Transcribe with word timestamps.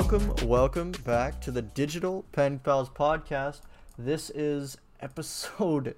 welcome, 0.00 0.48
welcome 0.48 0.92
back 1.04 1.42
to 1.42 1.50
the 1.50 1.60
Digital 1.60 2.24
Pen 2.32 2.58
Pals 2.58 2.88
podcast. 2.88 3.60
This 3.98 4.30
is 4.30 4.78
episode 5.00 5.94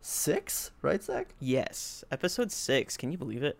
six, 0.00 0.70
right, 0.80 1.02
Zach? 1.02 1.34
Yes, 1.40 2.04
episode 2.10 2.50
six. 2.50 2.96
Can 2.96 3.12
you 3.12 3.18
believe 3.18 3.42
it? 3.42 3.58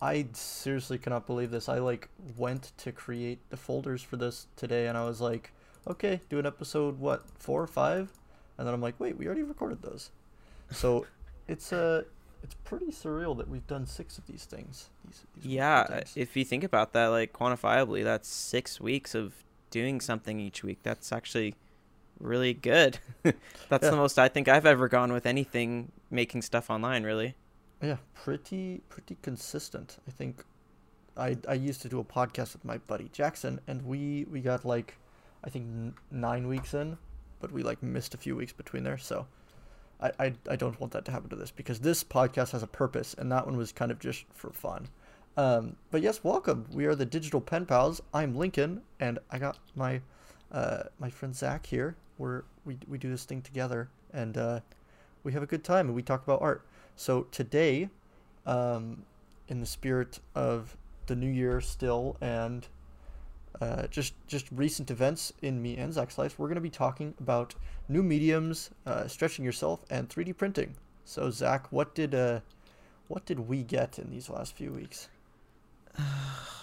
I 0.00 0.28
seriously 0.32 0.96
cannot 0.96 1.26
believe 1.26 1.50
this. 1.50 1.68
I 1.68 1.80
like 1.80 2.08
went 2.36 2.70
to 2.78 2.92
create 2.92 3.40
the 3.50 3.56
folders 3.56 4.00
for 4.00 4.16
this 4.16 4.46
today, 4.54 4.86
and 4.86 4.96
I 4.96 5.04
was 5.04 5.20
like, 5.20 5.52
okay, 5.88 6.20
do 6.30 6.38
an 6.38 6.46
episode 6.46 7.00
what 7.00 7.24
four 7.36 7.60
or 7.60 7.66
five, 7.66 8.12
and 8.58 8.66
then 8.66 8.74
I'm 8.74 8.80
like, 8.80 8.94
wait, 9.00 9.18
we 9.18 9.26
already 9.26 9.42
recorded 9.42 9.82
those. 9.82 10.10
So 10.70 11.04
it's 11.48 11.72
uh, 11.72 12.04
it's 12.46 12.54
pretty 12.64 12.86
surreal 12.92 13.36
that 13.38 13.48
we've 13.48 13.66
done 13.66 13.86
six 13.86 14.18
of 14.18 14.26
these 14.26 14.44
things. 14.44 14.90
These, 15.04 15.24
these 15.34 15.46
Yeah, 15.46 15.84
things. 15.86 16.12
if 16.16 16.36
you 16.36 16.44
think 16.44 16.64
about 16.64 16.92
that, 16.92 17.06
like 17.08 17.32
quantifiably, 17.32 18.04
that's 18.04 18.28
six 18.28 18.80
weeks 18.80 19.14
of 19.14 19.34
doing 19.70 20.00
something 20.00 20.38
each 20.40 20.62
week. 20.62 20.78
That's 20.82 21.12
actually 21.12 21.54
really 22.20 22.54
good. 22.54 22.98
that's 23.22 23.84
Yeah. 23.84 23.90
the 23.90 23.96
most 23.96 24.18
I 24.18 24.28
think 24.28 24.48
I've 24.48 24.66
ever 24.66 24.88
gone 24.88 25.12
with 25.12 25.26
anything 25.26 25.92
making 26.10 26.42
stuff 26.42 26.70
online. 26.70 27.02
Really. 27.04 27.34
Yeah, 27.82 27.96
pretty 28.14 28.80
pretty 28.88 29.16
consistent. 29.22 29.98
I 30.08 30.10
think 30.12 30.44
I 31.16 31.36
I 31.48 31.54
used 31.54 31.82
to 31.82 31.88
do 31.88 31.98
a 32.00 32.04
podcast 32.04 32.52
with 32.54 32.64
my 32.64 32.78
buddy 32.78 33.10
Jackson, 33.12 33.60
and 33.66 33.82
we 33.84 34.24
we 34.30 34.40
got 34.40 34.64
like 34.64 34.94
I 35.44 35.50
think 35.50 35.66
n- 35.66 35.94
nine 36.10 36.48
weeks 36.48 36.72
in, 36.74 36.96
but 37.40 37.52
we 37.52 37.62
like 37.62 37.82
missed 37.82 38.14
a 38.14 38.18
few 38.18 38.34
weeks 38.36 38.52
between 38.52 38.82
there. 38.84 38.98
So 38.98 39.26
I, 40.00 40.12
I 40.18 40.32
I 40.50 40.56
don't 40.56 40.78
want 40.80 40.92
that 40.92 41.04
to 41.06 41.10
happen 41.10 41.28
to 41.30 41.36
this 41.36 41.50
because 41.50 41.80
this 41.80 42.04
podcast 42.04 42.52
has 42.52 42.62
a 42.62 42.66
purpose, 42.66 43.14
and 43.14 43.30
that 43.32 43.46
one 43.46 43.56
was 43.56 43.72
kind 43.72 43.90
of 43.90 43.98
just 43.98 44.24
for 44.32 44.50
fun. 44.50 44.88
Um, 45.36 45.76
but 45.90 46.02
yes, 46.02 46.24
welcome. 46.24 46.66
We 46.72 46.86
are 46.86 46.94
the 46.94 47.04
Digital 47.06 47.40
Pen 47.40 47.66
Pals. 47.66 48.00
I'm 48.14 48.34
Lincoln, 48.34 48.82
and 49.00 49.18
I 49.30 49.38
got 49.38 49.58
my 49.74 50.00
uh, 50.52 50.84
my 50.98 51.10
friend 51.10 51.34
Zach 51.34 51.66
here. 51.66 51.96
We're 52.18 52.42
we 52.64 52.78
we 52.88 52.98
do 52.98 53.10
this 53.10 53.24
thing 53.24 53.42
together, 53.42 53.88
and 54.12 54.36
uh, 54.36 54.60
we 55.24 55.32
have 55.32 55.42
a 55.42 55.46
good 55.46 55.64
time, 55.64 55.86
and 55.86 55.94
we 55.94 56.02
talk 56.02 56.22
about 56.24 56.40
art. 56.40 56.66
So 56.96 57.24
today, 57.30 57.90
um, 58.46 59.02
in 59.48 59.60
the 59.60 59.66
spirit 59.66 60.20
of 60.34 60.76
the 61.06 61.16
new 61.16 61.30
year 61.30 61.60
still, 61.60 62.16
and 62.20 62.66
uh, 63.60 63.86
just 63.88 64.14
just 64.26 64.46
recent 64.52 64.90
events 64.90 65.32
in 65.42 65.62
me 65.62 65.76
and 65.76 65.92
Zach's 65.92 66.18
life, 66.18 66.38
we're 66.38 66.48
going 66.48 66.56
to 66.56 66.60
be 66.60 66.70
talking 66.70 67.14
about 67.20 67.54
new 67.88 68.02
mediums, 68.02 68.70
uh, 68.86 69.06
stretching 69.06 69.44
yourself, 69.44 69.80
and 69.90 70.08
3D 70.08 70.36
printing. 70.36 70.74
So 71.04 71.30
Zach, 71.30 71.70
what 71.70 71.94
did 71.94 72.14
uh, 72.14 72.40
what 73.08 73.24
did 73.24 73.40
we 73.48 73.62
get 73.62 73.98
in 73.98 74.10
these 74.10 74.28
last 74.28 74.54
few 74.56 74.72
weeks? 74.72 75.08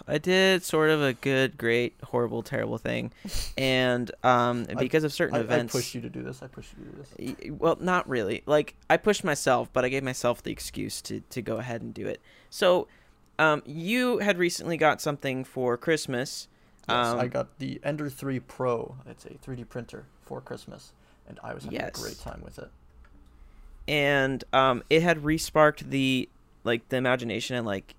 I 0.05 0.17
did 0.17 0.63
sort 0.63 0.89
of 0.89 1.01
a 1.01 1.13
good, 1.13 1.57
great, 1.57 1.93
horrible, 2.03 2.43
terrible 2.43 2.77
thing, 2.77 3.13
and 3.57 4.11
um, 4.23 4.65
I- 4.69 4.73
because 4.75 5.05
of 5.05 5.13
certain 5.13 5.35
I, 5.35 5.39
I 5.39 5.43
events, 5.43 5.71
pushed 5.71 5.95
you 5.95 6.01
to 6.01 6.09
do 6.09 6.21
this. 6.21 6.43
I 6.43 6.47
pushed 6.47 6.73
you 6.77 6.83
to 6.83 6.91
do 6.91 7.35
this. 7.45 7.51
Well, 7.51 7.77
not 7.79 8.07
really. 8.09 8.43
Like 8.45 8.75
I 8.89 8.97
pushed 8.97 9.23
myself, 9.23 9.69
but 9.71 9.85
I 9.85 9.89
gave 9.89 10.03
myself 10.03 10.43
the 10.43 10.51
excuse 10.51 11.01
to 11.03 11.21
to 11.29 11.41
go 11.41 11.57
ahead 11.57 11.81
and 11.81 11.93
do 11.93 12.05
it. 12.05 12.19
So, 12.49 12.87
um, 13.39 13.63
you 13.65 14.17
had 14.19 14.37
recently 14.37 14.75
got 14.77 14.99
something 15.01 15.43
for 15.45 15.77
Christmas. 15.77 16.49
Yes, 16.87 17.07
I 17.07 17.23
Um, 17.23 17.29
got 17.29 17.59
the 17.59 17.79
Ender 17.83 18.09
3 18.09 18.39
Pro. 18.39 18.97
It's 19.05 19.25
a 19.25 19.29
3D 19.35 19.63
printer 19.63 20.05
for 20.21 20.41
Christmas, 20.41 20.91
and 21.27 21.39
I 21.43 21.53
was 21.53 21.63
having 21.63 21.79
Yes. 21.79 21.97
a 21.97 22.01
great 22.01 22.19
time 22.19 22.41
with 22.43 22.59
it. 22.59 22.69
and 23.87 24.43
um, 24.53 24.81
it 24.89 25.01
had 25.01 25.17
resparked 25.23 25.89
the 25.89 26.29
like 26.63 26.87
the 26.89 26.95
imagination 26.95 27.55
and 27.57 27.65
like 27.65 27.95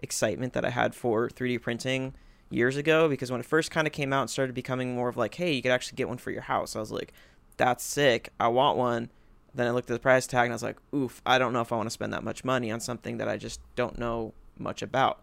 excitement 0.00 0.52
that 0.52 0.64
I 0.64 0.70
had 0.70 0.94
for 0.94 1.28
3D 1.28 1.58
printing 1.62 2.14
years 2.50 2.76
ago 2.76 3.08
because 3.08 3.30
when 3.30 3.38
it 3.40 3.46
first 3.46 3.70
kind 3.70 3.86
of 3.86 3.92
came 3.92 4.12
out 4.12 4.22
and 4.22 4.30
started 4.30 4.54
becoming 4.54 4.94
more 4.96 5.08
of 5.08 5.16
like 5.16 5.34
hey 5.36 5.52
you 5.52 5.62
could 5.62 5.70
actually 5.70 5.96
get 5.96 6.08
one 6.08 6.18
for 6.18 6.30
your 6.32 6.42
house 6.42 6.74
I 6.74 6.80
was 6.80 6.90
like 6.90 7.12
that's 7.56 7.84
sick 7.84 8.30
I 8.40 8.48
want 8.48 8.76
one 8.78 9.10
then 9.54 9.66
I 9.68 9.70
looked 9.70 9.90
at 9.90 9.94
the 9.94 10.00
price 10.00 10.26
tag 10.26 10.44
and 10.46 10.52
I 10.52 10.54
was 10.56 10.62
like 10.64 10.78
oof 10.94 11.22
I 11.26 11.38
don't 11.38 11.52
know 11.52 11.60
if 11.60 11.72
I 11.72 11.76
want 11.76 11.86
to 11.86 11.90
spend 11.92 12.12
that 12.12 12.24
much 12.24 12.42
money 12.44 12.72
on 12.72 12.80
something 12.80 13.18
that 13.18 13.28
I 13.28 13.36
just 13.36 13.60
don't 13.76 13.96
know 13.98 14.32
much 14.58 14.82
about 14.82 15.20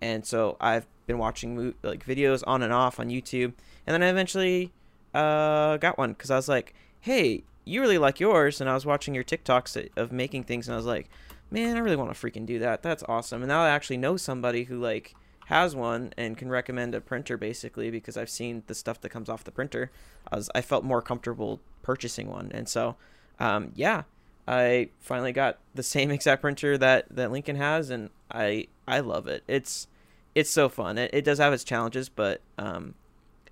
and 0.00 0.24
so 0.24 0.56
I've 0.60 0.86
been 1.06 1.18
watching 1.18 1.74
like 1.82 2.04
videos 2.04 2.42
on 2.46 2.62
and 2.62 2.72
off 2.72 3.00
on 3.00 3.08
YouTube. 3.08 3.52
And 3.86 3.94
then 3.94 4.02
I 4.02 4.08
eventually 4.08 4.72
uh, 5.14 5.78
got 5.78 5.96
one 5.96 6.12
because 6.12 6.30
I 6.30 6.36
was 6.36 6.48
like 6.48 6.74
hey 7.00 7.42
you 7.64 7.80
really 7.80 7.98
like 7.98 8.20
yours. 8.20 8.60
And 8.60 8.70
i 8.70 8.74
was 8.74 8.86
watching 8.86 9.14
your 9.14 9.24
tiktoks 9.24 9.88
of 9.96 10.12
making 10.12 10.44
things 10.44 10.68
and 10.68 10.74
i 10.74 10.76
was 10.76 10.86
like 10.86 11.08
man 11.50 11.76
i 11.76 11.80
really 11.80 11.96
want 11.96 12.12
to 12.12 12.18
freaking 12.18 12.46
do 12.46 12.58
that. 12.60 12.82
That's 12.82 13.02
awesome. 13.08 13.42
And 13.42 13.48
now 13.48 13.62
i 13.62 13.70
actually 13.70 13.98
know 13.98 14.16
somebody 14.16 14.64
who 14.64 14.78
like 14.78 15.14
has 15.46 15.74
one 15.74 16.12
and 16.18 16.36
can 16.36 16.50
recommend 16.50 16.94
a 16.94 17.00
printer 17.00 17.36
basically 17.38 17.90
because 17.90 18.16
i've 18.16 18.28
seen 18.28 18.62
the 18.66 18.74
stuff 18.74 19.00
that 19.00 19.10
comes 19.10 19.28
off 19.28 19.44
the 19.44 19.52
printer. 19.52 19.90
I 20.30 20.36
was 20.36 20.50
i 20.54 20.60
felt 20.60 20.84
more 20.84 21.02
comfortable 21.02 21.60
purchasing 21.82 22.28
one. 22.28 22.50
And 22.52 22.68
so 22.68 22.96
um, 23.40 23.72
yeah 23.74 24.02
i 24.48 24.88
finally 24.98 25.32
got 25.32 25.58
the 25.74 25.82
same 25.82 26.10
exact 26.18 26.40
printer 26.42 26.76
that 26.76 27.06
that 27.10 27.30
lincoln 27.30 27.56
has 27.56 27.90
and 27.90 28.10
i 28.32 28.66
i 28.88 29.00
love 29.00 29.28
it. 29.28 29.44
It's 29.46 29.86
it's 30.34 30.50
so 30.50 30.68
fun. 30.68 30.98
It, 30.98 31.10
it 31.12 31.24
does 31.24 31.38
have 31.38 31.52
its 31.52 31.64
challenges 31.64 32.08
but 32.08 32.40
um 32.56 32.94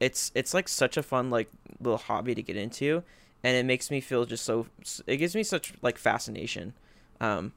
it's 0.01 0.33
it's 0.35 0.55
like 0.55 0.69
such 0.69 0.97
a 0.97 1.03
fun 1.03 1.31
like 1.31 1.49
little 1.81 1.99
hobby 1.99 2.35
to 2.35 2.43
get 2.43 2.57
into 2.57 3.03
and 3.45 3.57
it 3.57 3.65
makes 3.65 3.91
me 3.91 4.01
feel 4.01 4.25
just 4.25 4.45
so 4.45 4.67
it 5.07 5.19
gives 5.19 5.35
me 5.35 5.43
such 5.43 5.75
like 5.83 5.99
fascination. 5.99 6.73
Um 7.21 7.53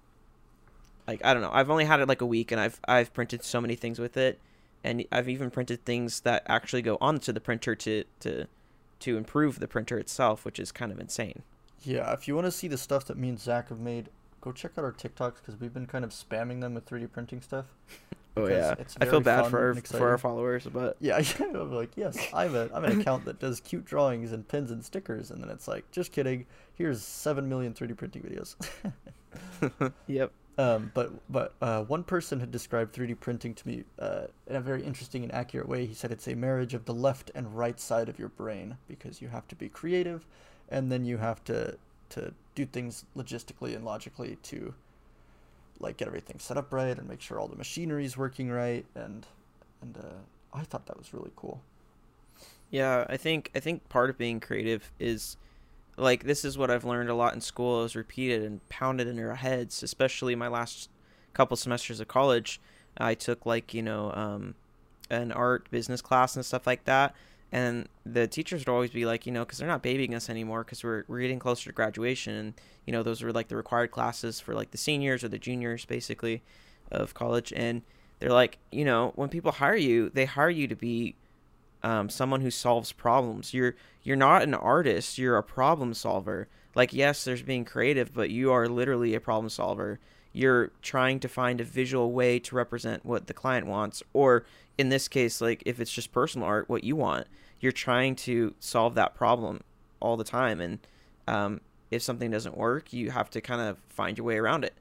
like 1.07 1.23
i 1.25 1.33
don't 1.33 1.41
know. 1.41 1.51
I've 1.51 1.69
only 1.69 1.85
had 1.85 1.99
it 2.01 2.07
like 2.07 2.21
a 2.21 2.25
week 2.25 2.51
and 2.51 2.61
i've 2.61 2.79
i've 2.87 3.13
printed 3.13 3.43
so 3.43 3.61
many 3.61 3.75
things 3.75 3.97
with 3.97 4.17
it 4.17 4.39
and 4.83 5.03
i've 5.11 5.29
even 5.29 5.49
printed 5.49 5.83
things 5.85 6.21
that 6.21 6.43
actually 6.47 6.81
go 6.81 6.97
onto 7.01 7.31
the 7.31 7.41
printer 7.41 7.75
to 7.75 8.03
to 8.19 8.45
to 8.99 9.17
improve 9.17 9.59
the 9.59 9.67
printer 9.67 9.97
itself 9.97 10.45
which 10.45 10.59
is 10.59 10.71
kind 10.71 10.91
of 10.91 10.99
insane 10.99 11.43
Yeah, 11.83 12.11
if 12.13 12.27
you 12.27 12.35
want 12.35 12.45
to 12.45 12.51
see 12.51 12.67
the 12.67 12.77
stuff 12.77 13.05
that 13.05 13.17
me 13.17 13.29
and 13.29 13.39
Zach 13.39 13.69
have 13.69 13.79
made, 13.79 14.09
go 14.41 14.51
check 14.51 14.71
out 14.77 14.83
our 14.83 14.91
TikToks 14.91 15.35
because 15.35 15.59
we've 15.59 15.73
been 15.73 15.87
kind 15.87 16.03
of 16.03 16.11
spamming 16.11 16.61
them 16.61 16.73
with 16.73 16.85
3D 16.85 17.11
printing 17.11 17.41
stuff. 17.41 17.65
oh 18.37 18.47
yeah 18.47 18.75
i 19.01 19.05
feel 19.05 19.19
bad 19.19 19.47
for 19.47 19.59
our 19.59 19.73
for 19.75 20.09
our 20.09 20.17
followers 20.17 20.67
but 20.71 20.95
Yeah, 20.99 21.21
I'm 21.39 21.73
like, 21.73 21.91
yes, 21.97 22.17
I'm 22.33 22.55
a 22.55 22.69
I'm 22.73 22.85
an 22.85 23.01
account 23.01 23.25
that 23.25 23.39
does 23.39 23.59
cute 23.59 23.85
drawings 23.85 24.31
and 24.31 24.47
pins 24.47 24.71
and 24.71 24.83
stickers, 24.83 25.31
and 25.31 25.41
then 25.41 25.49
it's 25.49 25.67
like, 25.67 25.89
just 25.91 26.11
kidding. 26.11 26.45
Here's 26.75 27.01
seven 27.03 27.49
million 27.49 27.73
3D 27.73 27.97
printing 27.97 28.21
videos. 28.21 28.55
yep 30.07 30.31
Um, 30.57 30.91
but 30.93 31.11
but 31.29 31.55
uh, 31.61 31.83
one 31.83 32.03
person 32.03 32.39
had 32.39 32.51
described 32.51 32.93
3D 32.95 33.19
printing 33.19 33.53
to 33.55 33.67
me 33.67 33.83
uh, 33.97 34.27
in 34.47 34.55
a 34.57 34.61
very 34.61 34.83
interesting 34.83 35.23
and 35.23 35.33
accurate 35.33 35.67
way. 35.67 35.85
He 35.85 35.93
said 35.93 36.11
it's 36.11 36.27
a 36.27 36.35
marriage 36.35 36.73
of 36.73 36.85
the 36.85 36.93
left 36.93 37.31
and 37.35 37.55
right 37.57 37.79
side 37.79 38.09
of 38.09 38.19
your 38.19 38.29
brain 38.29 38.77
because 38.87 39.21
you 39.21 39.29
have 39.29 39.47
to 39.49 39.55
be 39.55 39.69
creative, 39.69 40.27
and 40.69 40.91
then 40.91 41.05
you 41.05 41.17
have 41.17 41.43
to 41.45 41.77
to 42.09 42.33
do 42.55 42.65
things 42.65 43.05
logistically 43.15 43.75
and 43.75 43.85
logically 43.85 44.37
to 44.43 44.73
like 45.79 45.97
get 45.97 46.07
everything 46.07 46.39
set 46.39 46.57
up 46.57 46.73
right 46.73 46.97
and 46.97 47.07
make 47.07 47.21
sure 47.21 47.39
all 47.39 47.47
the 47.47 47.55
machinery 47.55 48.05
is 48.05 48.17
working 48.17 48.49
right. 48.49 48.85
And 48.95 49.25
and 49.81 49.97
uh, 49.97 50.57
I 50.57 50.63
thought 50.63 50.85
that 50.87 50.97
was 50.97 51.13
really 51.13 51.31
cool. 51.35 51.61
Yeah, 52.69 53.05
I 53.09 53.17
think 53.17 53.51
I 53.55 53.59
think 53.59 53.87
part 53.89 54.09
of 54.09 54.17
being 54.17 54.39
creative 54.39 54.91
is 54.99 55.37
like 55.97 56.23
this 56.23 56.45
is 56.45 56.57
what 56.57 56.69
I've 56.69 56.85
learned 56.85 57.09
a 57.09 57.15
lot 57.15 57.33
in 57.33 57.41
school 57.41 57.83
is 57.83 57.95
repeated 57.95 58.43
and 58.43 58.67
pounded 58.69 59.07
in 59.07 59.19
our 59.19 59.35
heads, 59.35 59.83
especially 59.83 60.35
my 60.35 60.47
last 60.47 60.89
couple 61.33 61.55
semesters 61.57 61.99
of 61.99 62.07
college. 62.07 62.59
I 62.97 63.13
took 63.13 63.45
like, 63.45 63.73
you 63.73 63.81
know, 63.81 64.11
um 64.13 64.55
an 65.09 65.31
art 65.31 65.69
business 65.71 66.01
class 66.01 66.35
and 66.35 66.45
stuff 66.45 66.67
like 66.67 66.83
that. 66.85 67.15
And 67.51 67.89
the 68.05 68.27
teachers 68.27 68.61
would 68.61 68.71
always 68.71 68.91
be 68.91 69.05
like, 69.05 69.25
you 69.25 69.31
know, 69.31 69.43
because 69.43 69.57
they're 69.57 69.67
not 69.67 69.81
babying 69.81 70.13
us 70.13 70.29
anymore 70.29 70.63
because 70.63 70.83
we're, 70.83 71.03
we're 71.07 71.21
getting 71.21 71.39
closer 71.39 71.69
to 71.69 71.73
graduation. 71.73 72.35
And, 72.35 72.53
you 72.85 72.93
know, 72.93 73.01
those 73.01 73.23
were 73.23 73.31
like 73.31 73.47
the 73.47 73.55
required 73.55 73.91
classes 73.91 74.39
for 74.39 74.53
like 74.53 74.71
the 74.71 74.77
seniors 74.77 75.23
or 75.23 75.29
the 75.29 75.39
juniors, 75.39 75.85
basically, 75.85 76.43
of 76.91 77.13
college. 77.13 77.51
And 77.55 77.81
they're 78.19 78.31
like, 78.31 78.59
you 78.71 78.85
know, 78.85 79.13
when 79.15 79.29
people 79.29 79.51
hire 79.51 79.75
you, 79.75 80.09
they 80.13 80.25
hire 80.25 80.49
you 80.49 80.67
to 80.67 80.75
be 80.75 81.15
um, 81.83 82.09
someone 82.09 82.41
who 82.41 82.51
solves 82.51 82.91
problems. 82.91 83.53
You're 83.53 83.75
you're 84.03 84.15
not 84.15 84.43
an 84.43 84.53
artist. 84.53 85.17
You're 85.17 85.37
a 85.37 85.43
problem 85.43 85.93
solver. 85.93 86.47
Like 86.75 86.93
yes, 86.93 87.23
there's 87.23 87.41
being 87.41 87.65
creative, 87.65 88.13
but 88.13 88.29
you 88.29 88.51
are 88.51 88.67
literally 88.67 89.15
a 89.15 89.19
problem 89.19 89.49
solver. 89.49 89.99
You're 90.31 90.71
trying 90.81 91.19
to 91.21 91.27
find 91.27 91.59
a 91.59 91.63
visual 91.63 92.11
way 92.11 92.39
to 92.39 92.55
represent 92.55 93.05
what 93.05 93.27
the 93.27 93.33
client 93.33 93.67
wants, 93.67 94.03
or 94.13 94.45
in 94.77 94.89
this 94.89 95.07
case, 95.07 95.41
like 95.41 95.63
if 95.65 95.79
it's 95.79 95.91
just 95.91 96.11
personal 96.11 96.47
art, 96.47 96.69
what 96.69 96.83
you 96.83 96.95
want. 96.95 97.27
You're 97.59 97.71
trying 97.71 98.15
to 98.17 98.53
solve 98.59 98.95
that 98.95 99.15
problem 99.15 99.61
all 99.99 100.15
the 100.15 100.23
time, 100.23 100.61
and 100.61 100.79
um, 101.27 101.61
if 101.91 102.01
something 102.01 102.31
doesn't 102.31 102.57
work, 102.57 102.93
you 102.93 103.11
have 103.11 103.29
to 103.31 103.41
kind 103.41 103.61
of 103.61 103.77
find 103.89 104.17
your 104.17 104.25
way 104.25 104.37
around 104.37 104.63
it. 104.63 104.73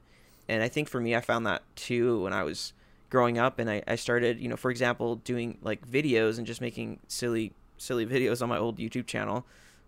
And 0.47 0.63
I 0.63 0.67
think 0.67 0.89
for 0.89 0.99
me, 0.99 1.15
I 1.15 1.21
found 1.21 1.45
that 1.45 1.63
too 1.75 2.23
when 2.23 2.33
I 2.33 2.43
was 2.43 2.73
growing 3.09 3.37
up 3.37 3.59
and 3.59 3.69
I, 3.69 3.83
I 3.87 3.95
started, 3.95 4.39
you 4.39 4.47
know, 4.47 4.55
for 4.55 4.71
example, 4.71 5.15
doing 5.17 5.57
like 5.61 5.87
videos 5.87 6.37
and 6.37 6.47
just 6.47 6.61
making 6.61 6.99
silly, 7.07 7.53
silly 7.77 8.05
videos 8.05 8.41
on 8.41 8.49
my 8.49 8.57
old 8.57 8.77
YouTube 8.77 9.07
channel 9.07 9.45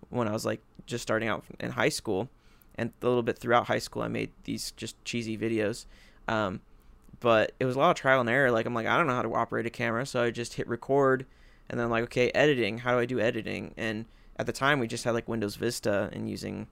when 0.09 0.27
I 0.27 0.31
was 0.31 0.45
like 0.45 0.61
just 0.85 1.01
starting 1.01 1.29
out 1.29 1.43
in 1.59 1.71
high 1.71 1.89
school. 1.89 2.29
And 2.75 2.91
a 3.01 3.05
little 3.05 3.23
bit 3.23 3.37
throughout 3.37 3.67
high 3.67 3.79
school, 3.79 4.01
I 4.01 4.07
made 4.07 4.31
these 4.43 4.71
just 4.71 5.03
cheesy 5.05 5.37
videos. 5.37 5.85
Um, 6.27 6.61
but 7.19 7.51
it 7.59 7.65
was 7.65 7.75
a 7.75 7.79
lot 7.79 7.91
of 7.91 7.97
trial 7.97 8.21
and 8.21 8.29
error. 8.29 8.49
Like, 8.51 8.65
I'm 8.65 8.73
like, 8.73 8.87
I 8.87 8.97
don't 8.97 9.07
know 9.07 9.15
how 9.15 9.21
to 9.21 9.35
operate 9.35 9.65
a 9.65 9.69
camera. 9.69 10.05
So 10.05 10.23
I 10.23 10.31
just 10.31 10.55
hit 10.55 10.67
record 10.67 11.25
and 11.71 11.79
then 11.79 11.89
like 11.89 12.03
okay 12.03 12.29
editing 12.35 12.77
how 12.79 12.91
do 12.91 12.99
i 12.99 13.05
do 13.05 13.19
editing 13.19 13.73
and 13.77 14.05
at 14.37 14.45
the 14.45 14.51
time 14.51 14.79
we 14.79 14.85
just 14.85 15.03
had 15.03 15.11
like 15.11 15.27
windows 15.27 15.55
vista 15.55 16.09
and 16.13 16.29
using 16.29 16.67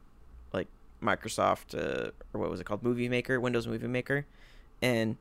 like 0.54 0.68
microsoft 1.02 1.74
uh, 1.74 2.12
or 2.34 2.42
what 2.42 2.52
was 2.52 2.60
it 2.60 2.66
called 2.66 2.84
movie 2.84 3.10
maker 3.10 3.40
windows 3.40 3.66
movie 3.66 3.88
maker 3.88 4.26
and 4.82 5.16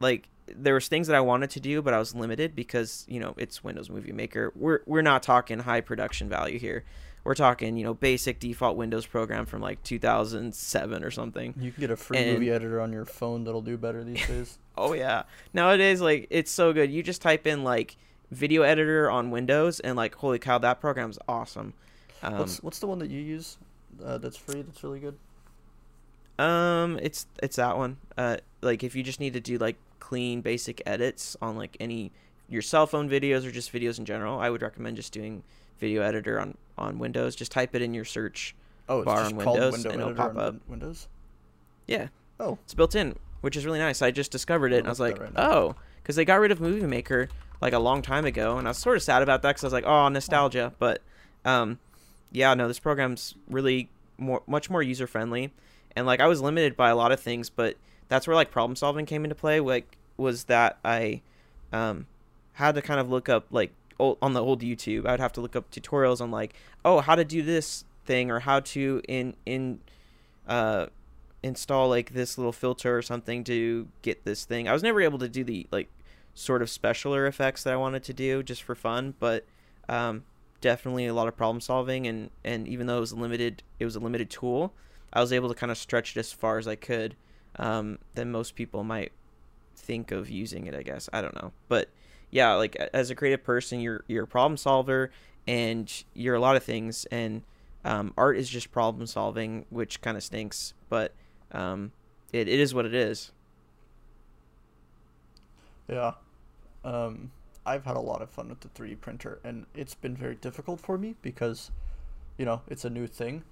like 0.00 0.28
there 0.46 0.74
was 0.74 0.88
things 0.88 1.08
that 1.08 1.16
i 1.16 1.20
wanted 1.20 1.50
to 1.50 1.60
do 1.60 1.82
but 1.82 1.92
i 1.92 1.98
was 1.98 2.14
limited 2.14 2.54
because 2.54 3.04
you 3.08 3.18
know 3.18 3.34
it's 3.36 3.64
windows 3.64 3.90
movie 3.90 4.12
maker 4.12 4.52
we're 4.54 4.80
we're 4.86 5.02
not 5.02 5.22
talking 5.22 5.58
high 5.58 5.80
production 5.80 6.28
value 6.28 6.58
here 6.58 6.84
we're 7.24 7.34
talking 7.34 7.76
you 7.76 7.84
know 7.84 7.94
basic 7.94 8.38
default 8.38 8.76
windows 8.76 9.06
program 9.06 9.46
from 9.46 9.60
like 9.62 9.82
2007 9.82 11.02
or 11.02 11.10
something 11.10 11.54
You 11.58 11.72
can 11.72 11.80
get 11.80 11.90
a 11.90 11.96
free 11.96 12.18
And- 12.18 12.32
movie 12.34 12.50
editor 12.50 12.80
on 12.80 12.92
your 12.92 13.04
phone 13.06 13.44
that'll 13.44 13.62
do 13.62 13.76
better 13.76 14.04
these 14.04 14.26
days. 14.28 14.58
Oh 14.76 14.92
yeah. 14.92 15.22
Nowadays, 15.52 16.00
like 16.00 16.26
it's 16.30 16.50
so 16.50 16.72
good. 16.72 16.90
You 16.90 17.02
just 17.02 17.22
type 17.22 17.46
in 17.46 17.64
like 17.64 17.96
video 18.30 18.62
editor 18.62 19.10
on 19.10 19.30
Windows, 19.30 19.78
and 19.80 19.96
like 19.96 20.14
holy 20.16 20.38
cow, 20.38 20.58
that 20.58 20.80
program's 20.80 21.18
awesome. 21.28 21.72
Um, 22.22 22.38
what's 22.38 22.62
what's 22.62 22.78
the 22.80 22.86
one 22.86 22.98
that 22.98 23.10
you 23.10 23.20
use? 23.20 23.56
Uh, 24.04 24.18
that's 24.18 24.36
free. 24.36 24.62
That's 24.62 24.82
really 24.82 24.98
good. 25.00 25.16
um, 26.38 26.98
it's 27.02 27.26
it's 27.42 27.56
that 27.56 27.76
one. 27.76 27.96
Uh, 28.18 28.38
like 28.60 28.82
if 28.82 28.94
you 28.96 29.02
just 29.02 29.20
need 29.20 29.34
to 29.34 29.40
do 29.40 29.58
like 29.58 29.76
clean 30.00 30.40
basic 30.40 30.82
edits 30.84 31.36
on 31.40 31.56
like 31.56 31.76
any 31.80 32.10
your 32.48 32.62
cell 32.62 32.86
phone 32.86 33.08
videos 33.08 33.46
or 33.46 33.50
just 33.50 33.72
videos 33.72 33.98
in 33.98 34.04
general, 34.04 34.38
I 34.38 34.50
would 34.50 34.62
recommend 34.62 34.96
just 34.96 35.12
doing 35.12 35.42
video 35.78 36.02
editor 36.02 36.40
on 36.40 36.56
on 36.76 36.98
Windows. 36.98 37.36
Just 37.36 37.52
type 37.52 37.74
it 37.74 37.82
in 37.82 37.94
your 37.94 38.04
search. 38.04 38.54
Oh, 38.88 38.98
it's 38.98 39.06
Bar 39.06 39.16
just 39.18 39.32
on 39.32 39.36
Windows, 39.38 39.72
Window 39.72 39.90
and 39.90 40.00
it'll 40.00 40.14
pop 40.14 40.36
up. 40.36 40.56
Windows. 40.68 41.08
Yeah. 41.86 42.08
Oh. 42.40 42.58
It's 42.64 42.74
built 42.74 42.94
in, 42.94 43.16
which 43.40 43.56
is 43.56 43.64
really 43.64 43.78
nice. 43.78 44.02
I 44.02 44.10
just 44.10 44.30
discovered 44.30 44.72
it, 44.72 44.76
I'll 44.76 44.80
and 44.80 44.86
I 44.88 44.90
was 44.90 45.00
like, 45.00 45.20
right 45.20 45.32
oh, 45.36 45.76
because 46.02 46.16
they 46.16 46.24
got 46.24 46.40
rid 46.40 46.50
of 46.50 46.60
Movie 46.60 46.86
Maker 46.86 47.28
like 47.60 47.72
a 47.72 47.78
long 47.78 48.02
time 48.02 48.24
ago, 48.24 48.58
and 48.58 48.66
I 48.66 48.70
was 48.70 48.78
sort 48.78 48.96
of 48.96 49.02
sad 49.02 49.22
about 49.22 49.42
that 49.42 49.50
because 49.50 49.64
I 49.64 49.66
was 49.68 49.72
like, 49.72 49.86
oh, 49.86 50.08
nostalgia. 50.08 50.72
But, 50.78 51.00
um, 51.44 51.78
yeah, 52.32 52.52
no, 52.54 52.68
this 52.68 52.78
program's 52.78 53.34
really 53.48 53.88
more, 54.18 54.42
much 54.46 54.68
more 54.68 54.82
user 54.82 55.06
friendly, 55.06 55.52
and 55.96 56.06
like 56.06 56.20
I 56.20 56.26
was 56.26 56.40
limited 56.40 56.76
by 56.76 56.90
a 56.90 56.96
lot 56.96 57.12
of 57.12 57.20
things, 57.20 57.48
but 57.48 57.76
that's 58.08 58.26
where 58.26 58.36
like 58.36 58.50
problem 58.50 58.76
solving 58.76 59.06
came 59.06 59.24
into 59.24 59.34
play. 59.34 59.60
Like, 59.60 59.96
was 60.16 60.44
that 60.44 60.78
I, 60.84 61.22
um, 61.72 62.06
had 62.54 62.74
to 62.74 62.82
kind 62.82 63.00
of 63.00 63.08
look 63.08 63.28
up 63.28 63.46
like 63.50 63.72
on 63.98 64.32
the 64.32 64.42
old 64.42 64.62
YouTube. 64.62 65.06
I 65.06 65.12
would 65.12 65.20
have 65.20 65.32
to 65.34 65.40
look 65.40 65.56
up 65.56 65.70
tutorials 65.70 66.20
on 66.20 66.30
like, 66.30 66.54
oh, 66.84 67.00
how 67.00 67.14
to 67.14 67.24
do 67.24 67.42
this 67.42 67.84
thing 68.04 68.30
or 68.30 68.40
how 68.40 68.60
to 68.60 69.00
in 69.08 69.34
in, 69.46 69.80
uh 70.46 70.86
install 71.42 71.88
like 71.90 72.14
this 72.14 72.38
little 72.38 72.52
filter 72.52 72.96
or 72.96 73.02
something 73.02 73.44
to 73.44 73.86
get 74.02 74.24
this 74.24 74.44
thing. 74.44 74.66
I 74.66 74.72
was 74.72 74.82
never 74.82 75.00
able 75.00 75.18
to 75.18 75.28
do 75.28 75.44
the 75.44 75.66
like 75.70 75.88
sort 76.34 76.62
of 76.62 76.68
specialer 76.68 77.28
effects 77.28 77.62
that 77.64 77.72
I 77.72 77.76
wanted 77.76 78.02
to 78.04 78.14
do 78.14 78.42
just 78.42 78.62
for 78.62 78.74
fun, 78.74 79.14
but 79.20 79.44
um, 79.88 80.24
definitely 80.60 81.06
a 81.06 81.14
lot 81.14 81.28
of 81.28 81.36
problem 81.36 81.60
solving 81.60 82.06
and 82.06 82.30
and 82.44 82.66
even 82.66 82.86
though 82.86 82.96
it 82.96 83.00
was 83.00 83.12
limited 83.12 83.62
it 83.78 83.84
was 83.84 83.94
a 83.94 84.00
limited 84.00 84.30
tool, 84.30 84.72
I 85.12 85.20
was 85.20 85.32
able 85.32 85.48
to 85.48 85.54
kind 85.54 85.70
of 85.70 85.78
stretch 85.78 86.16
it 86.16 86.20
as 86.20 86.32
far 86.32 86.58
as 86.58 86.66
I 86.66 86.76
could 86.76 87.14
um, 87.56 87.98
than 88.14 88.32
most 88.32 88.54
people 88.54 88.82
might 88.82 89.12
think 89.76 90.10
of 90.10 90.30
using 90.30 90.66
it, 90.66 90.74
I 90.74 90.82
guess. 90.82 91.08
I 91.12 91.20
don't 91.20 91.34
know. 91.34 91.52
But 91.68 91.90
yeah, 92.34 92.54
like 92.54 92.74
as 92.92 93.10
a 93.10 93.14
creative 93.14 93.44
person, 93.44 93.78
you're 93.78 94.02
you're 94.08 94.24
a 94.24 94.26
problem 94.26 94.56
solver 94.56 95.12
and 95.46 96.04
you're 96.14 96.34
a 96.34 96.40
lot 96.40 96.56
of 96.56 96.64
things 96.64 97.04
and 97.12 97.42
um, 97.84 98.12
art 98.18 98.36
is 98.36 98.48
just 98.48 98.72
problem 98.72 99.06
solving, 99.06 99.66
which 99.70 100.00
kind 100.00 100.16
of 100.16 100.22
stinks, 100.24 100.74
but 100.88 101.12
um, 101.52 101.92
it, 102.32 102.48
it 102.48 102.58
is 102.58 102.74
what 102.74 102.86
it 102.86 102.94
is. 102.94 103.30
Yeah. 105.88 106.14
Um, 106.84 107.30
I've 107.64 107.84
had 107.84 107.96
a 107.96 108.00
lot 108.00 108.20
of 108.20 108.30
fun 108.30 108.48
with 108.48 108.60
the 108.60 108.68
3D 108.68 109.00
printer, 109.00 109.38
and 109.44 109.66
it's 109.72 109.94
been 109.94 110.16
very 110.16 110.34
difficult 110.34 110.80
for 110.80 110.98
me 110.98 111.14
because, 111.22 111.70
you 112.36 112.44
know, 112.44 112.62
it's 112.66 112.84
a 112.84 112.90
new 112.90 113.06
thing, 113.06 113.44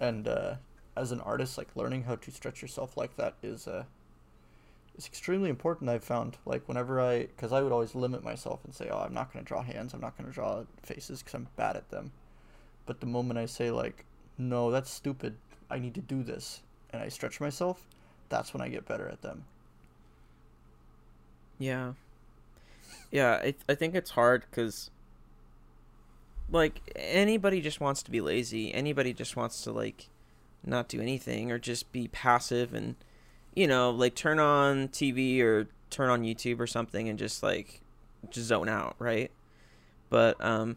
and 0.00 0.26
uh, 0.26 0.54
as 0.96 1.12
an 1.12 1.20
artist, 1.20 1.58
like 1.58 1.68
learning 1.76 2.04
how 2.04 2.14
to 2.16 2.30
stretch 2.30 2.62
yourself 2.62 2.96
like 2.96 3.16
that 3.16 3.34
is 3.42 3.68
uh, 3.68 3.84
is 4.96 5.06
extremely 5.06 5.50
important. 5.50 5.90
I've 5.90 6.04
found 6.04 6.36
like 6.44 6.66
whenever 6.68 7.00
I, 7.00 7.26
because 7.26 7.52
I 7.52 7.62
would 7.62 7.72
always 7.72 7.94
limit 7.94 8.22
myself 8.22 8.60
and 8.64 8.74
say, 8.74 8.88
oh, 8.90 8.98
I'm 8.98 9.14
not 9.14 9.32
gonna 9.32 9.44
draw 9.44 9.62
hands, 9.62 9.94
I'm 9.94 10.00
not 10.00 10.16
gonna 10.16 10.30
draw 10.30 10.64
faces 10.82 11.20
because 11.20 11.34
I'm 11.34 11.48
bad 11.56 11.76
at 11.76 11.90
them. 11.90 12.12
But 12.86 13.00
the 13.00 13.06
moment 13.06 13.38
I 13.38 13.46
say 13.46 13.70
like, 13.70 14.04
no, 14.38 14.70
that's 14.70 14.90
stupid, 14.90 15.36
I 15.70 15.78
need 15.78 15.94
to 15.94 16.00
do 16.00 16.22
this, 16.22 16.62
and 16.90 17.02
I 17.02 17.08
stretch 17.08 17.40
myself, 17.40 17.86
that's 18.28 18.52
when 18.52 18.60
I 18.60 18.68
get 18.68 18.86
better 18.86 19.08
at 19.08 19.22
them. 19.22 19.44
Yeah. 21.58 21.92
Yeah, 23.10 23.40
I, 23.42 23.54
I 23.68 23.74
think 23.74 23.94
it's 23.94 24.12
hard 24.12 24.44
because, 24.50 24.90
like, 26.50 26.80
anybody 26.96 27.60
just 27.60 27.80
wants 27.80 28.02
to 28.02 28.10
be 28.10 28.20
lazy. 28.20 28.72
Anybody 28.72 29.12
just 29.12 29.36
wants 29.36 29.62
to, 29.62 29.70
like, 29.70 30.08
not 30.64 30.88
do 30.88 31.00
anything 31.00 31.52
or 31.52 31.58
just 31.58 31.92
be 31.92 32.08
passive 32.08 32.74
and, 32.74 32.96
you 33.54 33.66
know, 33.66 33.90
like, 33.90 34.14
turn 34.14 34.38
on 34.38 34.88
TV 34.88 35.40
or 35.40 35.68
turn 35.90 36.10
on 36.10 36.22
YouTube 36.22 36.60
or 36.60 36.66
something 36.66 37.08
and 37.08 37.18
just, 37.18 37.42
like, 37.42 37.80
just 38.30 38.46
zone 38.46 38.68
out, 38.68 38.96
right? 38.98 39.30
But, 40.10 40.42
um, 40.44 40.76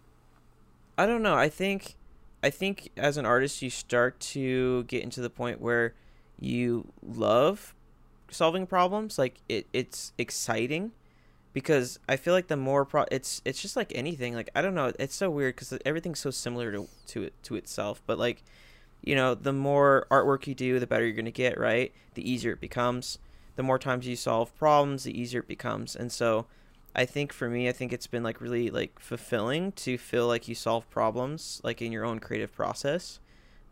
I 0.98 1.06
don't 1.06 1.22
know. 1.22 1.36
I 1.36 1.50
think, 1.50 1.96
I 2.44 2.50
think 2.50 2.90
as 2.98 3.18
an 3.18 3.26
artist, 3.26 3.62
you 3.62 3.70
start 3.70 4.20
to 4.22 4.84
get 4.84 5.04
into 5.04 5.22
the 5.22 5.30
point 5.30 5.62
where 5.62 5.94
you 6.40 6.92
love 7.02 7.74
solving 8.30 8.66
problems. 8.68 9.18
Like, 9.18 9.36
it, 9.50 9.68
it's 9.74 10.14
exciting 10.18 10.92
because 11.56 12.00
I 12.10 12.18
feel 12.18 12.34
like 12.34 12.48
the 12.48 12.58
more 12.58 12.84
pro 12.84 13.06
it's 13.10 13.42
it's 13.46 13.62
just 13.62 13.78
like 13.78 13.94
anything 13.96 14.36
like 14.36 14.50
I 14.54 14.62
don't 14.62 14.76
know 14.76 14.92
it's 15.00 15.16
so 15.16 15.30
weird 15.30 15.56
because 15.56 15.76
everything's 15.86 16.20
so 16.20 16.30
similar 16.30 16.70
to 16.74 16.90
to 17.08 17.24
it 17.24 17.34
to 17.44 17.56
itself 17.56 18.02
but 18.06 18.20
like 18.20 18.44
you 19.06 19.16
know 19.16 19.36
the 19.36 19.54
more 19.54 20.08
artwork 20.12 20.48
you 20.48 20.56
do 20.56 20.80
the 20.80 20.88
better 20.88 21.06
you're 21.06 21.16
gonna 21.16 21.32
get 21.32 21.58
right 21.60 21.94
the 22.16 22.30
easier 22.30 22.54
it 22.54 22.62
becomes 22.62 23.20
the 23.56 23.64
more 23.64 23.80
times 23.80 24.08
you 24.08 24.16
solve 24.16 24.56
problems 24.58 25.04
the 25.04 25.20
easier 25.20 25.40
it 25.42 25.48
becomes 25.48 25.96
and 25.96 26.12
so 26.12 26.46
I 26.98 27.06
think 27.06 27.32
for 27.32 27.50
me 27.50 27.70
I 27.70 27.72
think 27.72 27.94
it's 27.94 28.08
been 28.08 28.24
like 28.24 28.42
really 28.42 28.70
like 28.70 29.00
fulfilling 29.00 29.72
to 29.74 29.98
feel 29.98 30.28
like 30.28 30.48
you 30.48 30.56
solve 30.56 30.90
problems 30.90 31.62
like 31.64 31.82
in 31.82 31.92
your 31.92 32.06
own 32.06 32.20
creative 32.20 32.54
process 32.54 33.20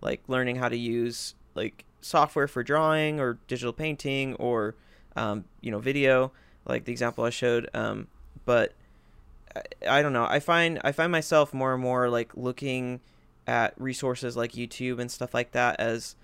like 0.01 0.21
learning 0.27 0.57
how 0.57 0.69
to 0.69 0.77
use 0.77 1.35
like 1.55 1.85
software 2.01 2.47
for 2.47 2.63
drawing 2.63 3.19
or 3.19 3.39
digital 3.47 3.73
painting 3.73 4.35
or 4.35 4.75
um, 5.15 5.45
you 5.61 5.71
know 5.71 5.79
video 5.79 6.31
like 6.65 6.85
the 6.85 6.91
example 6.91 7.23
I 7.23 7.29
showed. 7.29 7.69
Um, 7.73 8.07
but 8.45 8.73
I, 9.55 9.99
I 9.99 10.01
don't 10.01 10.13
know. 10.13 10.25
I 10.25 10.39
find 10.39 10.79
I 10.83 10.91
find 10.91 11.11
myself 11.11 11.53
more 11.53 11.73
and 11.73 11.81
more 11.81 12.09
like 12.09 12.35
looking 12.35 12.99
at 13.47 13.73
resources 13.79 14.37
like 14.37 14.51
YouTube 14.51 14.99
and 14.99 15.11
stuff 15.11 15.33
like 15.33 15.51
that 15.51 15.79
as 15.79 16.15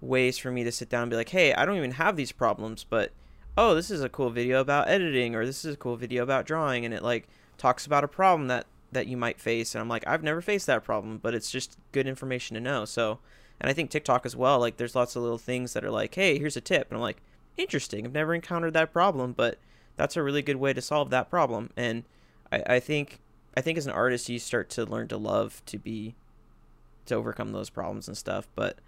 ways 0.00 0.38
for 0.38 0.50
me 0.50 0.64
to 0.64 0.72
sit 0.72 0.88
down 0.88 1.02
and 1.02 1.10
be 1.10 1.16
like, 1.16 1.30
hey, 1.30 1.52
I 1.54 1.64
don't 1.64 1.76
even 1.76 1.92
have 1.92 2.16
these 2.16 2.32
problems, 2.32 2.84
but 2.84 3.12
oh, 3.56 3.74
this 3.74 3.90
is 3.90 4.02
a 4.02 4.08
cool 4.08 4.30
video 4.30 4.60
about 4.60 4.88
editing 4.88 5.34
or 5.34 5.44
this 5.44 5.64
is 5.64 5.74
a 5.74 5.78
cool 5.78 5.96
video 5.96 6.22
about 6.22 6.46
drawing, 6.46 6.84
and 6.84 6.94
it 6.94 7.02
like 7.02 7.28
talks 7.56 7.86
about 7.86 8.04
a 8.04 8.08
problem 8.08 8.48
that 8.48 8.66
that 8.90 9.06
you 9.06 9.16
might 9.16 9.40
face, 9.40 9.74
and 9.74 9.82
I'm 9.82 9.88
like, 9.88 10.06
I've 10.06 10.22
never 10.22 10.40
faced 10.40 10.66
that 10.66 10.84
problem, 10.84 11.18
but 11.18 11.34
it's 11.34 11.50
just 11.50 11.76
good 11.92 12.06
information 12.06 12.54
to 12.54 12.60
know. 12.60 12.86
So, 12.86 13.18
and 13.60 13.68
I 13.68 13.74
think 13.74 13.90
TikTok 13.90 14.24
as 14.24 14.34
well. 14.34 14.58
Like, 14.58 14.78
there's 14.78 14.94
lots 14.94 15.14
of 15.14 15.22
little 15.22 15.36
things 15.36 15.74
that 15.74 15.84
are 15.84 15.90
like, 15.90 16.14
hey, 16.14 16.38
here's 16.38 16.56
a 16.56 16.62
tip, 16.62 16.88
and 16.88 16.96
I'm 16.96 17.02
like, 17.02 17.20
interesting. 17.58 18.06
I've 18.06 18.14
never 18.14 18.34
encountered 18.34 18.72
that 18.74 18.92
problem, 18.92 19.34
but 19.34 19.58
that's 19.96 20.16
a 20.16 20.22
really 20.22 20.40
good 20.40 20.56
way 20.56 20.72
to 20.72 20.80
solve 20.80 21.10
that 21.10 21.28
problem. 21.28 21.70
And 21.76 22.04
I, 22.50 22.62
I 22.66 22.80
think 22.80 23.20
I 23.56 23.60
think 23.60 23.76
as 23.76 23.86
an 23.86 23.92
artist 23.92 24.28
you 24.28 24.38
start 24.38 24.70
to 24.70 24.86
learn 24.86 25.08
to 25.08 25.18
love 25.18 25.62
to 25.66 25.78
be 25.78 26.14
to 27.08 27.14
overcome 27.16 27.52
those 27.52 27.70
problems 27.70 28.08
and 28.08 28.16
stuff. 28.16 28.48
But 28.54 28.78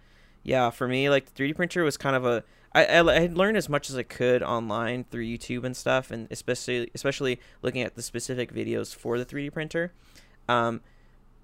yeah, 0.43 0.71
for 0.71 0.89
me, 0.89 1.11
like 1.11 1.33
the 1.35 1.43
3D 1.45 1.57
printer 1.57 1.85
was 1.85 1.97
kind 1.97 2.17
of 2.17 2.25
a 2.25 2.45
I, 2.73 2.85
I, 2.85 3.01
I 3.17 3.21
had 3.21 3.37
learned 3.37 3.57
as 3.57 3.69
much 3.69 3.91
as 3.91 3.97
I 3.97 4.05
could 4.05 4.43
online 4.43 5.05
through 5.05 5.25
YouTube 5.25 5.65
and 5.65 5.77
stuff, 5.77 6.11
and 6.11 6.29
especially 6.31 6.91
especially 6.95 7.41
looking 7.63 7.83
at 7.83 7.95
the 7.97 8.03
specific 8.03 8.53
videos 8.55 8.95
for 8.95 9.19
the 9.19 9.25
3D 9.27 9.53
printer. 9.53 9.93
Um, 10.49 10.81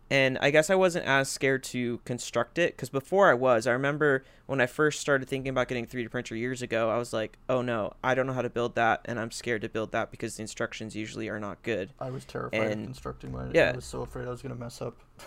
and 0.08 0.38
I 0.40 0.50
guess 0.50 0.70
I 0.70 0.76
wasn't 0.76 1.04
as 1.04 1.28
scared 1.28 1.64
to 1.64 1.98
construct 2.04 2.58
it 2.58 2.76
because 2.76 2.90
before 2.90 3.28
I 3.28 3.34
was. 3.34 3.66
I 3.66 3.72
remember 3.72 4.24
when 4.46 4.60
I 4.60 4.66
first 4.66 5.00
started 5.00 5.28
thinking 5.28 5.50
about 5.50 5.66
getting 5.66 5.82
a 5.82 5.86
3D 5.88 6.12
printer 6.12 6.36
years 6.36 6.62
ago, 6.62 6.90
I 6.90 6.96
was 6.96 7.12
like, 7.12 7.38
oh 7.48 7.60
no, 7.60 7.92
I 8.04 8.14
don't 8.14 8.28
know 8.28 8.32
how 8.32 8.42
to 8.42 8.48
build 8.50 8.76
that, 8.76 9.00
and 9.06 9.18
I'm 9.18 9.32
scared 9.32 9.62
to 9.62 9.68
build 9.68 9.90
that 9.90 10.12
because 10.12 10.36
the 10.36 10.42
instructions 10.42 10.94
usually 10.94 11.28
are 11.28 11.40
not 11.40 11.60
good. 11.64 11.90
I 11.98 12.10
was 12.10 12.24
terrified 12.24 12.64
of 12.66 12.70
And- 12.70 12.84
constructing 12.86 13.32
mine. 13.32 13.50
yeah. 13.52 13.72
I 13.72 13.76
was 13.76 13.84
so 13.84 14.02
afraid 14.02 14.28
I 14.28 14.30
was 14.30 14.42
gonna 14.42 14.54
mess 14.54 14.80
up. 14.80 14.96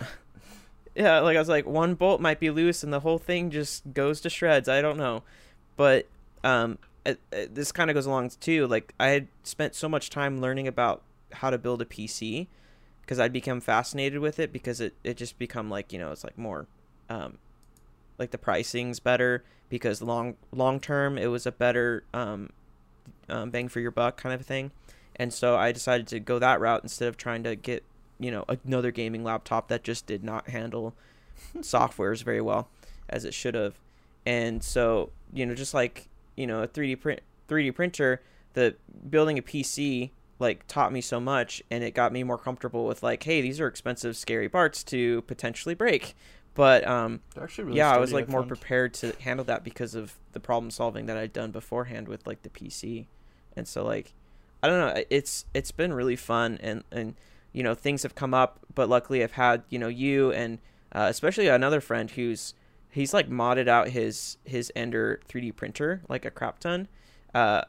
Yeah, 1.00 1.20
like 1.20 1.36
I 1.36 1.40
was 1.40 1.48
like, 1.48 1.66
one 1.66 1.94
bolt 1.94 2.20
might 2.20 2.40
be 2.40 2.50
loose 2.50 2.82
and 2.82 2.92
the 2.92 3.00
whole 3.00 3.18
thing 3.18 3.50
just 3.50 3.94
goes 3.94 4.20
to 4.20 4.28
shreds. 4.30 4.68
I 4.68 4.82
don't 4.82 4.98
know. 4.98 5.22
But 5.76 6.06
um, 6.44 6.78
it, 7.06 7.18
it- 7.32 7.54
this 7.54 7.72
kind 7.72 7.88
of 7.90 7.94
goes 7.94 8.06
along 8.06 8.30
too. 8.40 8.66
Like, 8.66 8.92
I 9.00 9.08
had 9.08 9.28
spent 9.42 9.74
so 9.74 9.88
much 9.88 10.10
time 10.10 10.40
learning 10.40 10.68
about 10.68 11.02
how 11.32 11.48
to 11.50 11.56
build 11.58 11.80
a 11.80 11.86
PC 11.86 12.48
because 13.00 13.18
I'd 13.18 13.32
become 13.32 13.60
fascinated 13.60 14.18
with 14.18 14.38
it 14.38 14.52
because 14.52 14.80
it, 14.80 14.94
it 15.02 15.16
just 15.16 15.38
become 15.38 15.70
like, 15.70 15.92
you 15.92 15.98
know, 15.98 16.12
it's 16.12 16.22
like 16.24 16.36
more, 16.36 16.66
um, 17.08 17.38
like 18.18 18.30
the 18.30 18.38
pricing's 18.38 19.00
better 19.00 19.42
because 19.70 20.02
long 20.02 20.36
long 20.52 20.80
term 20.80 21.16
it 21.16 21.28
was 21.28 21.46
a 21.46 21.52
better 21.52 22.04
um, 22.12 22.50
um, 23.28 23.50
bang 23.50 23.68
for 23.68 23.80
your 23.80 23.90
buck 23.90 24.16
kind 24.16 24.34
of 24.38 24.44
thing. 24.44 24.70
And 25.16 25.32
so 25.32 25.56
I 25.56 25.72
decided 25.72 26.06
to 26.08 26.20
go 26.20 26.38
that 26.38 26.60
route 26.60 26.82
instead 26.82 27.08
of 27.08 27.16
trying 27.16 27.42
to 27.44 27.56
get 27.56 27.82
you 28.20 28.30
know 28.30 28.44
another 28.64 28.90
gaming 28.90 29.24
laptop 29.24 29.68
that 29.68 29.82
just 29.82 30.06
did 30.06 30.22
not 30.22 30.48
handle 30.50 30.94
softwares 31.58 32.22
very 32.22 32.40
well 32.40 32.68
as 33.08 33.24
it 33.24 33.34
should 33.34 33.54
have. 33.54 33.74
And 34.24 34.62
so 34.62 35.10
you 35.32 35.46
know 35.46 35.54
just 35.54 35.74
like 35.74 36.08
you 36.36 36.46
know 36.46 36.62
a 36.62 36.68
3d 36.68 37.00
print 37.00 37.20
3d 37.48 37.74
printer 37.74 38.22
the 38.54 38.74
building 39.08 39.38
a 39.38 39.42
pc 39.42 40.10
like 40.38 40.66
taught 40.66 40.92
me 40.92 41.00
so 41.00 41.20
much 41.20 41.62
and 41.70 41.84
it 41.84 41.94
got 41.94 42.12
me 42.12 42.22
more 42.22 42.38
comfortable 42.38 42.86
with 42.86 43.02
like 43.02 43.22
hey 43.22 43.40
these 43.40 43.60
are 43.60 43.66
expensive 43.66 44.16
scary 44.16 44.48
parts 44.48 44.82
to 44.84 45.22
potentially 45.22 45.74
break. 45.74 46.14
But 46.54 46.86
um 46.86 47.20
really 47.64 47.76
yeah 47.78 47.94
i 47.94 47.98
was 47.98 48.12
like 48.12 48.28
more 48.28 48.42
prepared 48.42 48.92
to 48.94 49.14
handle 49.20 49.44
that 49.44 49.62
because 49.62 49.94
of 49.94 50.14
the 50.32 50.40
problem 50.40 50.70
solving 50.70 51.06
that 51.06 51.16
i'd 51.16 51.32
done 51.32 51.52
beforehand 51.52 52.08
with 52.08 52.26
like 52.26 52.42
the 52.42 52.48
pc 52.48 53.06
and 53.56 53.68
so 53.68 53.84
like 53.84 54.12
i 54.62 54.66
don't 54.66 54.78
know 54.78 55.02
it's 55.10 55.46
it's 55.54 55.70
been 55.70 55.92
really 55.92 56.16
fun 56.16 56.58
and 56.60 56.82
and 56.90 57.14
you 57.52 57.62
know 57.62 57.74
things 57.74 58.02
have 58.02 58.14
come 58.14 58.34
up 58.34 58.60
but 58.74 58.88
luckily 58.88 59.22
i've 59.22 59.32
had 59.32 59.62
you 59.68 59.78
know 59.78 59.88
you 59.88 60.32
and 60.32 60.58
uh, 60.92 61.06
especially 61.08 61.46
another 61.48 61.80
friend 61.80 62.12
who's 62.12 62.54
he's 62.90 63.14
like 63.14 63.28
modded 63.28 63.68
out 63.68 63.88
his 63.88 64.36
his 64.44 64.72
ender 64.74 65.20
3d 65.28 65.54
printer 65.56 66.02
like 66.08 66.24
a 66.24 66.30
crap 66.30 66.58
ton. 66.58 66.88
Uh 67.34 67.62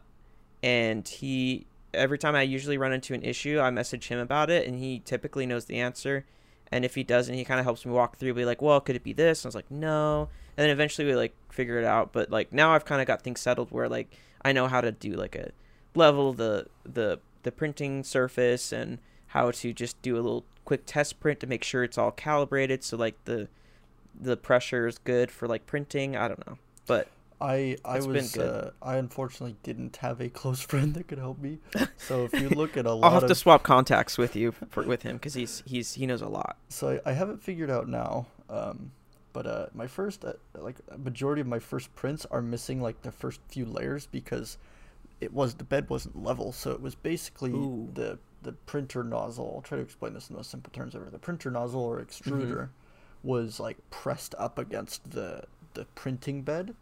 and 0.63 1.07
he 1.07 1.65
every 1.93 2.17
time 2.17 2.35
i 2.35 2.41
usually 2.41 2.77
run 2.77 2.93
into 2.93 3.13
an 3.13 3.23
issue 3.23 3.59
i 3.59 3.69
message 3.69 4.07
him 4.07 4.19
about 4.19 4.49
it 4.49 4.67
and 4.67 4.79
he 4.79 4.99
typically 4.99 5.45
knows 5.45 5.65
the 5.65 5.79
answer. 5.79 6.25
And 6.73 6.85
if 6.85 6.95
he 6.95 7.03
doesn't 7.03 7.35
he 7.35 7.43
kind 7.43 7.59
of 7.59 7.65
helps 7.65 7.85
me 7.85 7.91
walk 7.91 8.17
through 8.17 8.33
be 8.33 8.45
like 8.45 8.61
well 8.61 8.81
could 8.81 8.95
it 8.95 9.03
be 9.03 9.13
this? 9.13 9.43
And 9.43 9.47
i 9.47 9.49
was 9.49 9.55
like 9.55 9.71
no. 9.71 10.29
And 10.57 10.63
then 10.63 10.69
eventually 10.69 11.07
we 11.07 11.15
like 11.15 11.35
figure 11.49 11.77
it 11.77 11.85
out 11.85 12.11
but 12.11 12.31
like 12.31 12.51
now 12.51 12.73
i've 12.73 12.85
kind 12.85 13.01
of 13.01 13.07
got 13.07 13.21
things 13.21 13.39
settled 13.39 13.71
where 13.71 13.89
like 13.89 14.15
i 14.41 14.51
know 14.51 14.67
how 14.67 14.81
to 14.81 14.91
do 14.91 15.13
like 15.13 15.35
a 15.35 15.51
level 15.95 16.33
the 16.33 16.67
the 16.83 17.19
the 17.43 17.51
printing 17.51 18.03
surface 18.03 18.71
and 18.71 18.99
how 19.31 19.51
to 19.51 19.73
just 19.73 20.01
do 20.01 20.15
a 20.15 20.21
little 20.21 20.45
quick 20.65 20.83
test 20.85 21.19
print 21.19 21.39
to 21.39 21.47
make 21.47 21.63
sure 21.63 21.83
it's 21.83 21.97
all 21.97 22.11
calibrated 22.11 22.83
so 22.83 22.97
like 22.97 23.15
the 23.25 23.47
the 24.19 24.37
pressure 24.37 24.87
is 24.87 24.97
good 24.99 25.31
for 25.31 25.47
like 25.47 25.65
printing 25.65 26.15
i 26.15 26.27
don't 26.27 26.45
know 26.47 26.57
but 26.85 27.07
I 27.39 27.77
I 27.83 27.99
was 28.01 28.37
uh, 28.37 28.69
I 28.83 28.97
unfortunately 28.97 29.55
didn't 29.63 29.97
have 29.97 30.21
a 30.21 30.29
close 30.41 30.61
friend 30.61 30.93
that 30.93 31.07
could 31.07 31.17
help 31.17 31.39
me. 31.39 31.57
So 31.97 32.25
if 32.25 32.39
you 32.39 32.49
look 32.49 32.77
at 32.77 32.85
a 32.85 32.89
i'll 32.89 33.11
have 33.11 33.23
of 33.23 33.29
to 33.29 33.35
swap 33.35 33.63
contacts 33.63 34.17
with 34.17 34.35
you 34.35 34.51
for, 34.51 34.83
with 34.83 35.03
him 35.03 35.15
because 35.15 35.33
he's 35.33 35.63
he's 35.65 35.93
he 35.93 36.05
knows 36.05 36.21
a 36.21 36.27
lot 36.27 36.57
so 36.67 36.99
I, 37.05 37.11
I 37.11 37.13
haven't 37.13 37.41
figured 37.41 37.69
out 37.71 37.87
now. 37.87 38.27
Um, 38.49 38.91
but 39.33 39.47
uh, 39.47 39.65
my 39.73 39.87
first 39.87 40.25
uh, 40.25 40.33
like 40.53 40.75
majority 40.97 41.41
of 41.41 41.47
my 41.47 41.59
first 41.59 41.93
prints 41.95 42.25
are 42.31 42.41
missing 42.41 42.81
like 42.81 43.01
the 43.01 43.11
first 43.11 43.39
few 43.47 43.65
layers 43.65 44.07
because 44.07 44.57
it 45.19 45.33
was 45.33 45.53
the 45.55 45.63
bed 45.63 45.89
wasn't 45.89 46.21
level, 46.21 46.51
so 46.51 46.71
it 46.71 46.81
was 46.81 46.95
basically 46.95 47.51
Ooh. 47.51 47.89
the 47.93 48.17
the 48.41 48.53
printer 48.53 49.03
nozzle. 49.03 49.53
I'll 49.55 49.61
try 49.61 49.77
to 49.77 49.83
explain 49.83 50.13
this 50.13 50.29
in 50.29 50.35
the 50.35 50.43
simple 50.43 50.71
terms 50.71 50.95
ever. 50.95 51.09
The 51.09 51.19
printer 51.19 51.51
nozzle 51.51 51.81
or 51.81 51.99
Mm-hmm. 52.25 52.53
extruder 52.53 52.69
was 53.23 53.59
like 53.59 53.77
pressed 53.89 54.33
up 54.37 54.57
against 54.57 55.11
the 55.11 55.43
the 55.73 55.85
printing 55.95 56.41
bed, 56.41 56.75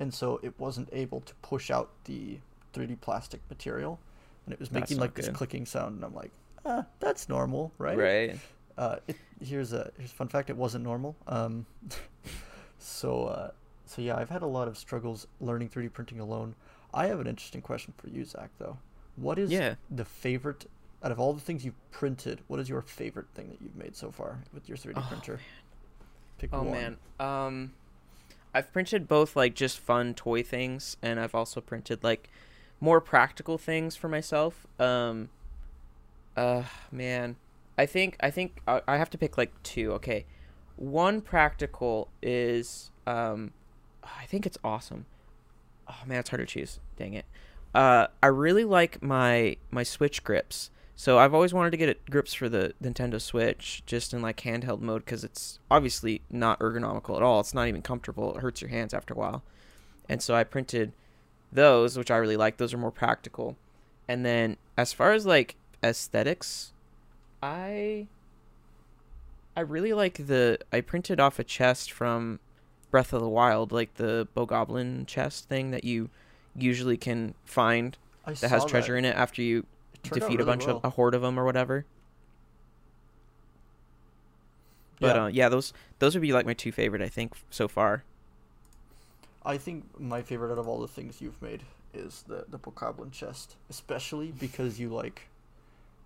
and 0.00 0.12
so 0.12 0.40
it 0.42 0.54
wasn't 0.58 0.88
able 0.92 1.20
to 1.20 1.34
push 1.36 1.70
out 1.70 1.90
the 2.04 2.38
3D 2.74 2.96
plastic 3.00 3.40
material, 3.48 3.98
and 4.44 4.52
it 4.52 4.58
was 4.60 4.70
making 4.72 4.98
like 4.98 5.14
this 5.14 5.28
clicking 5.28 5.66
sound, 5.66 5.96
and 5.96 6.04
I'm 6.04 6.14
like, 6.14 6.32
ah, 6.64 6.86
that's 7.00 7.28
normal, 7.28 7.72
right? 7.78 7.96
right 7.96 8.38
Uh, 8.78 8.96
it, 9.06 9.16
here's 9.40 9.72
a 9.72 9.90
here's 9.98 10.10
a 10.12 10.14
fun 10.14 10.28
fact. 10.28 10.50
It 10.50 10.56
wasn't 10.56 10.84
normal. 10.84 11.16
Um, 11.26 11.66
so 12.78 13.24
uh, 13.26 13.50
so 13.86 14.02
yeah, 14.02 14.16
I've 14.16 14.30
had 14.30 14.42
a 14.42 14.46
lot 14.46 14.68
of 14.68 14.76
struggles 14.76 15.26
learning 15.40 15.68
3D 15.70 15.92
printing 15.92 16.20
alone. 16.20 16.54
I 16.92 17.06
have 17.06 17.20
an 17.20 17.26
interesting 17.26 17.60
question 17.62 17.94
for 17.96 18.08
you, 18.08 18.24
Zach. 18.24 18.50
Though, 18.58 18.78
what 19.16 19.38
is 19.38 19.50
Yeah. 19.50 19.74
the 19.90 20.04
favorite 20.04 20.66
out 21.02 21.12
of 21.12 21.20
all 21.20 21.32
the 21.32 21.40
things 21.40 21.64
you've 21.64 21.90
printed? 21.90 22.40
What 22.48 22.58
is 22.60 22.68
your 22.68 22.82
favorite 22.82 23.26
thing 23.34 23.48
that 23.50 23.60
you've 23.60 23.76
made 23.76 23.94
so 23.96 24.10
far 24.10 24.38
with 24.52 24.68
your 24.68 24.76
3D 24.78 24.94
Oh, 24.96 25.04
printer? 25.08 25.40
Pick 26.38 26.50
Oh 26.52 26.62
one. 26.62 26.72
man. 26.72 26.96
Um 27.20 27.72
I've 28.54 28.72
printed 28.72 29.06
both 29.06 29.36
like 29.36 29.54
just 29.54 29.78
fun 29.78 30.14
toy 30.14 30.42
things 30.42 30.96
and 31.02 31.20
I've 31.20 31.34
also 31.34 31.60
printed 31.60 32.02
like 32.02 32.30
more 32.80 33.00
practical 33.00 33.58
things 33.58 33.96
for 33.96 34.08
myself. 34.08 34.66
Um 34.78 35.28
uh 36.36 36.64
man. 36.90 37.36
I 37.78 37.86
think 37.86 38.16
I 38.20 38.30
think 38.30 38.60
I, 38.66 38.80
I 38.88 38.96
have 38.96 39.10
to 39.10 39.18
pick 39.18 39.36
like 39.38 39.52
two. 39.62 39.92
Okay. 39.92 40.24
One 40.76 41.20
practical 41.20 42.08
is 42.22 42.90
um 43.06 43.52
I 44.02 44.24
think 44.26 44.46
it's 44.46 44.58
awesome. 44.64 45.06
Oh 45.88 45.96
man, 46.06 46.20
it's 46.20 46.30
hard 46.30 46.40
to 46.40 46.46
choose. 46.46 46.80
Dang 46.96 47.14
it. 47.14 47.26
Uh 47.74 48.08
I 48.22 48.26
really 48.28 48.64
like 48.64 49.02
my 49.02 49.56
my 49.70 49.82
Switch 49.82 50.24
grips. 50.24 50.70
So 50.98 51.18
I've 51.18 51.34
always 51.34 51.52
wanted 51.52 51.70
to 51.72 51.76
get 51.76 51.90
it, 51.90 52.10
grips 52.10 52.32
for 52.32 52.48
the 52.48 52.72
Nintendo 52.82 53.20
Switch, 53.20 53.82
just 53.84 54.14
in 54.14 54.22
like 54.22 54.40
handheld 54.40 54.80
mode, 54.80 55.04
because 55.04 55.24
it's 55.24 55.58
obviously 55.70 56.22
not 56.30 56.58
ergonomical 56.58 57.16
at 57.16 57.22
all. 57.22 57.40
It's 57.40 57.52
not 57.52 57.68
even 57.68 57.82
comfortable. 57.82 58.34
It 58.34 58.40
hurts 58.40 58.62
your 58.62 58.70
hands 58.70 58.94
after 58.94 59.12
a 59.12 59.16
while. 59.16 59.42
And 60.08 60.22
so 60.22 60.34
I 60.34 60.42
printed 60.42 60.92
those, 61.52 61.98
which 61.98 62.10
I 62.10 62.16
really 62.16 62.38
like. 62.38 62.56
Those 62.56 62.72
are 62.72 62.78
more 62.78 62.90
practical. 62.90 63.56
And 64.08 64.24
then 64.24 64.56
as 64.78 64.94
far 64.94 65.12
as 65.12 65.26
like 65.26 65.56
aesthetics, 65.84 66.72
I 67.42 68.06
I 69.54 69.60
really 69.60 69.92
like 69.92 70.26
the 70.26 70.58
I 70.72 70.80
printed 70.80 71.20
off 71.20 71.38
a 71.38 71.44
chest 71.44 71.92
from 71.92 72.40
Breath 72.90 73.12
of 73.12 73.20
the 73.20 73.28
Wild, 73.28 73.70
like 73.70 73.94
the 73.96 74.28
Bokoblin 74.34 75.06
chest 75.06 75.46
thing 75.46 75.72
that 75.72 75.84
you 75.84 76.08
usually 76.54 76.96
can 76.96 77.34
find 77.44 77.98
I 78.24 78.32
that 78.32 78.48
has 78.48 78.64
treasure 78.64 78.96
in 78.96 79.04
it 79.04 79.14
after 79.14 79.42
you 79.42 79.66
Defeat 80.02 80.40
a 80.40 80.44
bunch 80.44 80.66
well. 80.66 80.76
of 80.78 80.84
a 80.84 80.90
horde 80.90 81.14
of 81.14 81.22
them 81.22 81.38
or 81.38 81.44
whatever. 81.44 81.86
But 85.00 85.16
Yeah. 85.16 85.16
uh, 85.16 85.26
yeah, 85.26 85.48
those 85.48 85.72
those 85.98 86.14
would 86.14 86.22
be 86.22 86.32
like 86.32 86.46
my 86.46 86.54
two 86.54 86.72
favorite, 86.72 87.02
I 87.02 87.08
think, 87.08 87.34
so 87.50 87.68
far. 87.68 88.04
I 89.44 89.58
think 89.58 89.98
my 90.00 90.22
favorite 90.22 90.52
out 90.52 90.58
of 90.58 90.68
all 90.68 90.80
the 90.80 90.88
things 90.88 91.20
you've 91.20 91.40
made 91.40 91.62
is 91.94 92.24
the 92.26 92.44
the 92.48 92.58
Bokoblin 92.58 93.12
chest, 93.12 93.56
especially 93.70 94.32
because 94.32 94.78
you 94.80 94.88
like, 94.88 95.28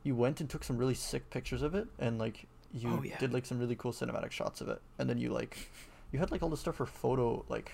you 0.04 0.14
went 0.16 0.40
and 0.40 0.50
took 0.50 0.64
some 0.64 0.78
really 0.78 0.94
sick 0.94 1.30
pictures 1.30 1.62
of 1.62 1.74
it, 1.74 1.88
and 1.98 2.18
like 2.18 2.46
you 2.72 2.90
Oh, 2.98 3.02
yeah. 3.02 3.16
did 3.18 3.32
like 3.32 3.46
some 3.46 3.58
really 3.60 3.76
cool 3.76 3.92
cinematic 3.92 4.30
shots 4.32 4.60
of 4.60 4.68
it, 4.68 4.80
and 4.98 5.08
then 5.10 5.18
you 5.18 5.30
like, 5.32 5.70
you 6.12 6.18
had 6.18 6.30
like 6.30 6.42
all 6.42 6.48
the 6.50 6.56
stuff 6.56 6.76
for 6.76 6.86
photo 6.86 7.44
like, 7.48 7.72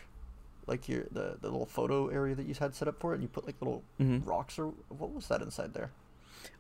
like 0.67 0.89
your 0.89 1.05
the 1.13 1.39
the 1.41 1.49
little 1.51 1.67
photo 1.67 2.09
area 2.09 2.35
that 2.35 2.47
you 2.47 2.55
had 2.55 2.75
set 2.75 2.89
up 2.89 3.01
for 3.01 3.13
it, 3.13 3.17
and 3.17 3.23
you 3.25 3.29
put 3.29 3.47
like 3.47 3.57
little 3.61 3.85
hmm 3.99 4.19
rocks 4.25 4.59
or 4.59 4.75
what 4.89 5.13
was 5.13 5.29
that 5.29 5.43
inside 5.43 5.75
there? 5.75 5.91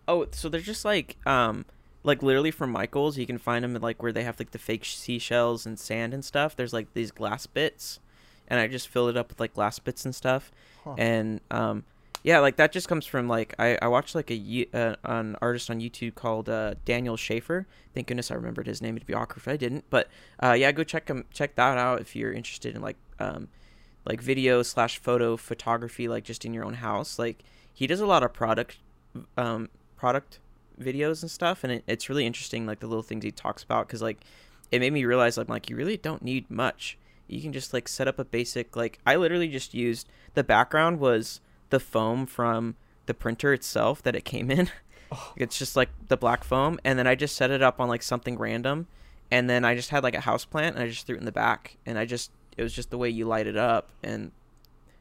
Oh, 0.09 0.27
so 0.33 0.49
they're 0.49 0.61
just 0.61 0.85
like 0.85 1.17
um 1.27 1.65
like 2.05 2.23
literally 2.23 2.53
from 2.53 2.71
Michaels, 2.71 3.19
you 3.19 3.27
can 3.27 3.39
find 3.39 3.65
them 3.65 3.75
like 3.75 4.03
where 4.03 4.13
they 4.13 4.23
have 4.25 4.39
like 4.39 4.53
the 4.53 4.59
fake 4.59 4.85
seashells 4.85 5.67
and 5.67 5.79
sand 5.79 6.15
and 6.15 6.25
stuff. 6.25 6.55
There's 6.55 6.73
like 6.73 6.95
these 6.95 7.11
glass 7.11 7.47
bits, 7.47 7.99
and 8.49 8.61
I 8.61 8.69
just 8.69 8.89
filled 8.89 9.11
it 9.11 9.17
up 9.17 9.29
with 9.29 9.41
like 9.41 9.55
glass 9.55 9.79
bits 9.79 10.05
and 10.05 10.15
stuff. 10.15 10.53
Huh. 10.85 10.95
and 10.99 11.41
um 11.51 11.83
yeah 12.23 12.39
like 12.39 12.57
that 12.57 12.71
just 12.71 12.89
comes 12.89 13.07
from 13.07 13.29
like 13.29 13.55
i, 13.59 13.77
I 13.83 13.89
watched 13.89 14.15
like 14.15 14.31
a 14.31 14.67
uh, 14.73 14.95
an 15.05 15.37
artist 15.43 15.69
on 15.69 15.81
youtube 15.81 16.15
called 16.15 16.49
uh, 16.49 16.75
daniel 16.85 17.17
schiffer 17.17 17.67
thank 17.95 18.07
goodness 18.07 18.31
i 18.31 18.35
remembered 18.35 18.67
his 18.67 18.81
name 18.81 18.97
it'd 18.97 19.07
be 19.07 19.15
awkward 19.15 19.39
if 19.39 19.49
i 19.49 19.57
didn't 19.57 19.85
but 19.91 20.09
uh, 20.43 20.53
yeah 20.53 20.71
go 20.73 20.85
check 20.85 21.09
him 21.09 21.25
check 21.33 21.55
that 21.57 21.77
out 21.77 22.01
if 22.01 22.15
you're 22.15 22.33
interested 22.33 22.77
in 22.77 22.83
like 22.83 22.97
um 23.19 23.49
like 24.05 24.21
video 24.21 24.63
slash 24.63 24.99
photo 24.99 25.37
photography 25.37 26.07
like 26.07 26.23
just 26.25 26.45
in 26.45 26.55
your 26.55 26.65
own 26.65 26.75
house 26.75 27.19
like 27.19 27.43
he 27.73 27.87
does 27.87 28.01
a 28.01 28.07
lot 28.07 28.23
of 28.23 28.33
product 28.33 28.79
um 29.37 29.69
product 29.97 30.41
videos 30.81 31.23
and 31.23 31.31
stuff 31.31 31.65
and 31.65 31.73
it, 31.73 31.85
it's 31.87 32.09
really 32.09 32.27
interesting 32.27 32.67
like 32.67 32.81
the 32.81 32.87
little 32.87 33.03
things 33.03 33.25
he 33.25 33.31
talks 33.31 33.63
about 33.63 33.87
because 33.87 34.03
like 34.03 34.21
it 34.71 34.81
made 34.81 34.93
me 34.93 35.05
realize 35.05 35.39
like, 35.39 35.49
like 35.49 35.71
you 35.71 35.77
really 35.77 35.97
don't 35.97 36.23
need 36.23 36.51
much 36.51 36.99
you 37.29 37.41
can 37.41 37.53
just 37.53 37.73
like 37.73 37.89
set 37.89 38.07
up 38.07 38.19
a 38.19 38.25
basic 38.25 38.77
like 38.77 38.99
i 39.07 39.17
literally 39.17 39.49
just 39.49 39.75
used 39.75 40.09
the 40.35 40.45
background 40.45 41.01
was 41.01 41.41
the 41.71 41.81
foam 41.81 42.27
from 42.27 42.77
the 43.07 43.15
printer 43.15 43.53
itself 43.53 44.03
that 44.03 44.15
it 44.17 44.25
came 44.25 44.51
in 44.51 44.71
Oh. 45.13 45.33
it's 45.37 45.57
just 45.57 45.77
like 45.77 45.91
the 46.09 46.17
black 46.17 46.43
foam 46.43 46.81
and 46.85 46.99
then 46.99 47.07
i 47.07 47.15
just 47.15 47.37
set 47.37 47.53
it 47.53 47.63
up 47.63 47.81
on 47.81 47.89
like 47.89 48.03
something 48.03 48.37
random 48.37 48.89
and 49.31 49.49
then 49.49 49.65
i 49.65 49.77
just 49.77 49.91
had 49.91 50.03
like 50.03 50.17
a 50.17 50.21
house 50.21 50.45
plant 50.45 50.75
and 50.75 50.85
i 50.85 50.89
just 50.89 51.07
threw 51.07 51.15
it 51.15 51.21
in 51.21 51.25
the 51.25 51.31
back 51.31 51.77
and 51.87 51.97
i 51.97 52.05
just 52.05 52.33
it 52.57 52.63
was 52.65 52.73
just 52.73 52.91
the 52.91 52.99
way 52.99 53.09
you 53.09 53.25
light 53.25 53.47
it 53.47 53.57
up 53.57 53.91
and 54.03 54.33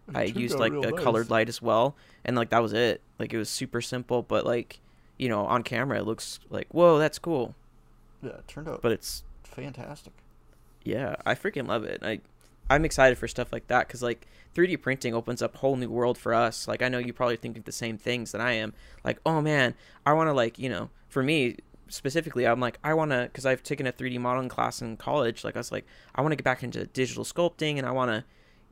It 0.10 0.16
I 0.16 0.24
used 0.24 0.58
like 0.60 0.72
a 0.74 0.92
nice. 0.92 1.04
colored 1.04 1.30
light 1.30 1.50
as 1.50 1.62
well, 1.62 1.96
and 2.24 2.36
like 2.36 2.50
that 2.50 2.62
was 2.62 2.74
it. 2.74 3.02
Like 3.20 3.34
it 3.34 3.38
was 3.38 3.50
super 3.50 3.82
simple, 3.82 4.22
but 4.22 4.46
like 4.46 4.80
you 5.18 5.30
know 5.30 5.46
on 5.46 5.64
camera 5.64 5.98
it 6.00 6.06
looks 6.06 6.40
like 6.50 6.68
whoa 6.74 7.00
that's 7.00 7.18
cool, 7.20 7.56
Yeah, 8.22 8.32
it 8.32 8.48
turned 8.48 8.68
out 8.68 8.82
but 8.82 8.92
it's 8.92 9.24
fantastic. 9.44 10.14
yeah 10.84 11.16
I 11.26 11.36
freaking 11.36 11.68
love 11.68 11.84
it. 11.84 12.02
I 12.04 12.20
I'm 12.70 12.84
excited 12.86 13.18
for 13.18 13.28
stuff 13.28 13.54
like 13.54 13.68
that 13.68 13.88
because 13.88 14.02
like 14.02 14.28
3D 14.56 14.82
printing 14.82 15.14
opens 15.14 15.42
up 15.42 15.56
a 15.56 15.58
whole 15.60 15.76
new 15.76 15.90
world 15.90 16.18
for 16.18 16.34
us. 16.34 16.68
Like 16.68 16.82
I 16.82 16.90
know 16.90 16.98
you 16.98 17.14
probably 17.14 17.38
think 17.38 17.58
of 17.58 17.64
the 17.66 17.72
same 17.72 17.98
things 17.98 18.32
that 18.32 18.42
I 18.42 18.54
am. 18.54 18.74
Like 19.04 19.20
oh 19.26 19.42
man, 19.42 19.76
I 20.06 20.14
want 20.14 20.28
to 20.30 20.34
like 20.34 20.60
you 20.60 20.70
know 20.70 20.90
for 21.08 21.24
me 21.24 21.58
specifically 21.88 22.46
I'm 22.46 22.60
like 22.60 22.80
I 22.84 22.94
want 22.94 23.12
to 23.12 23.30
because 23.32 23.46
I've 23.46 23.62
taken 23.64 23.86
a 23.88 23.94
3D 23.94 24.20
modeling 24.20 24.50
class 24.50 24.82
in 24.82 24.98
college. 24.98 25.44
Like 25.44 25.56
I 25.56 25.60
was 25.60 25.72
like 25.72 25.86
I 26.16 26.22
want 26.22 26.32
to 26.32 26.36
get 26.36 26.44
back 26.44 26.64
into 26.64 26.86
digital 26.88 27.24
sculpting 27.24 27.78
and 27.78 27.86
I 27.88 27.92
want 27.92 28.12
to 28.12 28.24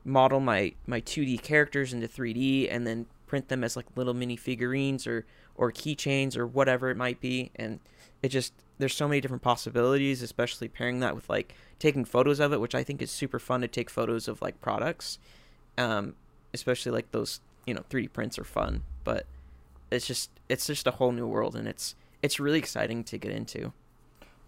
model 0.04 0.40
my 0.40 0.74
my 0.86 1.00
2D 1.00 1.42
characters 1.42 1.92
into 1.92 2.08
3D 2.08 2.68
and 2.70 2.86
then 2.86 3.06
print 3.26 3.48
them 3.48 3.64
as 3.64 3.76
like 3.76 3.86
little 3.96 4.14
mini 4.14 4.36
figurines 4.36 5.06
or 5.06 5.26
or 5.56 5.72
keychains 5.72 6.36
or 6.36 6.46
whatever 6.46 6.90
it 6.90 6.96
might 6.96 7.20
be 7.20 7.50
and 7.56 7.80
it 8.22 8.28
just 8.28 8.52
there's 8.78 8.94
so 8.94 9.06
many 9.06 9.20
different 9.20 9.42
possibilities, 9.42 10.22
especially 10.22 10.68
pairing 10.68 11.00
that 11.00 11.14
with 11.14 11.28
like 11.28 11.54
taking 11.78 12.04
photos 12.04 12.40
of 12.40 12.52
it, 12.52 12.60
which 12.60 12.74
I 12.74 12.82
think 12.82 13.00
is 13.00 13.10
super 13.10 13.38
fun 13.38 13.60
to 13.60 13.68
take 13.68 13.88
photos 13.88 14.28
of 14.28 14.42
like 14.42 14.60
products. 14.60 15.18
Um, 15.78 16.14
especially 16.52 16.92
like 16.92 17.10
those, 17.10 17.40
you 17.66 17.74
know, 17.74 17.82
3D 17.90 18.12
prints 18.12 18.38
are 18.38 18.44
fun, 18.44 18.82
but 19.04 19.26
it's 19.90 20.06
just 20.06 20.30
it's 20.48 20.66
just 20.66 20.86
a 20.86 20.92
whole 20.92 21.12
new 21.12 21.26
world 21.26 21.54
and 21.54 21.68
it's 21.68 21.94
it's 22.22 22.40
really 22.40 22.58
exciting 22.58 23.04
to 23.04 23.18
get 23.18 23.30
into. 23.30 23.72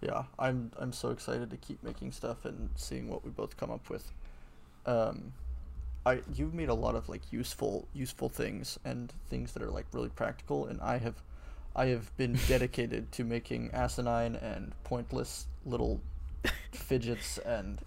Yeah, 0.00 0.24
I'm 0.38 0.72
I'm 0.78 0.92
so 0.92 1.10
excited 1.10 1.50
to 1.50 1.56
keep 1.56 1.82
making 1.82 2.12
stuff 2.12 2.44
and 2.44 2.70
seeing 2.74 3.08
what 3.08 3.24
we 3.24 3.30
both 3.30 3.56
come 3.56 3.70
up 3.70 3.88
with. 3.90 4.12
Um, 4.86 5.32
I 6.06 6.20
you've 6.34 6.54
made 6.54 6.68
a 6.68 6.74
lot 6.74 6.94
of 6.94 7.08
like 7.08 7.20
useful 7.32 7.88
useful 7.92 8.28
things 8.28 8.78
and 8.84 9.12
things 9.28 9.52
that 9.52 9.62
are 9.62 9.70
like 9.70 9.86
really 9.92 10.08
practical, 10.08 10.66
and 10.66 10.80
I 10.80 10.98
have 10.98 11.16
I 11.74 11.86
have 11.86 12.16
been 12.16 12.38
dedicated 12.48 13.10
to 13.12 13.24
making 13.24 13.70
asinine 13.72 14.36
and 14.36 14.72
pointless 14.84 15.46
little 15.66 16.00
fidgets 16.72 17.38
and 17.38 17.80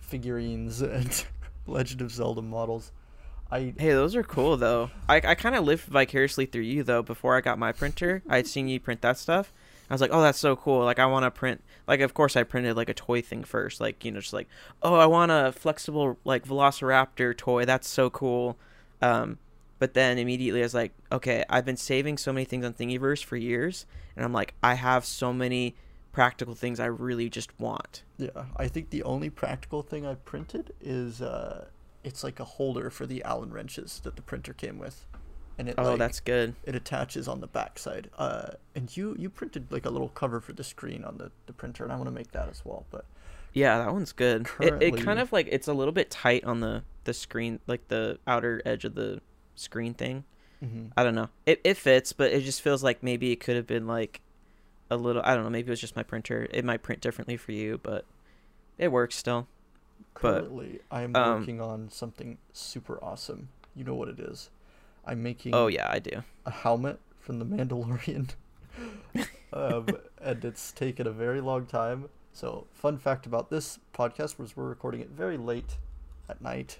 figurines 0.00 0.82
and 0.82 1.24
Legend 1.66 2.02
of 2.02 2.10
Zelda 2.10 2.42
models. 2.42 2.90
I 3.52 3.72
Hey, 3.78 3.92
those 3.92 4.16
are 4.16 4.24
cool 4.24 4.56
though. 4.56 4.90
I 5.08 5.16
I 5.18 5.34
kind 5.36 5.54
of 5.54 5.64
lived 5.64 5.84
vicariously 5.84 6.46
through 6.46 6.62
you 6.62 6.82
though. 6.82 7.02
Before 7.02 7.36
I 7.36 7.40
got 7.40 7.56
my 7.56 7.70
printer, 7.70 8.24
I'd 8.28 8.48
seen 8.48 8.66
you 8.66 8.80
print 8.80 9.00
that 9.02 9.16
stuff. 9.16 9.52
I 9.90 9.94
was 9.94 10.00
like, 10.00 10.12
oh, 10.12 10.22
that's 10.22 10.38
so 10.38 10.54
cool. 10.54 10.84
Like, 10.84 11.00
I 11.00 11.06
want 11.06 11.24
to 11.24 11.30
print. 11.32 11.62
Like, 11.88 12.00
of 12.00 12.14
course, 12.14 12.36
I 12.36 12.44
printed 12.44 12.76
like 12.76 12.88
a 12.88 12.94
toy 12.94 13.20
thing 13.22 13.42
first. 13.42 13.80
Like, 13.80 14.04
you 14.04 14.12
know, 14.12 14.20
just 14.20 14.32
like, 14.32 14.48
oh, 14.82 14.94
I 14.94 15.06
want 15.06 15.32
a 15.32 15.52
flexible 15.52 16.16
like 16.24 16.46
Velociraptor 16.46 17.36
toy. 17.36 17.64
That's 17.64 17.88
so 17.88 18.08
cool. 18.08 18.56
Um, 19.02 19.38
but 19.80 19.94
then 19.94 20.18
immediately 20.18 20.60
I 20.60 20.62
was 20.62 20.74
like, 20.74 20.92
okay, 21.10 21.42
I've 21.48 21.64
been 21.64 21.76
saving 21.76 22.18
so 22.18 22.32
many 22.32 22.44
things 22.44 22.64
on 22.64 22.74
Thingiverse 22.74 23.24
for 23.24 23.36
years, 23.36 23.86
and 24.14 24.24
I'm 24.24 24.32
like, 24.32 24.54
I 24.62 24.74
have 24.74 25.04
so 25.04 25.32
many 25.32 25.74
practical 26.12 26.54
things 26.54 26.78
I 26.78 26.86
really 26.86 27.28
just 27.30 27.58
want. 27.58 28.02
yeah, 28.18 28.44
I 28.56 28.68
think 28.68 28.90
the 28.90 29.02
only 29.04 29.30
practical 29.30 29.82
thing 29.82 30.06
I 30.06 30.14
printed 30.14 30.74
is 30.80 31.22
uh, 31.22 31.66
it's 32.04 32.22
like 32.22 32.40
a 32.40 32.44
holder 32.44 32.90
for 32.90 33.06
the 33.06 33.22
Allen 33.24 33.52
wrenches 33.52 34.00
that 34.04 34.16
the 34.16 34.22
printer 34.22 34.52
came 34.52 34.78
with, 34.78 35.06
and 35.60 35.68
it 35.68 35.74
Oh, 35.76 35.90
like, 35.90 35.98
that's 35.98 36.20
good. 36.20 36.54
it 36.64 36.74
attaches 36.74 37.28
on 37.28 37.40
the 37.40 37.46
backside. 37.46 38.08
Uh, 38.18 38.52
and 38.74 38.96
you 38.96 39.14
you 39.18 39.28
printed 39.28 39.66
like 39.70 39.84
a 39.84 39.90
little 39.90 40.08
cover 40.08 40.40
for 40.40 40.54
the 40.54 40.64
screen 40.64 41.04
on 41.04 41.18
the, 41.18 41.30
the 41.46 41.52
printer, 41.52 41.84
and 41.84 41.92
I 41.92 41.96
want 41.96 42.06
to 42.06 42.12
make 42.12 42.32
that 42.32 42.48
as 42.48 42.64
well. 42.64 42.86
But 42.90 43.04
Yeah, 43.52 43.78
that 43.78 43.92
one's 43.92 44.12
good. 44.12 44.48
It, 44.58 44.82
it 44.82 44.96
kind 44.96 45.18
of 45.20 45.32
like 45.32 45.48
it's 45.50 45.68
a 45.68 45.74
little 45.74 45.92
bit 45.92 46.10
tight 46.10 46.44
on 46.44 46.60
the 46.60 46.82
the 47.04 47.12
screen, 47.12 47.60
like 47.66 47.88
the 47.88 48.18
outer 48.26 48.62
edge 48.64 48.84
of 48.86 48.94
the 48.94 49.20
screen 49.54 49.94
thing. 49.94 50.24
I 50.96 51.04
don't 51.04 51.14
know. 51.14 51.28
It 51.46 51.60
it 51.64 51.76
fits, 51.76 52.12
but 52.12 52.32
it 52.32 52.42
just 52.42 52.60
feels 52.62 52.82
like 52.82 53.02
maybe 53.02 53.32
it 53.32 53.36
could 53.40 53.56
have 53.56 53.66
been 53.66 53.86
like 53.86 54.20
a 54.90 54.96
little. 54.96 55.22
I 55.24 55.34
don't 55.34 55.44
know. 55.44 55.50
Maybe 55.50 55.68
it 55.68 55.70
was 55.70 55.80
just 55.80 55.96
my 55.96 56.02
printer. 56.02 56.46
It 56.50 56.64
might 56.64 56.82
print 56.82 57.00
differently 57.00 57.36
for 57.38 57.52
you, 57.52 57.80
but 57.82 58.04
it 58.76 58.88
works 58.88 59.16
still. 59.16 59.46
But, 60.20 60.40
currently 60.40 60.80
I'm 60.90 61.14
um, 61.16 61.40
working 61.40 61.60
on 61.60 61.90
something 61.90 62.38
super 62.52 63.02
awesome. 63.02 63.48
You 63.74 63.84
know 63.84 63.94
what 63.94 64.08
it 64.08 64.20
is? 64.20 64.50
I'm 65.06 65.22
making 65.22 65.54
Oh 65.54 65.66
yeah, 65.66 65.88
I 65.90 65.98
do. 65.98 66.22
a 66.46 66.50
helmet 66.50 66.98
from 67.18 67.38
the 67.38 67.44
Mandalorian. 67.44 68.30
um, 69.52 69.86
and 70.20 70.44
it's 70.44 70.72
taken 70.72 71.06
a 71.06 71.12
very 71.12 71.40
long 71.40 71.66
time. 71.66 72.08
So, 72.32 72.66
fun 72.72 72.98
fact 72.98 73.26
about 73.26 73.50
this 73.50 73.78
podcast 73.92 74.38
was 74.38 74.56
we're 74.56 74.68
recording 74.68 75.00
it 75.00 75.10
very 75.10 75.36
late 75.36 75.76
at 76.28 76.40
night 76.40 76.78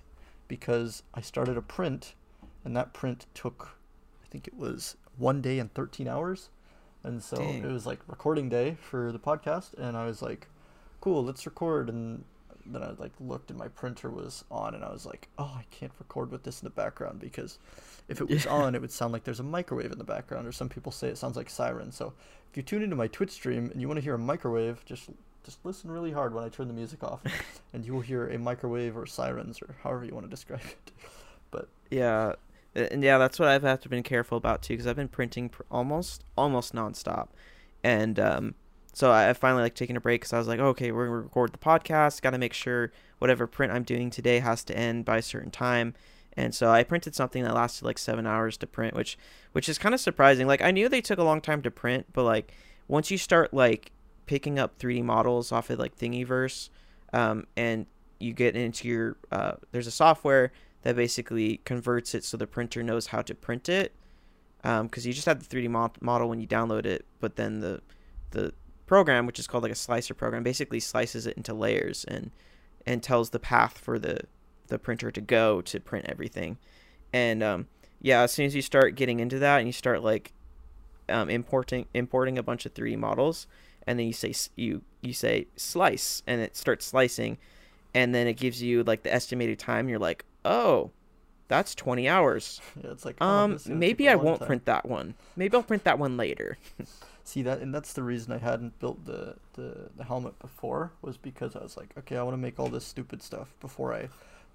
because 0.48 1.02
I 1.14 1.20
started 1.20 1.56
a 1.56 1.62
print, 1.62 2.14
and 2.64 2.76
that 2.76 2.92
print 2.92 3.26
took, 3.34 3.76
I 4.24 4.26
think 4.28 4.46
it 4.46 4.56
was 4.56 4.96
one 5.16 5.40
day 5.40 5.58
and 5.58 5.72
13 5.74 6.08
hours. 6.08 6.50
And 7.02 7.22
so 7.22 7.36
Dang. 7.36 7.64
it 7.64 7.72
was 7.72 7.86
like 7.86 8.00
recording 8.06 8.48
day 8.48 8.76
for 8.80 9.10
the 9.12 9.18
podcast, 9.18 9.74
and 9.74 9.96
I 9.96 10.06
was 10.06 10.22
like, 10.22 10.48
cool, 11.00 11.24
let's 11.24 11.46
record. 11.46 11.88
And 11.88 12.24
then 12.66 12.82
I 12.82 12.90
like 12.92 13.12
looked 13.20 13.50
and 13.50 13.58
my 13.58 13.68
printer 13.68 14.10
was 14.10 14.44
on, 14.50 14.74
and 14.74 14.84
I 14.84 14.90
was 14.92 15.06
like, 15.06 15.28
oh, 15.38 15.52
I 15.56 15.64
can't 15.70 15.92
record 15.98 16.30
with 16.30 16.42
this 16.42 16.60
in 16.60 16.66
the 16.66 16.70
background 16.70 17.20
because 17.20 17.58
if 18.08 18.20
it 18.20 18.28
was 18.28 18.44
Yeah. 18.46 18.52
on, 18.52 18.74
it 18.74 18.80
would 18.80 18.92
sound 18.92 19.12
like 19.12 19.24
there's 19.24 19.40
a 19.40 19.44
microwave 19.44 19.92
in 19.92 19.98
the 19.98 20.04
background, 20.04 20.46
or 20.46 20.52
some 20.52 20.68
people 20.68 20.92
say 20.92 21.08
it 21.08 21.18
sounds 21.18 21.36
like 21.36 21.50
sirens. 21.50 21.96
So 21.96 22.12
if 22.50 22.56
you 22.56 22.62
tune 22.62 22.82
into 22.82 22.96
my 22.96 23.06
Twitch 23.08 23.30
stream 23.30 23.70
and 23.72 23.80
you 23.80 23.88
want 23.88 23.98
to 23.98 24.04
hear 24.04 24.14
a 24.14 24.18
microwave, 24.18 24.84
just 24.84 25.08
just 25.44 25.64
listen 25.64 25.90
really 25.90 26.12
hard 26.12 26.34
when 26.34 26.44
I 26.44 26.48
turn 26.50 26.68
the 26.68 26.74
music 26.74 27.02
off, 27.02 27.20
and 27.72 27.84
you 27.84 27.94
will 27.94 28.02
hear 28.02 28.28
a 28.28 28.38
microwave 28.38 28.96
or 28.96 29.06
sirens 29.06 29.62
or 29.62 29.76
however 29.82 30.04
you 30.04 30.14
want 30.14 30.26
to 30.26 30.30
describe 30.30 30.60
it. 30.60 30.92
But 31.50 31.68
yeah, 31.90 32.34
and 32.76 33.02
yeah, 33.02 33.18
that's 33.18 33.38
what 33.40 33.48
I've 33.48 33.62
had 33.64 33.80
to 33.82 33.88
been 33.88 34.04
careful 34.04 34.38
about 34.38 34.62
too, 34.62 34.74
because 34.74 34.86
I've 34.86 34.94
been 34.96 35.08
printing 35.08 35.48
pr- 35.48 35.62
almost 35.70 36.22
almost 36.36 36.74
nonstop, 36.74 37.28
and 37.82 38.20
um, 38.20 38.54
so 39.00 39.10
I 39.10 39.32
finally 39.32 39.62
like 39.62 39.74
taking 39.74 39.96
a 39.96 40.00
break 40.00 40.20
because 40.20 40.34
I 40.34 40.38
was 40.38 40.46
like, 40.46 40.60
okay, 40.60 40.92
we're 40.92 41.06
gonna 41.06 41.20
record 41.20 41.54
the 41.54 41.58
podcast. 41.58 42.20
Got 42.20 42.32
to 42.32 42.38
make 42.38 42.52
sure 42.52 42.92
whatever 43.18 43.46
print 43.46 43.72
I'm 43.72 43.82
doing 43.82 44.10
today 44.10 44.40
has 44.40 44.62
to 44.64 44.76
end 44.76 45.06
by 45.06 45.16
a 45.16 45.22
certain 45.22 45.50
time, 45.50 45.94
and 46.34 46.54
so 46.54 46.70
I 46.70 46.82
printed 46.82 47.14
something 47.14 47.42
that 47.42 47.54
lasted 47.54 47.86
like 47.86 47.96
seven 47.96 48.26
hours 48.26 48.58
to 48.58 48.66
print, 48.66 48.94
which 48.94 49.16
which 49.52 49.70
is 49.70 49.78
kind 49.78 49.94
of 49.94 50.02
surprising. 50.02 50.46
Like 50.46 50.60
I 50.60 50.70
knew 50.70 50.86
they 50.86 51.00
took 51.00 51.18
a 51.18 51.24
long 51.24 51.40
time 51.40 51.62
to 51.62 51.70
print, 51.70 52.08
but 52.12 52.24
like 52.24 52.52
once 52.88 53.10
you 53.10 53.16
start 53.16 53.54
like 53.54 53.90
picking 54.26 54.58
up 54.58 54.78
3D 54.78 55.02
models 55.02 55.50
off 55.50 55.70
of 55.70 55.78
like 55.78 55.96
Thingiverse, 55.96 56.68
um, 57.14 57.46
and 57.56 57.86
you 58.18 58.34
get 58.34 58.54
into 58.54 58.86
your 58.86 59.16
uh, 59.32 59.52
there's 59.72 59.86
a 59.86 59.90
software 59.90 60.52
that 60.82 60.94
basically 60.94 61.62
converts 61.64 62.14
it 62.14 62.22
so 62.22 62.36
the 62.36 62.46
printer 62.46 62.82
knows 62.82 63.06
how 63.06 63.22
to 63.22 63.34
print 63.34 63.70
it. 63.70 63.94
Um, 64.62 64.88
because 64.88 65.06
you 65.06 65.14
just 65.14 65.24
have 65.24 65.48
the 65.48 65.56
3D 65.56 65.70
mo- 65.70 65.90
model 66.02 66.28
when 66.28 66.38
you 66.38 66.46
download 66.46 66.84
it, 66.84 67.06
but 67.18 67.36
then 67.36 67.60
the 67.60 67.80
the 68.32 68.52
program, 68.90 69.24
which 69.24 69.38
is 69.38 69.46
called 69.46 69.62
like 69.62 69.70
a 69.70 69.76
slicer 69.76 70.14
program, 70.14 70.42
basically 70.42 70.80
slices 70.80 71.24
it 71.24 71.36
into 71.36 71.54
layers 71.54 72.04
and 72.06 72.32
and 72.84 73.04
tells 73.04 73.30
the 73.30 73.38
path 73.38 73.78
for 73.78 74.00
the 74.00 74.18
the 74.66 74.80
printer 74.80 75.12
to 75.12 75.20
go 75.20 75.60
to 75.60 75.78
print 75.78 76.06
everything. 76.08 76.58
And 77.12 77.40
um, 77.40 77.68
yeah, 78.02 78.22
as 78.22 78.32
soon 78.32 78.46
as 78.46 78.54
you 78.56 78.62
start 78.62 78.96
getting 78.96 79.20
into 79.20 79.38
that 79.38 79.58
and 79.58 79.68
you 79.68 79.72
start 79.72 80.02
like 80.02 80.32
um, 81.08 81.30
importing 81.30 81.86
importing 81.94 82.36
a 82.36 82.42
bunch 82.42 82.66
of 82.66 82.74
3D 82.74 82.98
models, 82.98 83.46
and 83.86 83.96
then 83.96 84.08
you 84.08 84.12
say 84.12 84.34
you 84.56 84.82
you 85.02 85.12
say 85.12 85.46
slice, 85.54 86.24
and 86.26 86.40
it 86.40 86.56
starts 86.56 86.84
slicing, 86.84 87.38
and 87.94 88.12
then 88.12 88.26
it 88.26 88.34
gives 88.34 88.60
you 88.60 88.82
like 88.82 89.04
the 89.04 89.14
estimated 89.14 89.60
time. 89.60 89.88
You're 89.88 90.00
like, 90.00 90.24
oh, 90.44 90.90
that's 91.46 91.76
20 91.76 92.08
hours. 92.08 92.60
Yeah, 92.82 92.90
it's 92.90 93.04
like 93.04 93.16
oh, 93.20 93.28
Um, 93.28 93.58
maybe 93.66 94.08
I 94.08 94.16
won't 94.16 94.40
time. 94.40 94.46
print 94.48 94.64
that 94.64 94.84
one. 94.84 95.14
Maybe 95.36 95.56
I'll 95.56 95.62
print 95.62 95.84
that 95.84 95.98
one 96.00 96.16
later. 96.16 96.58
See 97.30 97.42
that, 97.42 97.60
and 97.60 97.72
that's 97.72 97.92
the 97.92 98.02
reason 98.02 98.32
I 98.32 98.38
hadn't 98.38 98.80
built 98.80 99.06
the, 99.06 99.36
the 99.52 99.88
the 99.96 100.02
helmet 100.02 100.36
before 100.40 100.90
was 101.00 101.16
because 101.16 101.54
I 101.54 101.62
was 101.62 101.76
like, 101.76 101.90
okay, 101.96 102.16
I 102.16 102.24
want 102.24 102.32
to 102.32 102.38
make 102.38 102.58
all 102.58 102.66
this 102.66 102.84
stupid 102.84 103.22
stuff 103.22 103.54
before 103.60 103.94
I 103.94 104.08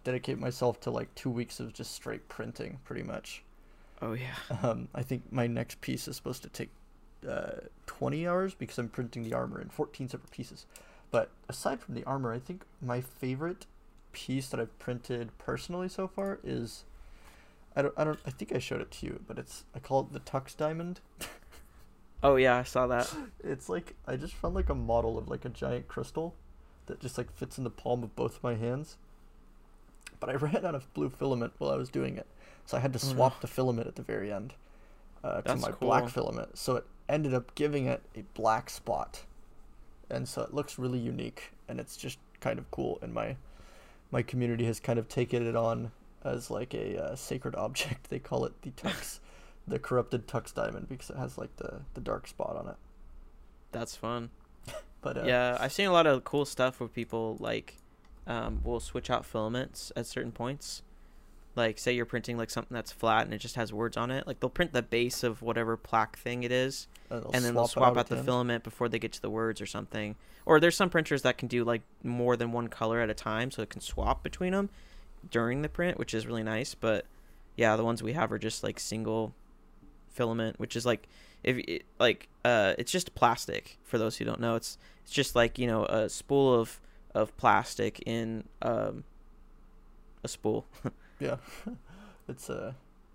dedicate 0.03 0.39
myself 0.39 0.81
to 0.81 0.91
like 0.91 1.15
two 1.15 1.29
weeks 1.29 1.61
of 1.61 1.71
just 1.71 1.93
straight 1.93 2.27
printing, 2.27 2.79
pretty 2.83 3.03
much. 3.03 3.43
Oh 4.01 4.11
yeah. 4.11 4.35
Um, 4.61 4.89
I 4.93 5.03
think 5.03 5.31
my 5.31 5.47
next 5.47 5.79
piece 5.79 6.09
is 6.09 6.17
supposed 6.17 6.43
to 6.43 6.49
take 6.49 6.69
uh, 7.25 7.61
20 7.85 8.27
hours 8.27 8.53
because 8.53 8.77
I'm 8.77 8.89
printing 8.89 9.23
the 9.23 9.33
armor 9.33 9.61
in 9.61 9.69
14 9.69 10.09
separate 10.09 10.31
pieces. 10.31 10.65
But 11.11 11.29
aside 11.47 11.79
from 11.79 11.95
the 11.95 12.03
armor, 12.03 12.33
I 12.33 12.39
think 12.39 12.63
my 12.81 12.99
favorite 12.99 13.67
piece 14.11 14.49
that 14.49 14.59
I've 14.59 14.77
printed 14.79 15.29
personally 15.37 15.87
so 15.87 16.09
far 16.09 16.39
is 16.43 16.83
I 17.73 17.83
don't 17.83 17.93
I 17.95 18.03
don't 18.03 18.19
I 18.25 18.31
think 18.31 18.53
I 18.53 18.59
showed 18.59 18.81
it 18.81 18.91
to 18.91 19.05
you, 19.05 19.21
but 19.25 19.39
it's 19.39 19.63
I 19.73 19.79
call 19.79 20.01
it 20.01 20.11
the 20.11 20.19
Tux 20.19 20.57
Diamond. 20.57 20.99
Oh 22.25 22.35
yeah, 22.37 22.57
I 22.57 22.63
saw 22.63 22.87
that. 22.87 23.13
It's 23.43 23.69
like 23.69 23.95
I 24.07 24.15
just 24.15 24.33
found 24.33 24.55
like 24.55 24.69
a 24.69 24.75
model 24.75 25.17
of 25.17 25.27
like 25.27 25.45
a 25.45 25.49
giant 25.49 25.87
crystal 25.87 26.35
that 26.87 26.99
just 26.99 27.17
like 27.17 27.31
fits 27.31 27.57
in 27.57 27.63
the 27.63 27.69
palm 27.69 28.03
of 28.03 28.15
both 28.15 28.41
my 28.43 28.55
hands. 28.55 28.97
But 30.19 30.29
I 30.29 30.33
ran 30.35 30.65
out 30.65 30.75
of 30.75 30.91
blue 30.93 31.09
filament 31.09 31.53
while 31.57 31.71
I 31.71 31.75
was 31.77 31.89
doing 31.89 32.17
it, 32.17 32.27
so 32.65 32.77
I 32.77 32.79
had 32.79 32.93
to 32.93 32.99
Oh, 33.01 33.13
swap 33.13 33.41
the 33.41 33.47
filament 33.47 33.87
at 33.87 33.95
the 33.95 34.01
very 34.03 34.31
end 34.31 34.55
uh, 35.23 35.41
to 35.43 35.43
That's 35.43 35.61
my 35.61 35.71
cool. 35.71 35.89
black 35.89 36.09
filament. 36.09 36.57
So 36.57 36.77
it 36.77 36.85
ended 37.09 37.33
up 37.33 37.55
giving 37.55 37.85
it 37.85 38.01
a 38.15 38.23
black 38.33 38.69
spot, 38.69 39.23
and 40.09 40.27
so 40.27 40.41
it 40.41 40.53
looks 40.53 40.79
really 40.79 40.99
unique, 40.99 41.51
and 41.67 41.79
it's 41.79 41.97
just 41.97 42.19
kind 42.39 42.59
of 42.59 42.69
cool. 42.71 42.99
And 43.01 43.13
my 43.13 43.37
my 44.11 44.21
community 44.23 44.65
has 44.65 44.79
kind 44.79 44.99
of 44.99 45.07
taken 45.09 45.45
it 45.47 45.55
on 45.55 45.91
as 46.23 46.49
like 46.49 46.73
a 46.73 46.97
uh, 47.03 47.15
sacred 47.15 47.55
object. 47.65 48.09
They 48.09 48.19
call 48.19 48.45
it 48.45 48.61
the 48.63 48.71
tux, 48.81 49.19
the 49.67 49.79
corrupted 49.79 50.27
tux 50.27 50.53
diamond 50.53 50.87
because 50.89 51.09
it 51.09 51.17
has 51.17 51.37
like 51.37 51.55
the 51.57 51.81
the 51.93 52.01
dark 52.01 52.27
spot 52.27 52.55
on 52.55 52.67
it. 52.67 52.75
That's 53.71 53.95
fun. 53.95 54.29
But 55.01 55.19
uh, 55.19 55.23
Yeah, 55.25 55.55
I've 55.59 55.71
seen 55.71 55.85
a 55.85 55.91
lot 55.91 56.07
of 56.07 56.23
cool 56.23 56.45
stuff 56.45 56.79
where 56.79 56.89
people 56.89 57.37
like 57.39 57.77
um, 58.25 58.61
will 58.63 58.79
switch 58.79 59.11
out 59.11 59.23
filaments 59.23 59.91
at 59.95 60.07
certain 60.07 60.31
points. 60.31 60.81
Like, 61.55 61.77
say 61.77 61.93
you're 61.93 62.07
printing 62.07 62.37
like 62.37 62.49
something 62.49 62.73
that's 62.73 62.91
flat 62.91 63.25
and 63.25 63.33
it 63.33 63.37
just 63.37 63.55
has 63.55 63.71
words 63.71 63.97
on 63.97 64.09
it. 64.09 64.25
Like 64.25 64.39
they'll 64.39 64.49
print 64.49 64.73
the 64.73 64.81
base 64.81 65.23
of 65.23 65.43
whatever 65.43 65.77
plaque 65.77 66.17
thing 66.17 66.41
it 66.41 66.51
is, 66.51 66.87
and, 67.11 67.23
and 67.33 67.45
then 67.45 67.53
they'll 67.53 67.67
swap 67.67 67.95
out, 67.95 68.07
the 68.07 68.17
end. 68.17 68.25
filament 68.25 68.63
before 68.63 68.89
they 68.89 68.97
get 68.97 69.13
to 69.13 69.21
the 69.21 69.29
words 69.29 69.61
or 69.61 69.67
something. 69.67 70.15
Or 70.45 70.59
there's 70.59 70.75
some 70.75 70.89
printers 70.89 71.21
that 71.21 71.37
can 71.37 71.47
do 71.47 71.63
like 71.63 71.83
more 72.03 72.35
than 72.35 72.51
one 72.51 72.67
color 72.67 72.99
at 72.99 73.09
a 73.11 73.13
time, 73.13 73.51
so 73.51 73.61
it 73.61 73.69
can 73.69 73.81
swap 73.81 74.23
between 74.23 74.53
them 74.53 74.69
during 75.29 75.61
the 75.61 75.69
print, 75.69 75.99
which 75.99 76.13
is 76.15 76.25
really 76.25 76.43
nice. 76.43 76.73
But 76.73 77.05
yeah, 77.55 77.75
the 77.75 77.83
ones 77.83 78.01
we 78.01 78.13
have 78.13 78.31
are 78.31 78.39
just 78.39 78.63
like 78.63 78.79
single 78.79 79.33
filament, 80.15 80.59
which 80.59 80.75
is 80.75 80.85
like 80.85 81.07
if 81.43 81.57
it, 81.57 81.83
like 81.99 82.27
uh 82.43 82.73
it's 82.79 82.91
just 82.91 83.13
plastic 83.15 83.77
for 83.83 83.97
those 83.99 84.17
who 84.17 84.25
don't 84.25 84.39
know 84.39 84.55
it's 84.55 84.77
it's 85.03 85.11
just 85.11 85.35
like 85.35 85.59
you 85.59 85.67
know 85.67 85.85
a 85.85 86.09
spool 86.09 86.53
of 86.59 86.79
of 87.13 87.35
plastic 87.37 88.01
in 88.05 88.43
um 88.61 89.03
a 90.23 90.27
spool 90.27 90.65
Yeah, 91.19 91.37
it's 92.27 92.49
uh, 92.49 92.73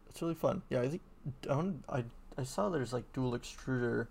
it's 0.08 0.22
really 0.22 0.34
fun. 0.34 0.62
Yeah, 0.70 0.80
I 0.80 0.88
think 0.88 1.02
down 1.42 1.84
I 1.88 2.04
I 2.38 2.44
saw 2.44 2.70
there's 2.70 2.92
like 2.94 3.12
dual 3.12 3.32
extruder 3.32 4.06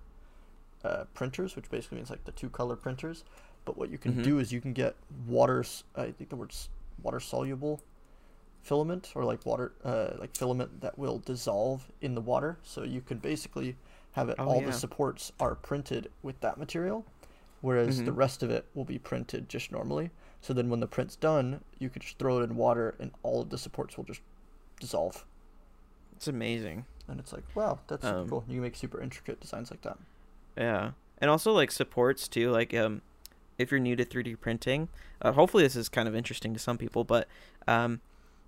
uh, 0.84 1.06
printers, 1.16 1.56
which 1.56 1.70
basically 1.72 1.98
means 1.98 2.12
like 2.12 2.24
the 2.26 2.32
two 2.32 2.50
color 2.50 2.76
printers. 2.76 3.24
But 3.66 3.78
what 3.78 3.90
you 3.90 3.98
can 3.98 4.14
Mhm. 4.14 4.24
do 4.24 4.40
is 4.40 4.52
you 4.52 4.62
can 4.62 4.74
get 4.74 4.96
water. 5.28 5.64
I 5.96 6.12
think 6.12 6.30
the 6.30 6.36
word's 6.36 6.70
water 7.02 7.20
soluble 7.20 7.82
filament 8.62 9.12
or 9.16 9.24
like 9.26 9.46
water 9.46 9.72
uh, 9.84 10.12
like 10.20 10.36
filament 10.36 10.82
that 10.82 10.98
will 11.00 11.20
dissolve 11.20 11.90
in 12.02 12.16
the 12.16 12.22
water. 12.22 12.58
So 12.64 12.84
you 12.84 13.02
can 13.02 13.18
basically 13.20 13.76
have 14.14 14.30
it 14.30 14.36
Oh, 14.40 14.46
all 14.48 14.60
yeah. 14.62 14.68
the 14.68 14.74
supports 14.74 15.32
are 15.40 15.56
printed 15.56 16.10
with 16.22 16.40
that 16.42 16.58
material, 16.58 17.06
whereas 17.62 18.02
the 18.02 18.12
Mhm. 18.12 18.16
rest 18.18 18.44
of 18.44 18.50
it 18.52 18.66
will 18.74 18.86
be 18.86 19.00
printed 19.00 19.48
just 19.50 19.72
normally. 19.72 20.12
So 20.42 20.54
then 20.54 20.70
when 20.70 20.80
the 20.80 20.88
print's 20.88 21.16
done, 21.16 21.64
you 21.80 21.90
could 21.90 22.02
just 22.02 22.18
throw 22.18 22.40
it 22.40 22.44
in 22.44 22.56
water 22.56 22.96
and 23.00 23.12
all 23.24 23.42
of 23.42 23.50
the 23.50 23.58
supports 23.58 23.98
will 23.98 24.06
just 24.06 24.22
dissolve. 24.80 25.26
it's 26.16 26.28
amazing 26.28 26.86
And 27.08 27.20
it's 27.20 27.32
like, 27.34 27.44
wow, 27.56 27.80
that's 27.88 28.06
super 28.06 28.20
Um, 28.20 28.30
cool. 28.30 28.44
You 28.48 28.56
can 28.56 28.62
make 28.62 28.76
super 28.76 29.02
intricate 29.02 29.40
designs 29.40 29.72
like 29.72 29.82
that. 29.82 29.98
Yeah, 30.58 30.92
and 31.20 31.30
also 31.32 31.52
like 31.54 31.72
supports 31.72 32.28
too. 32.28 32.52
Like 32.52 32.74
um, 32.74 33.02
if 33.58 33.72
you're 33.72 33.80
new 33.80 33.96
to 33.96 34.06
3D 34.06 34.36
printing, 34.40 34.90
uh, 35.22 35.32
hopefully 35.32 35.64
this 35.64 35.76
is 35.76 35.90
kind 35.90 36.08
of 36.08 36.16
interesting 36.16 36.54
to 36.54 36.60
some 36.60 36.78
people. 36.78 37.04
But 37.04 37.28
um, 37.68 38.02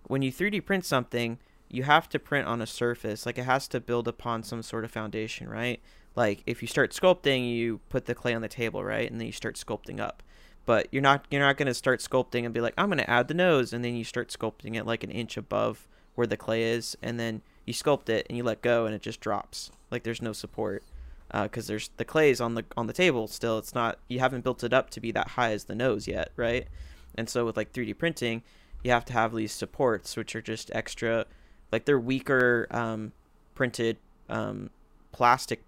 when 0.04 0.22
you 0.22 0.32
3D 0.32 0.66
print 0.66 0.86
something, 0.86 1.40
you 1.70 1.84
have 1.84 2.10
to 2.10 2.20
print 2.20 2.48
on 2.48 2.62
a 2.62 2.68
surface. 2.68 3.26
Like 3.26 3.38
it 3.38 3.44
has 3.44 3.68
to 3.70 3.80
build 3.80 4.08
upon 4.08 4.44
some 4.44 4.62
sort 4.62 4.84
of 4.84 4.92
foundation, 4.92 5.48
right? 5.48 5.82
Like 6.16 6.44
if 6.46 6.62
you 6.62 6.68
start 6.68 6.92
sculpting, 6.92 7.50
you 7.50 7.80
put 7.90 8.06
the 8.06 8.16
clay 8.16 8.34
on 8.34 8.42
the 8.42 8.48
table, 8.48 8.84
right, 8.84 9.10
and 9.10 9.20
then 9.20 9.28
you 9.28 9.34
start 9.34 9.56
sculpting 9.56 10.00
up. 10.00 10.22
But 10.66 10.88
you're 10.92 11.02
not 11.02 11.26
you're 11.32 11.42
not 11.42 11.58
gonna 11.58 11.74
start 11.74 12.02
sculpting 12.02 12.46
and 12.46 12.54
be 12.54 12.62
like, 12.62 12.74
I'm 12.78 12.90
gonna 12.90 13.06
add 13.08 13.28
the 13.28 13.34
nose, 13.34 13.74
and 13.74 13.84
then 13.84 13.96
you 13.96 14.04
start 14.04 14.30
sculpting 14.30 14.76
it 14.76 14.86
like 14.86 15.04
an 15.04 15.12
inch 15.12 15.38
above 15.38 15.88
where 16.16 16.28
the 16.28 16.38
clay 16.38 16.64
is, 16.64 16.98
and 17.02 17.20
then 17.20 17.42
you 17.66 17.74
sculpt 17.74 18.10
it 18.10 18.28
and 18.30 18.38
you 18.38 18.44
let 18.44 18.62
go, 18.62 18.86
and 18.86 18.94
it 18.94 19.02
just 19.02 19.22
drops. 19.22 19.72
Like 19.90 20.04
there's 20.04 20.22
no 20.22 20.34
support 20.34 20.84
uh, 21.32 21.44
because 21.44 21.68
there's 21.68 21.90
the 21.98 22.06
clay's 22.06 22.42
on 22.42 22.56
the 22.56 22.66
on 22.76 22.88
the 22.88 22.94
table 22.94 23.28
still. 23.28 23.58
It's 23.58 23.74
not 23.74 24.00
you 24.08 24.20
haven't 24.20 24.44
built 24.44 24.64
it 24.64 24.74
up 24.74 24.90
to 24.92 25.00
be 25.00 25.12
that 25.12 25.30
high 25.30 25.52
as 25.52 25.66
the 25.66 25.76
nose 25.76 26.08
yet, 26.08 26.32
right? 26.36 26.68
And 27.16 27.30
so 27.30 27.46
with 27.46 27.58
like 27.58 27.74
3D 27.74 27.98
printing, 27.98 28.44
you 28.84 28.91
have 28.91 29.06
to 29.06 29.13
have 29.13 29.34
these 29.34 29.52
supports, 29.52 30.17
which 30.17 30.36
are 30.36 30.41
just 30.41 30.72
extra, 30.74 31.26
like 31.72 31.86
they're 31.86 32.00
weaker 32.00 32.67
um, 32.72 33.12
printed 33.56 33.98
um, 34.30 34.70
plastic 35.12 35.63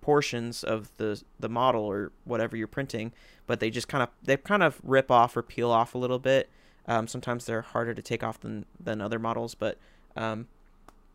portions 0.00 0.64
of 0.64 0.90
the 0.96 1.22
the 1.38 1.48
model 1.48 1.82
or 1.82 2.12
whatever 2.24 2.56
you're 2.56 2.66
printing, 2.66 3.12
but 3.46 3.60
they 3.60 3.70
just 3.70 3.88
kind 3.88 4.02
of 4.02 4.08
they 4.22 4.36
kind 4.36 4.62
of 4.62 4.80
rip 4.82 5.10
off 5.10 5.36
or 5.36 5.42
peel 5.42 5.70
off 5.70 5.94
a 5.94 5.98
little 5.98 6.18
bit. 6.18 6.48
Um, 6.86 7.06
sometimes 7.06 7.44
they're 7.44 7.62
harder 7.62 7.94
to 7.94 8.02
take 8.02 8.22
off 8.22 8.40
than 8.40 8.64
than 8.80 9.00
other 9.00 9.18
models, 9.18 9.54
but 9.54 9.78
um, 10.16 10.46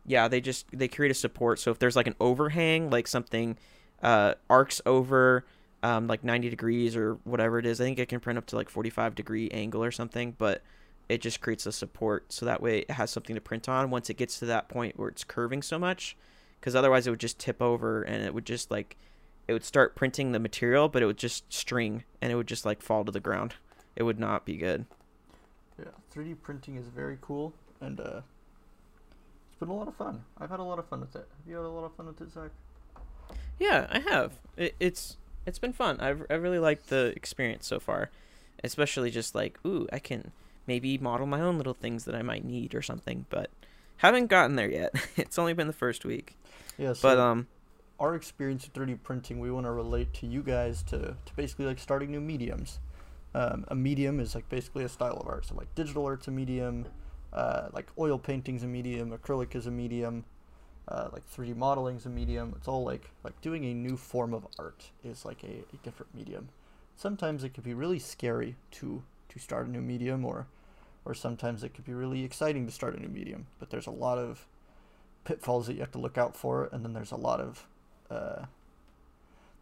yeah, 0.06 0.28
they 0.28 0.40
just 0.40 0.66
they 0.72 0.88
create 0.88 1.10
a 1.10 1.14
support. 1.14 1.58
So 1.58 1.70
if 1.70 1.78
there's 1.78 1.96
like 1.96 2.06
an 2.06 2.14
overhang, 2.20 2.90
like 2.90 3.08
something 3.08 3.56
uh, 4.02 4.34
arcs 4.48 4.80
over 4.86 5.44
um, 5.82 6.06
like 6.06 6.24
90 6.24 6.48
degrees 6.50 6.96
or 6.96 7.14
whatever 7.24 7.58
it 7.58 7.66
is, 7.66 7.80
I 7.80 7.84
think 7.84 7.98
it 7.98 8.08
can 8.08 8.20
print 8.20 8.38
up 8.38 8.46
to 8.46 8.56
like 8.56 8.68
45 8.68 9.14
degree 9.14 9.50
angle 9.50 9.82
or 9.82 9.90
something, 9.90 10.34
but 10.38 10.62
it 11.08 11.20
just 11.20 11.40
creates 11.40 11.66
a 11.66 11.72
support 11.72 12.32
so 12.32 12.46
that 12.46 12.62
way 12.62 12.80
it 12.80 12.90
has 12.92 13.10
something 13.10 13.34
to 13.34 13.40
print 13.40 13.68
on 13.68 13.90
once 13.90 14.08
it 14.10 14.16
gets 14.16 14.38
to 14.38 14.46
that 14.46 14.68
point 14.68 14.98
where 14.98 15.08
it's 15.08 15.24
curving 15.24 15.62
so 15.62 15.78
much 15.78 16.16
because 16.60 16.74
otherwise 16.74 17.06
it 17.06 17.10
would 17.10 17.20
just 17.20 17.38
tip 17.38 17.60
over 17.60 18.02
and 18.02 18.24
it 18.24 18.34
would 18.34 18.46
just 18.46 18.70
like 18.70 18.96
it 19.46 19.52
would 19.52 19.64
start 19.64 19.94
printing 19.94 20.32
the 20.32 20.38
material 20.38 20.88
but 20.88 21.02
it 21.02 21.06
would 21.06 21.18
just 21.18 21.50
string 21.52 22.04
and 22.20 22.32
it 22.32 22.36
would 22.36 22.46
just 22.48 22.64
like 22.64 22.80
fall 22.82 23.04
to 23.04 23.12
the 23.12 23.20
ground 23.20 23.54
it 23.96 24.02
would 24.02 24.18
not 24.18 24.44
be 24.44 24.56
good 24.56 24.86
Yeah, 25.78 25.86
3D 26.14 26.36
printing 26.42 26.76
is 26.76 26.86
very 26.88 27.18
cool, 27.20 27.52
and 27.80 28.00
uh, 28.00 28.20
it's 29.50 29.58
been 29.58 29.68
a 29.68 29.74
lot 29.74 29.88
of 29.88 29.96
fun. 29.96 30.24
I've 30.38 30.50
had 30.50 30.60
a 30.60 30.64
lot 30.64 30.78
of 30.78 30.86
fun 30.88 31.00
with 31.00 31.14
it. 31.16 31.28
Have 31.38 31.46
you 31.48 31.56
had 31.56 31.64
a 31.64 31.68
lot 31.68 31.84
of 31.84 31.94
fun 31.96 32.06
with 32.06 32.20
it, 32.20 32.30
Zach? 32.32 32.50
yeah 33.58 33.86
i 33.90 33.98
have 34.00 34.32
it, 34.56 34.74
it's 34.80 35.16
it's 35.46 35.58
been 35.58 35.72
fun 35.72 36.00
I've, 36.00 36.24
i 36.30 36.34
really 36.34 36.58
liked 36.58 36.88
the 36.88 37.12
experience 37.16 37.66
so 37.66 37.78
far 37.80 38.10
especially 38.62 39.10
just 39.10 39.34
like 39.34 39.58
ooh 39.66 39.86
i 39.92 39.98
can 39.98 40.32
maybe 40.66 40.98
model 40.98 41.26
my 41.26 41.40
own 41.40 41.56
little 41.56 41.74
things 41.74 42.04
that 42.04 42.14
i 42.14 42.22
might 42.22 42.44
need 42.44 42.74
or 42.74 42.82
something 42.82 43.26
but 43.30 43.50
haven't 43.98 44.26
gotten 44.26 44.56
there 44.56 44.70
yet 44.70 44.94
it's 45.16 45.38
only 45.38 45.52
been 45.52 45.66
the 45.66 45.72
first 45.72 46.04
week 46.04 46.36
Yeah, 46.78 46.92
so 46.92 47.08
but 47.08 47.18
um 47.18 47.46
our 48.00 48.14
experience 48.14 48.64
with 48.64 48.74
3D 48.74 49.02
printing, 49.02 49.40
we 49.40 49.50
want 49.50 49.66
to 49.66 49.70
relate 49.70 50.12
to 50.14 50.26
you 50.26 50.42
guys 50.42 50.82
to, 50.84 50.98
to 50.98 51.36
basically 51.36 51.66
like 51.66 51.78
starting 51.78 52.10
new 52.10 52.20
mediums. 52.20 52.80
Um, 53.34 53.64
a 53.68 53.74
medium 53.74 54.20
is 54.20 54.34
like 54.34 54.48
basically 54.48 54.84
a 54.84 54.88
style 54.88 55.16
of 55.16 55.26
art. 55.26 55.46
So 55.46 55.54
like 55.54 55.74
digital 55.74 56.04
art's 56.04 56.28
a 56.28 56.30
medium, 56.30 56.86
uh, 57.32 57.68
like 57.72 57.86
oil 57.98 58.18
painting's 58.18 58.62
a 58.62 58.66
medium, 58.66 59.10
acrylic 59.16 59.54
is 59.54 59.66
a 59.66 59.70
medium, 59.70 60.24
uh, 60.88 61.08
like 61.12 61.22
3D 61.30 61.56
modeling's 61.56 62.06
a 62.06 62.10
medium. 62.10 62.54
It's 62.56 62.68
all 62.68 62.84
like 62.84 63.10
like 63.22 63.40
doing 63.40 63.64
a 63.64 63.74
new 63.74 63.96
form 63.96 64.34
of 64.34 64.46
art 64.58 64.90
is 65.04 65.24
like 65.24 65.42
a, 65.42 65.64
a 65.72 65.76
different 65.82 66.14
medium. 66.14 66.48
Sometimes 66.96 67.42
it 67.42 67.54
can 67.54 67.62
be 67.64 67.74
really 67.74 67.98
scary 67.98 68.56
to 68.72 69.02
to 69.30 69.38
start 69.38 69.66
a 69.66 69.70
new 69.70 69.80
medium, 69.80 70.24
or 70.24 70.46
or 71.04 71.14
sometimes 71.14 71.62
it 71.62 71.74
could 71.74 71.84
be 71.84 71.94
really 71.94 72.24
exciting 72.24 72.66
to 72.66 72.72
start 72.72 72.96
a 72.96 73.00
new 73.00 73.08
medium. 73.08 73.46
But 73.58 73.70
there's 73.70 73.86
a 73.86 73.92
lot 73.92 74.18
of 74.18 74.46
pitfalls 75.24 75.66
that 75.66 75.74
you 75.74 75.80
have 75.80 75.92
to 75.92 75.98
look 75.98 76.18
out 76.18 76.36
for, 76.36 76.68
and 76.72 76.84
then 76.84 76.92
there's 76.92 77.12
a 77.12 77.16
lot 77.16 77.40
of 77.40 77.66
uh, 78.10 78.44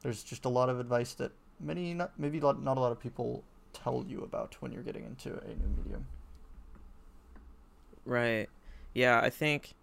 there's 0.03 0.23
just 0.23 0.45
a 0.45 0.49
lot 0.49 0.69
of 0.69 0.81
advice 0.81 1.15
that 1.15 1.33
many 1.61 1.95
not 1.95 2.13
maybe 2.19 2.41
not, 2.41 2.63
not 2.63 2.77
a 2.77 2.81
lot 2.81 2.93
of 2.93 3.01
people 3.01 3.45
tell 3.73 4.05
you 4.07 4.23
about 4.23 4.57
when 4.61 4.73
you're 4.73 4.83
getting 4.83 5.05
into 5.05 5.31
a 5.31 5.49
new 5.49 5.75
medium. 5.77 6.07
Right. 8.05 8.49
Yeah, 8.95 9.21
I 9.21 9.31
think 9.31 9.75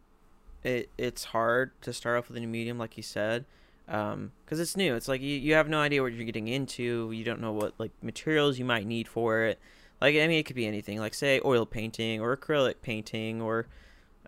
it 0.64 0.90
it's 0.98 1.26
hard 1.26 1.72
to 1.82 1.94
start 1.94 2.18
off 2.18 2.28
with 2.28 2.38
a 2.38 2.40
new 2.40 2.48
medium, 2.48 2.78
like 2.78 2.98
you 2.98 3.04
said, 3.04 3.46
because 3.86 4.60
it's 4.60 4.76
new. 4.76 4.96
It's 4.96 5.08
like 5.08 5.22
you, 5.22 5.36
you 5.36 5.54
have 5.54 5.70
no 5.70 5.80
idea 5.80 6.02
what 6.02 6.14
you're 6.14 6.26
getting 6.26 6.48
into. 6.48 7.12
You 7.12 7.24
don't 7.24 7.42
know 7.42 7.54
what 7.54 7.74
like 7.78 7.92
materials 8.02 8.60
you 8.60 8.66
might 8.66 8.86
need 8.86 9.08
for 9.08 9.44
it. 9.44 9.60
Like 10.02 10.16
I 10.16 10.28
mean, 10.28 10.40
it 10.40 10.46
could 10.46 10.56
be 10.56 10.66
anything. 10.66 11.00
Like 11.00 11.14
say 11.14 11.42
oil 11.44 11.66
painting 11.66 12.22
or 12.22 12.36
acrylic 12.36 12.76
painting, 12.82 13.42
or 13.42 13.68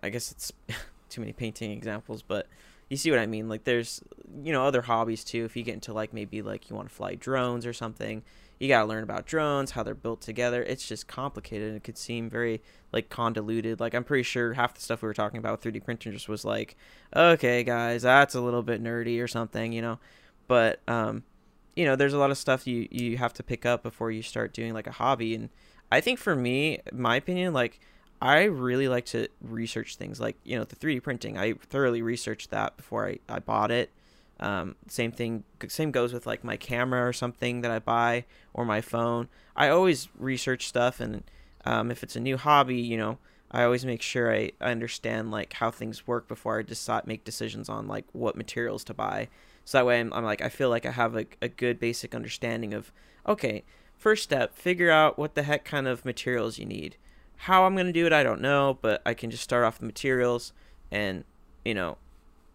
I 0.02 0.10
guess 0.10 0.30
it's 0.30 0.52
too 1.08 1.20
many 1.20 1.32
painting 1.32 1.70
examples, 1.70 2.22
but 2.22 2.46
you 2.88 2.96
see 2.96 3.10
what 3.10 3.20
I 3.20 3.26
mean. 3.26 3.48
Like 3.48 3.64
there's 3.64 4.02
you 4.42 4.52
know 4.52 4.66
other 4.66 4.82
hobbies 4.82 5.24
too. 5.24 5.44
If 5.44 5.56
you 5.56 5.62
get 5.62 5.74
into 5.74 5.92
like 5.92 6.12
maybe 6.12 6.42
like 6.42 6.68
you 6.68 6.76
want 6.76 6.88
to 6.88 6.94
fly 6.94 7.14
drones 7.14 7.64
or 7.64 7.72
something, 7.72 8.22
you 8.58 8.68
gotta 8.68 8.86
learn 8.86 9.02
about 9.02 9.26
drones, 9.26 9.72
how 9.72 9.82
they're 9.82 9.94
built 9.94 10.20
together. 10.20 10.62
It's 10.62 10.86
just 10.86 11.08
complicated. 11.08 11.68
and 11.68 11.76
It 11.78 11.84
could 11.84 11.96
seem 11.96 12.28
very 12.28 12.60
like 12.92 13.08
convoluted. 13.08 13.80
Like 13.80 13.94
I'm 13.94 14.04
pretty 14.04 14.24
sure 14.24 14.52
half 14.52 14.74
the 14.74 14.80
stuff 14.80 15.02
we 15.02 15.06
were 15.06 15.14
talking 15.14 15.38
about 15.38 15.64
with 15.64 15.74
3D 15.74 15.82
printing 15.82 16.12
just 16.12 16.28
was 16.28 16.44
like, 16.44 16.76
okay, 17.16 17.64
guys, 17.64 18.02
that's 18.02 18.34
a 18.34 18.40
little 18.40 18.62
bit 18.62 18.82
nerdy 18.82 19.22
or 19.22 19.26
something, 19.26 19.72
you 19.72 19.80
know. 19.80 19.98
But 20.46 20.80
um, 20.86 21.24
you 21.74 21.84
know, 21.84 21.96
there's 21.96 22.12
a 22.12 22.18
lot 22.18 22.30
of 22.30 22.38
stuff 22.38 22.66
you 22.66 22.88
you 22.90 23.16
have 23.16 23.32
to 23.34 23.42
pick 23.42 23.64
up 23.64 23.82
before 23.82 24.10
you 24.10 24.22
start 24.22 24.52
doing 24.52 24.74
like 24.74 24.86
a 24.86 24.92
hobby. 24.92 25.34
And 25.34 25.48
I 25.90 26.00
think 26.00 26.18
for 26.18 26.34
me, 26.34 26.80
my 26.92 27.16
opinion, 27.16 27.52
like 27.52 27.80
I 28.20 28.44
really 28.44 28.88
like 28.88 29.06
to 29.06 29.28
research 29.40 29.96
things 29.96 30.20
like 30.20 30.36
you 30.44 30.56
know 30.56 30.64
the 30.64 30.76
3D 30.76 31.02
printing. 31.02 31.38
I 31.38 31.54
thoroughly 31.54 32.02
researched 32.02 32.50
that 32.50 32.76
before 32.76 33.08
I 33.08 33.18
I 33.28 33.38
bought 33.38 33.70
it. 33.70 33.90
Um, 34.40 34.74
same 34.88 35.12
thing. 35.12 35.44
Same 35.68 35.92
goes 35.92 36.12
with 36.12 36.26
like 36.26 36.42
my 36.42 36.56
camera 36.56 37.06
or 37.06 37.12
something 37.12 37.60
that 37.60 37.70
I 37.70 37.78
buy 37.78 38.24
or 38.52 38.64
my 38.64 38.80
phone. 38.80 39.28
I 39.54 39.68
always 39.68 40.08
research 40.18 40.66
stuff, 40.66 41.00
and 41.00 41.22
um, 41.64 41.90
if 41.90 42.02
it's 42.02 42.16
a 42.16 42.20
new 42.20 42.36
hobby, 42.36 42.80
you 42.80 42.96
know, 42.96 43.18
I 43.52 43.62
always 43.62 43.84
make 43.84 44.02
sure 44.02 44.34
I, 44.34 44.52
I 44.60 44.70
understand 44.70 45.30
like 45.30 45.52
how 45.52 45.70
things 45.70 46.06
work 46.06 46.26
before 46.26 46.58
I 46.58 46.62
decide 46.62 47.06
make 47.06 47.24
decisions 47.24 47.68
on 47.68 47.86
like 47.86 48.04
what 48.12 48.34
materials 48.34 48.82
to 48.84 48.94
buy. 48.94 49.28
So 49.64 49.78
that 49.78 49.86
way, 49.86 50.00
I'm, 50.00 50.12
I'm 50.12 50.24
like 50.24 50.42
I 50.42 50.48
feel 50.48 50.70
like 50.70 50.86
I 50.86 50.90
have 50.90 51.16
a, 51.16 51.26
a 51.40 51.48
good 51.48 51.78
basic 51.78 52.14
understanding 52.14 52.74
of 52.74 52.92
okay. 53.26 53.64
First 53.96 54.24
step, 54.24 54.56
figure 54.56 54.90
out 54.90 55.16
what 55.16 55.36
the 55.36 55.44
heck 55.44 55.64
kind 55.64 55.86
of 55.86 56.04
materials 56.04 56.58
you 56.58 56.66
need. 56.66 56.96
How 57.36 57.64
I'm 57.64 57.76
gonna 57.76 57.92
do 57.92 58.04
it, 58.04 58.12
I 58.12 58.24
don't 58.24 58.40
know, 58.40 58.78
but 58.82 59.00
I 59.06 59.14
can 59.14 59.30
just 59.30 59.44
start 59.44 59.64
off 59.64 59.78
the 59.78 59.86
materials, 59.86 60.52
and 60.90 61.22
you 61.64 61.74
know, 61.74 61.98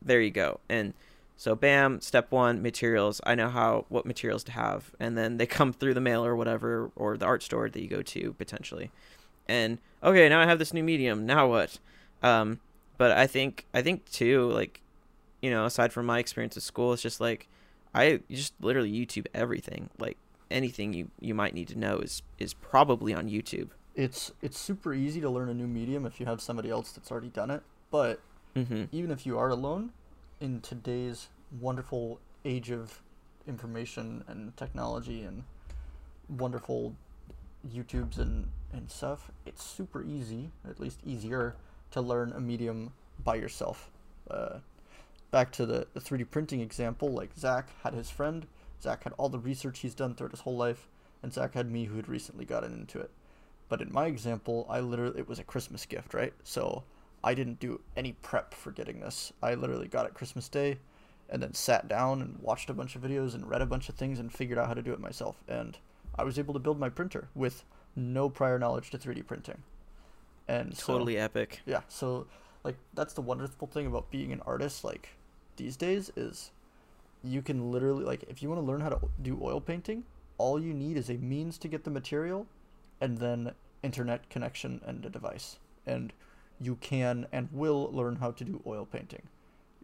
there 0.01 0.19
you 0.19 0.31
go. 0.31 0.59
And 0.67 0.93
so 1.37 1.55
bam, 1.55 2.01
step 2.01 2.31
one, 2.31 2.61
materials. 2.61 3.21
I 3.23 3.35
know 3.35 3.49
how 3.49 3.85
what 3.89 4.05
materials 4.05 4.43
to 4.45 4.51
have, 4.53 4.91
and 4.99 5.17
then 5.17 5.37
they 5.37 5.45
come 5.57 5.71
through 5.71 5.93
the 5.93 6.01
mail 6.01 6.25
or 6.25 6.35
whatever, 6.35 6.91
or 6.95 7.15
the 7.15 7.25
art 7.25 7.43
store 7.43 7.69
that 7.69 7.81
you 7.81 7.87
go 7.87 8.01
to 8.01 8.33
potentially. 8.33 8.91
And 9.47 9.77
okay, 10.03 10.27
now 10.27 10.41
I 10.41 10.45
have 10.45 10.59
this 10.59 10.73
new 10.73 10.83
medium. 10.83 11.25
Now 11.25 11.47
what? 11.47 11.79
Um, 12.23 12.59
but 12.97 13.11
I 13.11 13.27
think 13.27 13.65
I 13.73 13.81
think 13.81 14.09
too, 14.11 14.49
like, 14.51 14.81
you 15.41 15.49
know, 15.51 15.65
aside 15.65 15.93
from 15.93 16.05
my 16.05 16.19
experience 16.19 16.57
at 16.57 16.63
school, 16.63 16.93
it's 16.93 17.01
just 17.01 17.19
like 17.21 17.47
I 17.93 18.19
just 18.29 18.53
literally 18.59 18.91
YouTube 18.91 19.27
everything. 19.33 19.89
Like 19.97 20.17
anything 20.49 20.93
you 20.93 21.09
you 21.19 21.33
might 21.33 21.53
need 21.53 21.67
to 21.69 21.77
know 21.77 21.97
is 21.99 22.21
is 22.39 22.53
probably 22.53 23.13
on 23.13 23.29
YouTube. 23.29 23.69
It's 23.95 24.31
it's 24.41 24.57
super 24.59 24.93
easy 24.93 25.21
to 25.21 25.29
learn 25.29 25.49
a 25.49 25.53
new 25.53 25.67
medium 25.67 26.05
if 26.05 26.19
you 26.19 26.25
have 26.25 26.41
somebody 26.41 26.69
else 26.69 26.91
that's 26.91 27.11
already 27.11 27.29
done 27.29 27.51
it. 27.51 27.63
But 27.91 28.21
Mm-hmm. 28.55 28.85
even 28.91 29.11
if 29.11 29.23
you 29.27 29.37
are 29.37 29.49
alone, 29.49 29.91
in 30.41 30.61
today's 30.61 31.27
wonderful 31.61 32.19
age 32.43 32.71
of 32.71 33.01
information 33.47 34.23
and 34.27 34.57
technology 34.57 35.21
and 35.21 35.43
wonderful 36.27 36.95
YouTubes 37.71 38.17
and, 38.17 38.49
and 38.73 38.89
stuff, 38.89 39.31
it's 39.45 39.63
super 39.63 40.03
easy, 40.03 40.49
at 40.67 40.79
least 40.79 41.01
easier, 41.05 41.55
to 41.91 42.01
learn 42.01 42.33
a 42.33 42.39
medium 42.39 42.93
by 43.23 43.35
yourself. 43.35 43.91
Uh, 44.29 44.57
back 45.31 45.51
to 45.53 45.65
the, 45.65 45.87
the 45.93 45.99
3D 45.99 46.29
printing 46.29 46.61
example, 46.61 47.09
like 47.09 47.37
Zach 47.37 47.69
had 47.83 47.93
his 47.93 48.09
friend, 48.09 48.47
Zach 48.81 49.03
had 49.03 49.13
all 49.17 49.29
the 49.29 49.39
research 49.39 49.79
he's 49.79 49.95
done 49.95 50.15
throughout 50.15 50.31
his 50.31 50.41
whole 50.41 50.57
life, 50.57 50.87
and 51.23 51.33
Zach 51.33 51.53
had 51.53 51.71
me 51.71 51.85
who 51.85 51.95
had 51.95 52.07
recently 52.07 52.45
gotten 52.45 52.73
into 52.73 52.99
it. 52.99 53.11
But 53.69 53.81
in 53.81 53.91
my 53.91 54.05
example, 54.05 54.65
I 54.69 54.79
literally, 54.79 55.19
it 55.19 55.27
was 55.27 55.39
a 55.39 55.43
Christmas 55.43 55.85
gift, 55.85 56.13
right? 56.13 56.33
So 56.43 56.83
I 57.23 57.33
didn't 57.33 57.59
do 57.59 57.81
any 57.95 58.13
prep 58.13 58.53
for 58.53 58.71
getting 58.71 58.99
this. 58.99 59.33
I 59.41 59.55
literally 59.55 59.87
got 59.87 60.05
it 60.05 60.13
Christmas 60.13 60.47
Day 60.47 60.77
and 61.29 61.43
then 61.43 61.53
sat 61.53 61.87
down 61.87 62.21
and 62.21 62.39
watched 62.39 62.69
a 62.69 62.73
bunch 62.73 62.95
of 62.95 63.01
videos 63.01 63.33
and 63.35 63.49
read 63.49 63.61
a 63.61 63.65
bunch 63.65 63.89
of 63.89 63.95
things 63.95 64.19
and 64.19 64.31
figured 64.31 64.57
out 64.57 64.67
how 64.67 64.73
to 64.73 64.81
do 64.81 64.93
it 64.93 64.99
myself. 64.99 65.35
And 65.47 65.77
I 66.17 66.23
was 66.23 66.39
able 66.39 66.53
to 66.53 66.59
build 66.59 66.79
my 66.79 66.89
printer 66.89 67.27
with 67.35 67.65
no 67.95 68.29
prior 68.29 68.57
knowledge 68.57 68.89
to 68.91 68.97
3D 68.97 69.25
printing. 69.25 69.63
And 70.47 70.77
totally 70.77 71.15
so, 71.15 71.21
epic. 71.21 71.61
Yeah, 71.65 71.81
so 71.89 72.27
like 72.63 72.77
that's 72.93 73.13
the 73.13 73.21
wonderful 73.21 73.67
thing 73.67 73.87
about 73.87 74.09
being 74.09 74.31
an 74.31 74.41
artist 74.45 74.83
like 74.83 75.09
these 75.57 75.75
days 75.75 76.11
is 76.15 76.51
you 77.23 77.41
can 77.41 77.71
literally 77.71 78.05
like 78.05 78.23
if 78.29 78.41
you 78.41 78.49
want 78.49 78.61
to 78.61 78.65
learn 78.65 78.81
how 78.81 78.89
to 78.89 78.99
do 79.21 79.39
oil 79.41 79.59
painting, 79.59 80.03
all 80.37 80.59
you 80.61 80.73
need 80.73 80.97
is 80.97 81.09
a 81.09 81.15
means 81.15 81.57
to 81.59 81.67
get 81.67 81.83
the 81.83 81.89
material 81.89 82.47
and 83.01 83.17
then 83.17 83.51
internet 83.83 84.29
connection 84.29 84.81
and 84.85 85.05
a 85.05 85.09
device. 85.09 85.59
And 85.85 86.13
you 86.59 86.75
can 86.75 87.27
and 87.31 87.49
will 87.51 87.89
learn 87.91 88.17
how 88.17 88.31
to 88.31 88.43
do 88.43 88.61
oil 88.65 88.85
painting. 88.85 89.23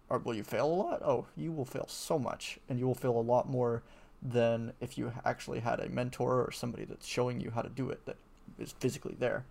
Or 0.09 0.19
will 0.19 0.35
you 0.35 0.43
fail 0.43 0.65
a 0.65 0.73
lot? 0.73 1.01
Oh, 1.01 1.27
you 1.35 1.51
will 1.51 1.65
fail 1.65 1.87
so 1.87 2.19
much, 2.19 2.59
and 2.69 2.77
you 2.77 2.85
will 2.85 2.95
fail 2.95 3.17
a 3.17 3.21
lot 3.21 3.49
more 3.49 3.83
than 4.21 4.73
if 4.79 4.97
you 4.97 5.11
actually 5.25 5.59
had 5.59 5.79
a 5.79 5.89
mentor 5.89 6.43
or 6.43 6.51
somebody 6.51 6.85
that's 6.85 7.07
showing 7.07 7.39
you 7.39 7.51
how 7.51 7.61
to 7.61 7.69
do 7.69 7.89
it 7.89 8.05
that 8.05 8.17
is 8.59 8.73
physically 8.79 9.15
there. 9.17 9.45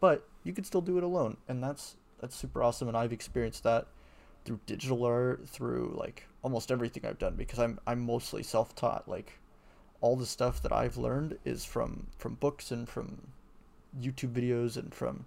But 0.00 0.26
you 0.44 0.52
can 0.52 0.64
still 0.64 0.80
do 0.80 0.98
it 0.98 1.04
alone, 1.04 1.36
and 1.48 1.62
that's 1.62 1.96
that's 2.20 2.36
super 2.36 2.62
awesome. 2.62 2.88
And 2.88 2.96
I've 2.96 3.12
experienced 3.12 3.64
that 3.64 3.86
through 4.48 4.60
digital 4.64 5.04
art, 5.04 5.46
through 5.46 5.94
like 5.94 6.24
almost 6.40 6.72
everything 6.72 7.04
I've 7.04 7.18
done 7.18 7.34
because 7.34 7.58
I'm 7.58 7.78
I'm 7.86 8.00
mostly 8.00 8.42
self-taught. 8.42 9.06
Like 9.06 9.38
all 10.00 10.16
the 10.16 10.24
stuff 10.24 10.62
that 10.62 10.72
I've 10.72 10.96
learned 10.96 11.38
is 11.44 11.66
from 11.66 12.06
from 12.16 12.34
books 12.36 12.70
and 12.70 12.88
from 12.88 13.28
YouTube 14.00 14.32
videos 14.32 14.78
and 14.78 14.94
from 14.94 15.26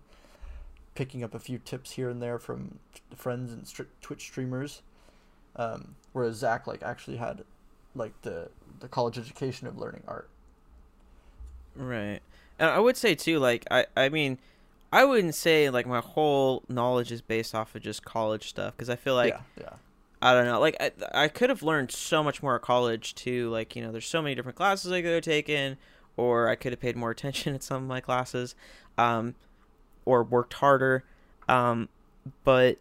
picking 0.95 1.23
up 1.23 1.35
a 1.35 1.39
few 1.39 1.59
tips 1.59 1.91
here 1.91 2.09
and 2.09 2.19
there 2.19 2.39
from 2.39 2.79
friends 3.15 3.53
and 3.53 3.87
Twitch 4.01 4.23
streamers. 4.23 4.81
Um, 5.55 5.95
whereas 6.13 6.37
Zach 6.37 6.65
like 6.65 6.81
actually 6.81 7.17
had 7.17 7.43
like 7.93 8.19
the 8.23 8.49
the 8.79 8.87
college 8.87 9.19
education 9.19 9.67
of 9.67 9.77
learning 9.77 10.01
art. 10.07 10.29
Right, 11.75 12.21
and 12.57 12.71
I 12.71 12.79
would 12.79 12.97
say 12.97 13.13
too, 13.13 13.37
like 13.37 13.65
I 13.69 13.85
I 13.95 14.09
mean, 14.09 14.39
I 14.91 15.05
wouldn't 15.05 15.35
say 15.35 15.69
like 15.69 15.87
my 15.87 15.99
whole 15.99 16.63
knowledge 16.67 17.11
is 17.11 17.21
based 17.21 17.55
off 17.55 17.75
of 17.75 17.81
just 17.81 18.03
college 18.03 18.49
stuff 18.49 18.75
because 18.75 18.89
I 18.89 18.95
feel 18.95 19.15
like 19.15 19.33
yeah, 19.33 19.63
yeah. 19.63 19.73
I 20.21 20.33
don't 20.33 20.45
know. 20.45 20.59
Like 20.59 20.75
I, 20.79 20.91
I 21.13 21.27
could 21.27 21.49
have 21.49 21.63
learned 21.63 21.91
so 21.91 22.23
much 22.23 22.43
more 22.43 22.55
at 22.55 22.61
college 22.61 23.15
too. 23.15 23.49
Like 23.49 23.75
you 23.75 23.81
know, 23.81 23.91
there's 23.91 24.07
so 24.07 24.21
many 24.21 24.35
different 24.35 24.57
classes 24.57 24.91
I 24.91 25.01
could 25.01 25.13
have 25.13 25.23
taken, 25.23 25.77
or 26.17 26.49
I 26.49 26.55
could 26.55 26.73
have 26.73 26.79
paid 26.79 26.95
more 26.95 27.11
attention 27.11 27.55
at 27.55 27.63
some 27.63 27.83
of 27.83 27.89
my 27.89 28.01
classes. 28.01 28.55
Um, 28.97 29.35
or 30.05 30.23
worked 30.23 30.53
harder. 30.55 31.03
Um, 31.47 31.89
but 32.43 32.77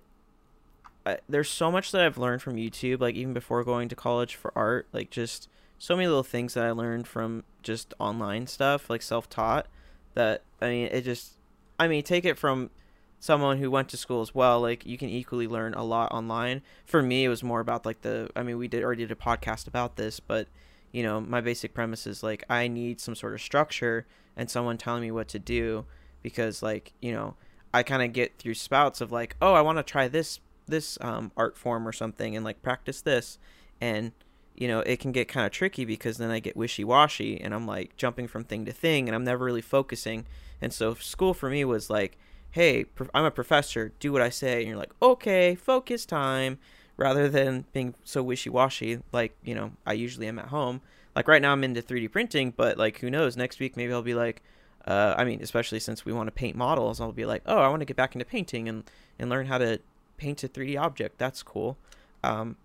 I, 1.05 1.19
there's 1.29 1.49
so 1.49 1.71
much 1.71 1.93
that 1.93 2.03
I've 2.03 2.19
learned 2.19 2.43
from 2.43 2.57
YouTube, 2.57 3.01
like 3.01 3.15
even 3.15 3.33
before 3.33 3.65
going 3.65 3.89
to 3.89 3.97
college 3.97 4.35
for 4.35 4.53
art, 4.57 4.87
like 4.93 5.11
just 5.11 5.49
so 5.79 5.97
many 5.97 6.09
little 6.09 6.23
things 6.23 6.55
that 6.55 6.65
I 6.65 6.71
learned 6.71 7.07
from 7.07 7.45
just 7.63 7.95
online 7.99 8.47
stuff, 8.47 8.91
like 8.91 9.03
self 9.03 9.29
taught. 9.29 9.67
That 10.15 10.43
I 10.61 10.69
mean, 10.69 10.89
it 10.91 11.03
just, 11.03 11.35
I 11.81 11.89
mean, 11.89 12.03
take 12.03 12.27
it 12.27 12.39
from 12.39 12.71
someone 13.19 13.59
who 13.59 13.71
went 13.71 13.89
to 13.89 13.97
school 13.97 14.21
as 14.21 14.35
well. 14.35 14.61
Like 14.61 14.85
you 14.85 14.99
can 14.99 15.09
equally 15.09 15.47
learn 15.47 15.73
a 15.75 15.83
lot 15.83 16.13
online. 16.13 16.61
For 16.85 17.03
me, 17.03 17.25
it 17.25 17.29
was 17.29 17.43
more 17.43 17.61
about 17.61 17.87
like 17.87 18.03
the. 18.03 18.31
I 18.37 18.43
mean, 18.43 18.59
we 18.59 18.69
did 18.69 18.85
already 18.85 19.05
did 19.05 19.11
a 19.11 19.15
podcast 19.15 19.67
about 19.67 19.97
this, 19.97 20.21
but 20.21 20.47
you 20.93 21.03
know, 21.03 21.21
my 21.21 21.41
basic 21.41 21.73
premise 21.73 22.07
is 22.07 22.23
like 22.23 22.45
I 22.51 22.69
need 22.69 23.01
some 23.01 23.15
sort 23.15 23.33
of 23.33 23.41
structure 23.41 24.07
and 24.37 24.51
someone 24.51 24.77
telling 24.77 25.01
me 25.01 25.11
what 25.11 25.29
to 25.29 25.39
do 25.39 25.87
because 26.23 26.63
like 26.63 26.93
you 27.01 27.13
know 27.13 27.35
I 27.73 27.83
kind 27.83 28.03
of 28.03 28.13
get 28.13 28.39
through 28.39 28.55
spouts 28.55 29.01
of 29.01 29.11
like 29.11 29.37
oh 29.41 29.55
I 29.55 29.63
want 29.63 29.79
to 29.79 29.83
try 29.83 30.07
this 30.07 30.41
this 30.67 30.99
um, 31.01 31.33
art 31.37 31.57
form 31.57 31.89
or 31.89 31.93
something 31.93 32.37
and 32.37 32.45
like 32.45 32.63
practice 32.63 33.01
this 33.01 33.39
and 33.81 34.13
you 34.61 34.69
know 34.69 34.81
it 34.81 35.01
can 35.01 35.11
get 35.11 35.27
kind 35.27 35.47
of 35.47 35.51
tricky 35.51 35.85
because 35.85 36.19
then 36.19 36.31
I 36.31 36.39
get 36.39 36.57
wishy 36.57 36.85
washy 36.85 37.41
and 37.41 37.53
I'm 37.53 37.67
like 37.67 37.97
jumping 37.97 38.29
from 38.29 38.45
thing 38.45 38.67
to 38.67 38.73
thing 38.73 39.09
and 39.09 39.17
I'm 39.17 39.25
never 39.25 39.45
really 39.45 39.63
focusing 39.63 40.27
and 40.61 40.73
so 40.73 40.95
school 40.95 41.35
for 41.35 41.51
me 41.51 41.65
was 41.65 41.91
like 41.91 42.19
hey 42.53 42.85
I'm 43.15 43.25
a 43.25 43.31
professor 43.31 43.93
do 43.99 44.13
what 44.13 44.23
I 44.23 44.29
say 44.29 44.59
and 44.59 44.69
you're 44.69 44.77
like 44.77 44.93
okay 45.03 45.55
focus 45.55 46.05
time 46.05 46.59
rather 46.97 47.29
than 47.29 47.65
being 47.73 47.95
so 48.05 48.23
wishy 48.23 48.51
washy 48.51 49.01
like 49.13 49.35
you 49.43 49.55
know 49.55 49.73
I 49.87 49.95
usually 49.95 50.29
am 50.29 50.39
at 50.39 50.49
home 50.49 50.83
like 51.17 51.27
right 51.27 51.41
now 51.41 51.53
I'm 51.53 51.65
into 51.65 51.83
3D 51.83 52.13
printing 52.13 52.53
but 52.55 52.77
like 52.77 52.99
who 52.99 53.11
knows 53.11 53.37
next 53.37 53.59
week 53.59 53.77
maybe 53.77 53.93
I'll 53.93 54.03
be 54.03 54.15
like 54.15 54.43
uh, 54.87 55.15
I 55.19 55.25
mean, 55.25 55.43
especially 55.43 55.79
since 55.79 56.07
we 56.07 56.13
want 56.15 56.29
to 56.29 56.33
paint 56.33 56.57
models, 56.57 57.03
I'll 57.03 57.13
be 57.13 57.27
like, 57.27 57.43
oh, 57.45 57.59
I 57.59 57.69
want 57.69 57.81
to 57.81 57.85
get 57.85 57.99
back 57.99 58.15
into 58.15 58.25
painting 58.25 58.67
and 58.67 58.85
and 59.19 59.29
learn 59.29 59.45
how 59.45 59.59
to 59.59 59.79
paint 60.17 60.43
a 60.43 60.49
3D 60.49 60.81
object. 60.81 61.19
That's 61.19 61.43
cool. 61.43 61.77
Um, 62.25 62.57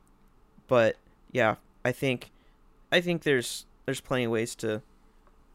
but 0.70 0.96
yeah, 1.34 1.56
I 1.86 1.94
think 1.94 2.32
I 2.92 3.00
think 3.00 3.24
there's 3.24 3.66
there's 3.86 4.02
plenty 4.02 4.26
of 4.26 4.32
ways 4.32 4.56
to 4.56 4.82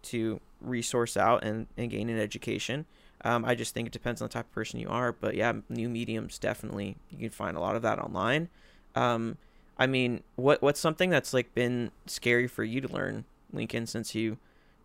to 0.02 0.40
resource 0.62 1.16
out 1.16 1.44
and, 1.44 1.66
and 1.76 1.90
gain 1.90 2.08
an 2.08 2.18
education. 2.18 2.86
Um, 3.22 3.44
I 3.44 3.54
just 3.54 3.74
think 3.74 3.86
it 3.86 3.92
depends 3.92 4.22
on 4.22 4.28
the 4.28 4.32
type 4.32 4.46
of 4.46 4.52
person 4.52 4.80
you 4.80 4.88
are. 4.88 5.12
But 5.12 5.34
yeah, 5.34 5.52
new 5.68 5.90
mediums 5.90 6.38
definitely 6.38 6.96
you 7.10 7.18
can 7.18 7.30
find 7.30 7.56
a 7.56 7.60
lot 7.60 7.76
of 7.76 7.82
that 7.82 7.98
online. 7.98 8.48
Um, 8.94 9.36
I 9.78 9.86
mean, 9.86 10.22
what 10.36 10.62
what's 10.62 10.80
something 10.80 11.10
that's 11.10 11.34
like 11.34 11.54
been 11.54 11.90
scary 12.06 12.46
for 12.46 12.64
you 12.64 12.80
to 12.80 12.88
learn, 12.88 13.26
Lincoln, 13.52 13.86
since 13.86 14.14
you 14.14 14.38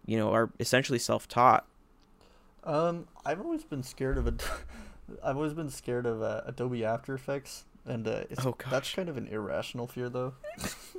you 0.05 0.17
know, 0.17 0.31
are 0.31 0.49
essentially 0.59 0.99
self-taught. 0.99 1.65
Um, 2.63 3.07
I've 3.25 3.41
always 3.41 3.63
been 3.63 3.83
scared 3.83 4.17
of 4.17 4.27
it. 4.27 4.43
I've 5.23 5.35
always 5.35 5.53
been 5.53 5.69
scared 5.69 6.05
of 6.05 6.21
uh, 6.21 6.41
Adobe 6.45 6.83
After 6.83 7.13
Effects, 7.13 7.65
and 7.85 8.07
uh, 8.07 8.23
it's, 8.29 8.45
oh, 8.45 8.55
that's 8.69 8.93
kind 8.93 9.09
of 9.09 9.17
an 9.17 9.27
irrational 9.27 9.87
fear, 9.87 10.09
though. 10.09 10.33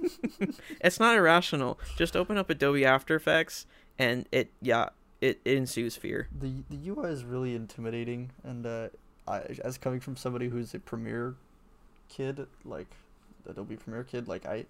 it's 0.81 1.01
not 1.01 1.17
irrational. 1.17 1.79
Just 1.97 2.17
open 2.17 2.39
up 2.39 2.49
Adobe 2.51 2.85
After 2.85 3.15
Effects, 3.17 3.67
and 3.99 4.27
it, 4.31 4.51
yeah, 4.61 4.91
it, 5.21 5.41
it 5.45 5.57
ensues 5.57 5.97
fear. 5.97 6.29
The 6.39 6.63
the 6.71 6.89
UI 6.89 7.11
is 7.11 7.25
really 7.25 7.55
intimidating, 7.55 8.31
and 8.45 8.67
uh, 8.67 8.89
I, 9.27 9.41
as 9.65 9.79
coming 9.79 10.01
from 10.01 10.17
somebody 10.17 10.49
who's 10.49 10.75
a 10.75 10.79
Premiere 10.79 11.35
kid, 12.09 12.47
like 12.65 12.89
Adobe 13.49 13.77
Premiere 13.77 14.05
kid, 14.05 14.29
like 14.29 14.47
I, 14.47 14.67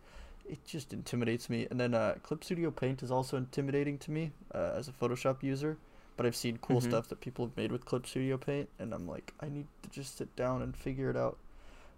it 0.48 0.64
just 0.66 0.92
intimidates 0.92 1.50
me. 1.50 1.66
And 1.70 1.78
then 1.78 1.94
uh, 1.94 2.16
Clip 2.22 2.42
Studio 2.42 2.70
Paint 2.70 3.02
is 3.02 3.10
also 3.10 3.36
intimidating 3.36 3.98
to 3.98 4.10
me 4.10 4.32
uh, 4.54 4.72
as 4.74 4.88
a 4.88 4.92
Photoshop 4.92 5.42
user. 5.42 5.76
But 6.16 6.24
I've 6.24 6.36
seen 6.36 6.56
cool 6.56 6.78
mm-hmm. 6.78 6.88
stuff 6.88 7.08
that 7.08 7.20
people 7.20 7.44
have 7.44 7.56
made 7.58 7.70
with 7.70 7.84
Clip 7.84 8.06
Studio 8.06 8.38
Paint, 8.38 8.70
and 8.78 8.94
I'm 8.94 9.06
like, 9.06 9.34
I 9.40 9.50
need 9.50 9.66
to 9.82 9.90
just 9.90 10.16
sit 10.16 10.34
down 10.34 10.62
and 10.62 10.74
figure 10.74 11.10
it 11.10 11.16
out. 11.16 11.36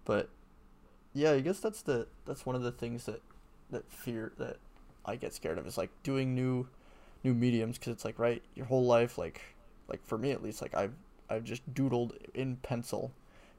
But 0.08 0.30
yeah, 1.12 1.32
I 1.32 1.40
guess 1.40 1.60
that's 1.60 1.82
the 1.82 2.06
that's 2.24 2.46
one 2.46 2.56
of 2.56 2.62
the 2.62 2.72
things 2.72 3.04
that 3.04 3.20
that 3.70 3.92
fear 3.92 4.32
that 4.38 4.56
I 5.04 5.16
get 5.16 5.34
scared 5.34 5.58
of 5.58 5.66
is 5.66 5.76
like 5.76 5.90
doing 6.02 6.34
new 6.34 6.66
new 7.22 7.34
mediums 7.34 7.76
because 7.76 7.92
it's 7.92 8.06
like 8.06 8.18
right 8.18 8.42
your 8.54 8.64
whole 8.64 8.86
life 8.86 9.18
like 9.18 9.42
like 9.86 10.02
for 10.06 10.16
me 10.16 10.30
at 10.30 10.42
least 10.42 10.62
like 10.62 10.74
I've 10.74 10.94
I've 11.28 11.44
just 11.44 11.62
doodled 11.74 12.12
in 12.32 12.56
pencil, 12.56 13.12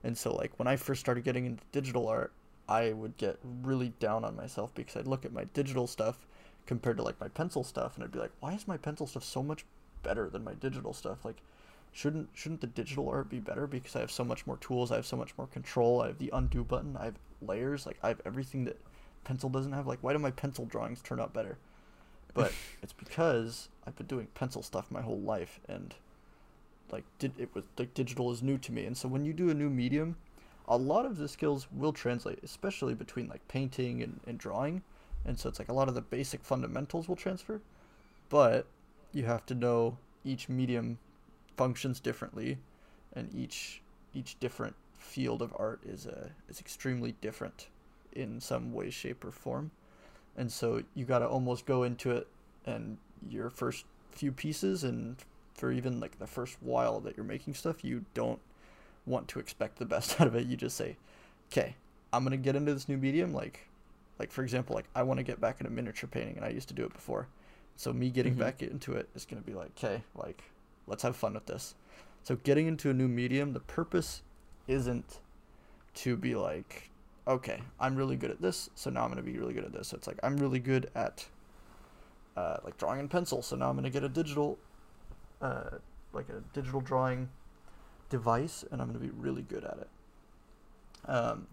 and 0.03 0.17
so 0.17 0.33
like 0.33 0.51
when 0.57 0.67
I 0.67 0.75
first 0.75 1.01
started 1.01 1.23
getting 1.23 1.45
into 1.45 1.63
digital 1.71 2.07
art, 2.07 2.31
I 2.67 2.93
would 2.93 3.15
get 3.17 3.37
really 3.61 3.93
down 3.99 4.25
on 4.25 4.35
myself 4.35 4.73
because 4.73 4.95
I'd 4.95 5.07
look 5.07 5.25
at 5.25 5.31
my 5.31 5.43
digital 5.53 5.85
stuff 5.85 6.25
compared 6.65 6.97
to 6.97 7.03
like 7.03 7.19
my 7.21 7.27
pencil 7.27 7.63
stuff 7.63 7.93
and 7.95 8.03
I'd 8.03 8.11
be 8.11 8.17
like, 8.17 8.31
why 8.39 8.53
is 8.53 8.67
my 8.67 8.77
pencil 8.77 9.05
stuff 9.05 9.23
so 9.23 9.43
much 9.43 9.65
better 10.01 10.31
than 10.31 10.43
my 10.43 10.55
digital 10.55 10.93
stuff? 10.93 11.23
Like 11.23 11.43
shouldn't 11.91 12.29
shouldn't 12.33 12.61
the 12.61 12.67
digital 12.67 13.09
art 13.09 13.29
be 13.29 13.39
better 13.39 13.67
because 13.67 13.95
I 13.95 13.99
have 13.99 14.11
so 14.11 14.23
much 14.23 14.45
more 14.47 14.57
tools, 14.57 14.91
I 14.91 14.95
have 14.95 15.05
so 15.05 15.17
much 15.17 15.33
more 15.37 15.47
control, 15.47 16.01
I 16.01 16.07
have 16.07 16.19
the 16.19 16.29
undo 16.33 16.63
button, 16.63 16.97
I 16.97 17.05
have 17.05 17.19
layers, 17.41 17.85
like 17.85 17.97
I 18.03 18.09
have 18.09 18.21
everything 18.25 18.65
that 18.65 18.77
pencil 19.23 19.49
doesn't 19.49 19.73
have. 19.73 19.87
Like 19.87 19.99
why 20.01 20.13
do 20.13 20.19
my 20.19 20.31
pencil 20.31 20.65
drawings 20.65 21.01
turn 21.01 21.19
out 21.19 21.33
better? 21.33 21.57
But 22.33 22.53
it's 22.83 22.93
because 22.93 23.69
I've 23.85 23.95
been 23.95 24.07
doing 24.07 24.27
pencil 24.35 24.63
stuff 24.63 24.91
my 24.91 25.01
whole 25.01 25.19
life 25.19 25.59
and 25.67 25.95
like 26.91 27.03
did 27.19 27.33
it 27.37 27.53
was 27.53 27.63
like 27.77 27.93
digital 27.93 28.31
is 28.31 28.41
new 28.41 28.57
to 28.57 28.71
me 28.71 28.83
and 28.85 28.97
so 28.97 29.07
when 29.07 29.23
you 29.23 29.31
do 29.31 29.51
a 29.51 29.53
new 29.53 29.69
medium 29.69 30.15
a 30.69 30.77
lot 30.77 31.05
of 31.05 31.17
the 31.17 31.27
skills 31.27 31.67
will 31.71 31.91
translate, 31.91 32.39
especially 32.43 32.93
between 32.93 33.27
like 33.27 33.45
painting 33.47 34.03
and, 34.03 34.19
and 34.27 34.37
drawing. 34.37 34.83
And 35.25 35.37
so 35.37 35.49
it's 35.49 35.59
like 35.59 35.69
a 35.69 35.73
lot 35.73 35.89
of 35.89 35.95
the 35.95 36.01
basic 36.01 36.43
fundamentals 36.43 37.09
will 37.09 37.15
transfer, 37.15 37.59
but 38.29 38.67
you 39.11 39.25
have 39.25 39.45
to 39.47 39.55
know 39.55 39.97
each 40.23 40.47
medium 40.47 40.99
functions 41.59 41.99
differently 41.99 42.57
and 43.11 43.35
each 43.35 43.81
each 44.13 44.39
different 44.39 44.73
field 44.97 45.41
of 45.41 45.53
art 45.59 45.81
is 45.85 46.05
a 46.05 46.17
uh, 46.17 46.27
is 46.47 46.61
extremely 46.61 47.15
different 47.19 47.67
in 48.13 48.39
some 48.39 48.71
way, 48.71 48.89
shape, 48.89 49.25
or 49.25 49.31
form. 49.31 49.69
And 50.37 50.49
so 50.49 50.81
you 50.95 51.03
got 51.03 51.19
to 51.19 51.27
almost 51.27 51.65
go 51.65 51.83
into 51.83 52.11
it 52.11 52.27
and 52.65 52.97
your 53.29 53.49
first 53.49 53.83
few 54.11 54.31
pieces 54.31 54.85
and 54.85 55.17
for 55.53 55.69
even 55.73 55.99
like 55.99 56.17
the 56.17 56.27
first 56.27 56.55
while 56.61 57.01
that 57.01 57.17
you're 57.17 57.25
making 57.25 57.55
stuff, 57.55 57.83
you 57.83 58.05
don't 58.13 58.39
want 59.05 59.27
to 59.27 59.39
expect 59.39 59.79
the 59.79 59.85
best 59.85 60.07
out 60.21 60.27
of 60.27 60.35
it. 60.35 60.47
You 60.47 60.55
just 60.55 60.77
say, 60.77 60.95
"Okay, 61.51 61.75
I'm 62.13 62.23
gonna 62.23 62.37
get 62.37 62.55
into 62.55 62.73
this 62.73 62.87
new 62.87 62.97
medium." 62.97 63.33
Like, 63.33 63.67
like 64.17 64.31
for 64.31 64.43
example, 64.43 64.75
like 64.77 64.87
I 64.95 65.03
want 65.03 65.17
to 65.17 65.25
get 65.25 65.41
back 65.41 65.59
into 65.59 65.73
miniature 65.73 66.09
painting, 66.09 66.37
and 66.37 66.45
I 66.45 66.49
used 66.51 66.69
to 66.69 66.73
do 66.73 66.85
it 66.85 66.93
before. 66.93 67.27
So 67.75 67.91
me 67.91 68.09
getting 68.09 68.33
mm-hmm. 68.33 68.43
back 68.43 68.61
into 68.61 68.93
it 68.93 69.09
is 69.13 69.25
gonna 69.25 69.41
be 69.41 69.53
like, 69.53 69.71
"Okay, 69.77 70.03
like 70.15 70.41
let's 70.89 71.03
have 71.03 71.15
fun 71.15 71.33
with 71.33 71.45
this." 71.45 71.75
So 72.23 72.35
getting 72.35 72.67
into 72.67 72.89
a 72.89 72.93
new 72.93 73.07
medium, 73.07 73.53
the 73.53 73.59
purpose 73.61 74.21
isn't 74.67 75.19
to 75.95 76.17
be 76.17 76.35
like, 76.35 76.89
"Okay, 77.27 77.61
I'm 77.79 77.95
really 77.95 78.15
good 78.15 78.31
at 78.31 78.41
this, 78.41 78.69
so 78.75 78.89
now 78.89 79.03
I'm 79.03 79.09
gonna 79.09 79.21
be 79.21 79.37
really 79.37 79.53
good 79.53 79.65
at 79.65 79.71
this." 79.71 79.89
So 79.89 79.97
it's 79.97 80.07
like 80.07 80.19
I'm 80.23 80.37
really 80.37 80.59
good 80.59 80.89
at 80.95 81.27
uh, 82.35 82.57
like 82.63 82.77
drawing 82.77 82.99
in 82.99 83.07
pencil, 83.07 83.41
so 83.41 83.55
now 83.55 83.69
I'm 83.69 83.75
gonna 83.75 83.89
get 83.89 84.03
a 84.03 84.09
digital 84.09 84.57
uh, 85.41 85.77
like 86.13 86.29
a 86.29 86.41
digital 86.53 86.81
drawing 86.81 87.29
device, 88.09 88.65
and 88.71 88.81
I'm 88.81 88.91
going 88.91 88.99
to 88.99 89.05
be 89.05 89.19
really 89.19 89.41
good 89.41 89.63
at 89.63 89.77
it. 89.77 89.89
Um, 91.09 91.47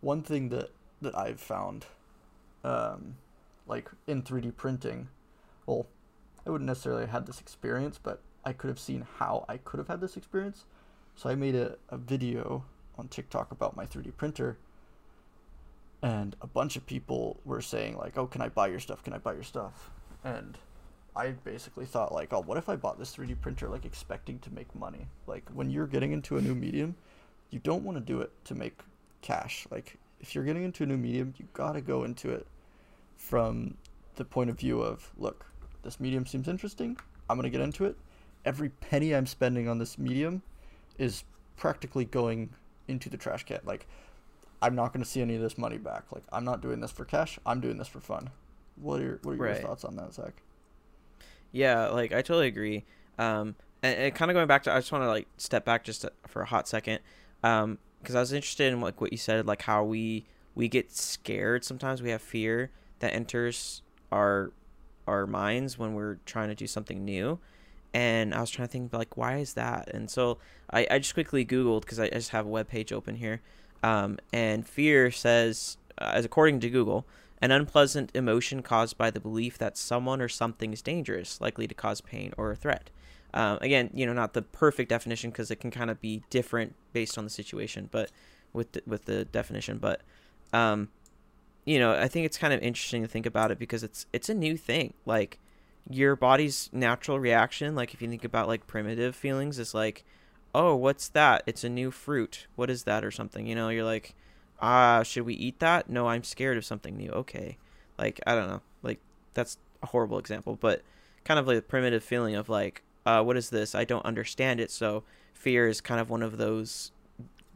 one 0.00 0.22
thing 0.22 0.48
that 0.50 0.70
that 1.02 1.16
I've 1.16 1.40
found, 1.40 1.86
um, 2.62 3.16
like 3.66 3.88
in 4.06 4.22
3D 4.22 4.54
printing, 4.54 5.08
well, 5.64 5.86
I 6.46 6.50
wouldn't 6.50 6.68
necessarily 6.68 7.02
have 7.02 7.10
had 7.10 7.26
this 7.26 7.40
experience, 7.40 7.98
but 8.02 8.20
I 8.44 8.52
could 8.52 8.68
have 8.68 8.78
seen 8.78 9.06
how 9.18 9.44
I 9.48 9.58
could 9.58 9.78
have 9.78 9.88
had 9.88 10.00
this 10.00 10.16
experience. 10.16 10.64
So 11.16 11.28
I 11.28 11.34
made 11.34 11.54
a, 11.54 11.76
a 11.90 11.98
video 11.98 12.64
on 12.98 13.08
TikTok 13.08 13.50
about 13.50 13.76
my 13.76 13.86
3D 13.86 14.16
printer, 14.16 14.58
and 16.02 16.36
a 16.40 16.46
bunch 16.46 16.76
of 16.76 16.86
people 16.86 17.38
were 17.44 17.60
saying 17.60 17.96
like, 17.96 18.16
"Oh, 18.16 18.26
can 18.26 18.40
I 18.40 18.48
buy 18.48 18.68
your 18.68 18.80
stuff? 18.80 19.02
Can 19.02 19.12
I 19.12 19.18
buy 19.18 19.34
your 19.34 19.42
stuff?" 19.42 19.90
And 20.24 20.56
I 21.14 21.30
basically 21.30 21.86
thought 21.86 22.12
like, 22.12 22.32
oh, 22.32 22.40
what 22.40 22.56
if 22.56 22.68
I 22.68 22.76
bought 22.76 22.98
this 22.98 23.14
3D 23.14 23.40
printer 23.40 23.68
like 23.68 23.84
expecting 23.84 24.38
to 24.40 24.52
make 24.52 24.74
money? 24.74 25.06
Like 25.26 25.48
when 25.52 25.70
you're 25.70 25.86
getting 25.86 26.12
into 26.12 26.36
a 26.36 26.40
new 26.40 26.54
medium, 26.54 26.94
you 27.50 27.58
don't 27.58 27.84
want 27.84 27.98
to 27.98 28.00
do 28.04 28.20
it 28.20 28.30
to 28.44 28.54
make 28.54 28.78
cash. 29.22 29.66
Like 29.70 29.98
if 30.20 30.34
you're 30.34 30.44
getting 30.44 30.62
into 30.62 30.84
a 30.84 30.86
new 30.86 30.96
medium, 30.96 31.34
you 31.36 31.46
got 31.52 31.72
to 31.72 31.80
go 31.80 32.04
into 32.04 32.30
it 32.30 32.46
from 33.16 33.76
the 34.16 34.24
point 34.24 34.50
of 34.50 34.58
view 34.58 34.80
of, 34.80 35.10
look, 35.18 35.46
this 35.82 35.98
medium 35.98 36.26
seems 36.26 36.46
interesting. 36.46 36.96
I'm 37.28 37.36
going 37.36 37.50
to 37.50 37.50
get 37.50 37.60
into 37.60 37.84
it. 37.84 37.96
Every 38.44 38.68
penny 38.68 39.14
I'm 39.14 39.26
spending 39.26 39.68
on 39.68 39.78
this 39.78 39.98
medium 39.98 40.42
is 40.98 41.24
practically 41.56 42.04
going 42.04 42.50
into 42.88 43.08
the 43.08 43.16
trash 43.16 43.44
can. 43.44 43.60
Like 43.64 43.86
I'm 44.62 44.74
not 44.74 44.92
going 44.92 45.02
to 45.02 45.08
see 45.08 45.20
any 45.20 45.36
of 45.36 45.42
this 45.42 45.56
money 45.58 45.78
back. 45.78 46.04
Like 46.12 46.24
I'm 46.32 46.44
not 46.44 46.60
doing 46.60 46.80
this 46.80 46.90
for 46.90 47.04
cash. 47.04 47.38
I'm 47.44 47.60
doing 47.60 47.78
this 47.78 47.88
for 47.88 48.00
fun. 48.00 48.30
What 48.76 49.00
are 49.00 49.04
your, 49.04 49.20
what 49.22 49.32
are 49.32 49.46
your 49.46 49.54
thoughts 49.56 49.84
on 49.84 49.96
that, 49.96 50.14
Zach? 50.14 50.42
Yeah, 51.52 51.88
like 51.88 52.12
I 52.12 52.22
totally 52.22 52.46
agree. 52.46 52.84
Um, 53.18 53.56
and, 53.82 53.98
and 53.98 54.14
kind 54.14 54.30
of 54.30 54.34
going 54.34 54.46
back 54.46 54.62
to, 54.64 54.72
I 54.72 54.78
just 54.78 54.92
want 54.92 55.04
to 55.04 55.08
like 55.08 55.26
step 55.36 55.64
back 55.64 55.84
just 55.84 56.02
to, 56.02 56.12
for 56.26 56.42
a 56.42 56.46
hot 56.46 56.68
second, 56.68 57.00
um, 57.42 57.78
because 58.00 58.14
I 58.14 58.20
was 58.20 58.32
interested 58.32 58.72
in 58.72 58.80
like 58.80 59.00
what 59.00 59.12
you 59.12 59.18
said, 59.18 59.46
like 59.46 59.62
how 59.62 59.84
we 59.84 60.24
we 60.54 60.68
get 60.68 60.92
scared 60.92 61.64
sometimes. 61.64 62.02
We 62.02 62.10
have 62.10 62.22
fear 62.22 62.70
that 63.00 63.12
enters 63.12 63.82
our 64.10 64.52
our 65.06 65.26
minds 65.26 65.78
when 65.78 65.94
we're 65.94 66.18
trying 66.24 66.48
to 66.48 66.54
do 66.54 66.66
something 66.66 67.04
new. 67.04 67.38
And 67.92 68.34
I 68.34 68.40
was 68.40 68.50
trying 68.50 68.68
to 68.68 68.72
think 68.72 68.92
like 68.92 69.16
why 69.16 69.38
is 69.38 69.54
that? 69.54 69.88
And 69.92 70.10
so 70.10 70.38
I, 70.70 70.86
I 70.90 70.98
just 70.98 71.14
quickly 71.14 71.44
Googled 71.44 71.82
because 71.82 71.98
I, 71.98 72.04
I 72.04 72.10
just 72.10 72.30
have 72.30 72.46
a 72.46 72.48
web 72.48 72.68
page 72.68 72.92
open 72.92 73.16
here. 73.16 73.40
Um, 73.82 74.18
and 74.32 74.66
fear 74.66 75.10
says, 75.10 75.76
uh, 75.98 76.12
as 76.14 76.24
according 76.24 76.60
to 76.60 76.70
Google, 76.70 77.06
an 77.42 77.50
unpleasant 77.50 78.10
emotion 78.14 78.62
caused 78.62 78.98
by 78.98 79.10
the 79.10 79.20
belief 79.20 79.56
that 79.58 79.76
someone 79.76 80.20
or 80.20 80.28
something 80.28 80.72
is 80.72 80.82
dangerous, 80.82 81.40
likely 81.40 81.66
to 81.66 81.74
cause 81.74 82.00
pain 82.00 82.32
or 82.36 82.50
a 82.50 82.56
threat. 82.56 82.90
Um, 83.32 83.58
again, 83.60 83.90
you 83.94 84.06
know, 84.06 84.12
not 84.12 84.34
the 84.34 84.42
perfect 84.42 84.90
definition 84.90 85.30
because 85.30 85.50
it 85.50 85.56
can 85.56 85.70
kind 85.70 85.90
of 85.90 86.00
be 86.00 86.22
different 86.30 86.74
based 86.92 87.16
on 87.16 87.24
the 87.24 87.30
situation, 87.30 87.88
but 87.90 88.10
with 88.52 88.72
the, 88.72 88.82
with 88.86 89.04
the 89.06 89.24
definition, 89.24 89.78
but 89.78 90.02
um, 90.52 90.88
you 91.64 91.78
know, 91.78 91.92
I 91.92 92.08
think 92.08 92.26
it's 92.26 92.38
kind 92.38 92.52
of 92.52 92.60
interesting 92.60 93.02
to 93.02 93.08
think 93.08 93.26
about 93.26 93.50
it 93.50 93.58
because 93.58 93.82
it's 93.82 94.06
it's 94.12 94.28
a 94.28 94.34
new 94.34 94.56
thing. 94.56 94.94
Like 95.06 95.38
your 95.88 96.16
body's 96.16 96.68
natural 96.72 97.18
reaction, 97.18 97.74
like 97.74 97.94
if 97.94 98.02
you 98.02 98.08
think 98.08 98.24
about 98.24 98.48
like 98.48 98.66
primitive 98.66 99.16
feelings, 99.16 99.58
is 99.58 99.74
like, 99.74 100.04
oh, 100.54 100.74
what's 100.74 101.08
that? 101.10 101.42
It's 101.46 101.64
a 101.64 101.68
new 101.68 101.90
fruit. 101.90 102.46
What 102.56 102.70
is 102.70 102.84
that 102.84 103.04
or 103.04 103.10
something? 103.10 103.46
You 103.46 103.54
know, 103.54 103.68
you're 103.68 103.84
like, 103.84 104.14
ah, 104.60 105.02
should 105.02 105.24
we 105.24 105.34
eat 105.34 105.60
that? 105.60 105.88
No, 105.88 106.08
I'm 106.08 106.24
scared 106.24 106.56
of 106.56 106.64
something 106.64 106.96
new. 106.96 107.10
Okay. 107.10 107.58
Like, 107.98 108.20
I 108.26 108.34
don't 108.34 108.48
know. 108.48 108.62
Like, 108.82 109.00
that's 109.34 109.58
a 109.82 109.86
horrible 109.86 110.18
example, 110.18 110.56
but 110.60 110.82
kind 111.24 111.38
of 111.38 111.46
like 111.46 111.58
a 111.58 111.62
primitive 111.62 112.02
feeling 112.02 112.34
of 112.34 112.48
like, 112.48 112.82
uh, 113.06 113.22
what 113.22 113.36
is 113.36 113.50
this? 113.50 113.74
I 113.74 113.84
don't 113.84 114.04
understand 114.04 114.60
it. 114.60 114.70
So 114.70 115.04
fear 115.32 115.68
is 115.68 115.80
kind 115.80 116.00
of 116.00 116.10
one 116.10 116.22
of 116.22 116.36
those 116.36 116.92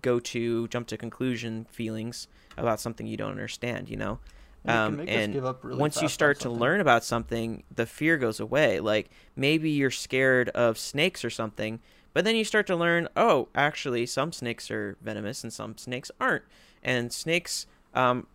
go 0.03 0.21
to, 0.21 0.69
jump 0.69 0.87
to 0.89 0.97
conclusion 0.97 1.67
feelings 1.71 2.29
about 2.57 2.81
something 2.81 3.07
you 3.07 3.17
don't 3.17 3.31
understand, 3.31 3.89
you 3.89 3.97
know? 3.97 4.19
Um, 4.66 5.05
and 5.07 5.35
really 5.62 5.77
once 5.77 6.00
you 6.00 6.09
start 6.09 6.40
to 6.40 6.50
learn 6.50 6.81
about 6.81 7.05
something, 7.05 7.64
the 7.74 7.87
fear 7.87 8.16
goes 8.16 8.40
away. 8.40 8.81
Like 8.81 9.11
maybe 9.37 9.70
you're 9.70 9.90
scared 9.90 10.48
of 10.50 10.79
snakes 10.79 11.24
or 11.24 11.31
something, 11.31 11.81
but 12.14 12.24
then 12.24 12.35
you 12.35 12.44
start 12.44 12.66
to 12.68 12.77
learn, 12.77 13.09
oh, 13.16 13.48
actually, 13.55 14.07
some 14.07 14.33
snakes 14.33 14.70
are 14.70 14.96
venomous 15.03 15.44
and 15.44 15.53
some 15.53 15.77
snakes 15.77 16.11
aren't 16.20 16.44
and 16.85 17.12
snakes 17.12 17.66
um, 17.94 18.27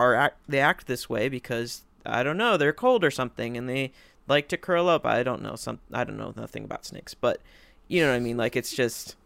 are 0.00 0.14
act, 0.14 0.38
they 0.48 0.60
act 0.60 0.86
this 0.86 1.08
way 1.08 1.28
because 1.28 1.82
I 2.04 2.22
don't 2.22 2.38
know 2.38 2.56
they're 2.56 2.72
cold 2.72 3.04
or 3.04 3.10
something, 3.10 3.56
and 3.56 3.68
they 3.68 3.92
like 4.26 4.48
to 4.48 4.56
curl 4.56 4.88
up. 4.88 5.04
I 5.04 5.22
don't 5.22 5.42
know 5.42 5.54
some 5.54 5.80
I 5.92 6.04
don't 6.04 6.16
know 6.16 6.32
nothing 6.34 6.64
about 6.64 6.86
snakes, 6.86 7.14
but 7.14 7.40
you 7.86 8.02
know 8.02 8.08
what 8.08 8.16
I 8.16 8.20
mean. 8.20 8.38
Like 8.38 8.56
it's 8.56 8.74
just 8.74 9.16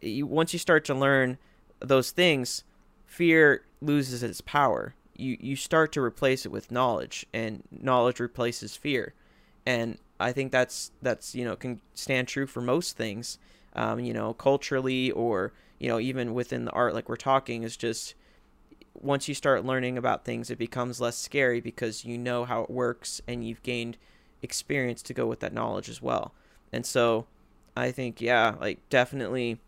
you, 0.00 0.26
once 0.26 0.52
you 0.52 0.58
start 0.58 0.84
to 0.86 0.94
learn 0.94 1.38
those 1.80 2.10
things, 2.10 2.64
fear 3.06 3.62
loses 3.80 4.22
its 4.22 4.42
power. 4.42 4.94
You 5.20 5.36
you 5.40 5.56
start 5.56 5.92
to 5.92 6.00
replace 6.02 6.46
it 6.46 6.52
with 6.52 6.70
knowledge, 6.70 7.26
and 7.32 7.62
knowledge 7.70 8.20
replaces 8.20 8.76
fear, 8.76 9.14
and 9.66 9.98
I 10.18 10.32
think 10.32 10.52
that's 10.52 10.90
that's 11.02 11.34
you 11.34 11.44
know 11.44 11.56
can 11.56 11.80
stand 11.94 12.28
true 12.28 12.46
for 12.46 12.60
most 12.60 12.96
things. 12.96 13.38
Um, 13.74 14.00
you 14.00 14.12
know, 14.12 14.34
culturally 14.34 15.12
or 15.12 15.52
you 15.78 15.88
know, 15.88 15.98
even 15.98 16.34
within 16.34 16.64
the 16.66 16.72
art, 16.72 16.94
like 16.94 17.08
we're 17.08 17.16
talking, 17.16 17.62
is 17.62 17.76
just 17.76 18.14
once 18.94 19.28
you 19.28 19.34
start 19.34 19.64
learning 19.64 19.96
about 19.96 20.24
things, 20.24 20.50
it 20.50 20.58
becomes 20.58 21.00
less 21.00 21.16
scary 21.16 21.60
because 21.60 22.04
you 22.04 22.18
know 22.18 22.44
how 22.44 22.62
it 22.62 22.70
works 22.70 23.20
and 23.26 23.46
you've 23.46 23.62
gained 23.62 23.96
experience 24.42 25.02
to 25.02 25.14
go 25.14 25.26
with 25.26 25.40
that 25.40 25.54
knowledge 25.54 25.88
as 25.88 26.02
well. 26.02 26.34
And 26.72 26.84
so 26.84 27.26
I 27.76 27.90
think, 27.92 28.20
yeah, 28.20 28.54
like 28.60 28.86
definitely 28.90 29.58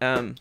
um, 0.00 0.36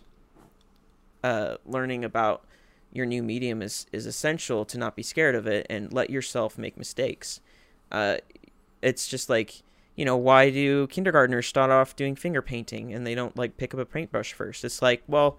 uh, 1.24 1.58
learning 1.66 2.06
about 2.06 2.46
your 2.92 3.06
new 3.06 3.24
medium 3.24 3.62
is, 3.62 3.86
is 3.92 4.06
essential 4.06 4.66
to 4.66 4.78
not 4.78 4.96
be 4.96 5.04
scared 5.04 5.36
of 5.36 5.48
it 5.48 5.66
and 5.70 5.94
let 5.94 6.10
yourself 6.10 6.58
make 6.58 6.78
mistakes. 6.78 7.40
Uh, 7.92 8.18
it's 8.82 9.08
just 9.08 9.30
like 9.30 9.64
you 9.96 10.06
know, 10.06 10.18
why 10.18 10.50
do 10.50 10.88
kindergartners 10.88 11.48
start 11.48 11.70
off 11.70 11.96
doing 11.96 12.16
finger 12.16 12.42
painting 12.42 12.94
and 12.94 13.06
they 13.06 13.14
don't 13.14 13.38
like 13.38 13.58
pick 13.58 13.74
up 13.74 13.80
a 13.80 13.86
paintbrush 13.86 14.34
first? 14.34 14.64
It's 14.64 14.82
like, 14.82 15.04
well, 15.08 15.38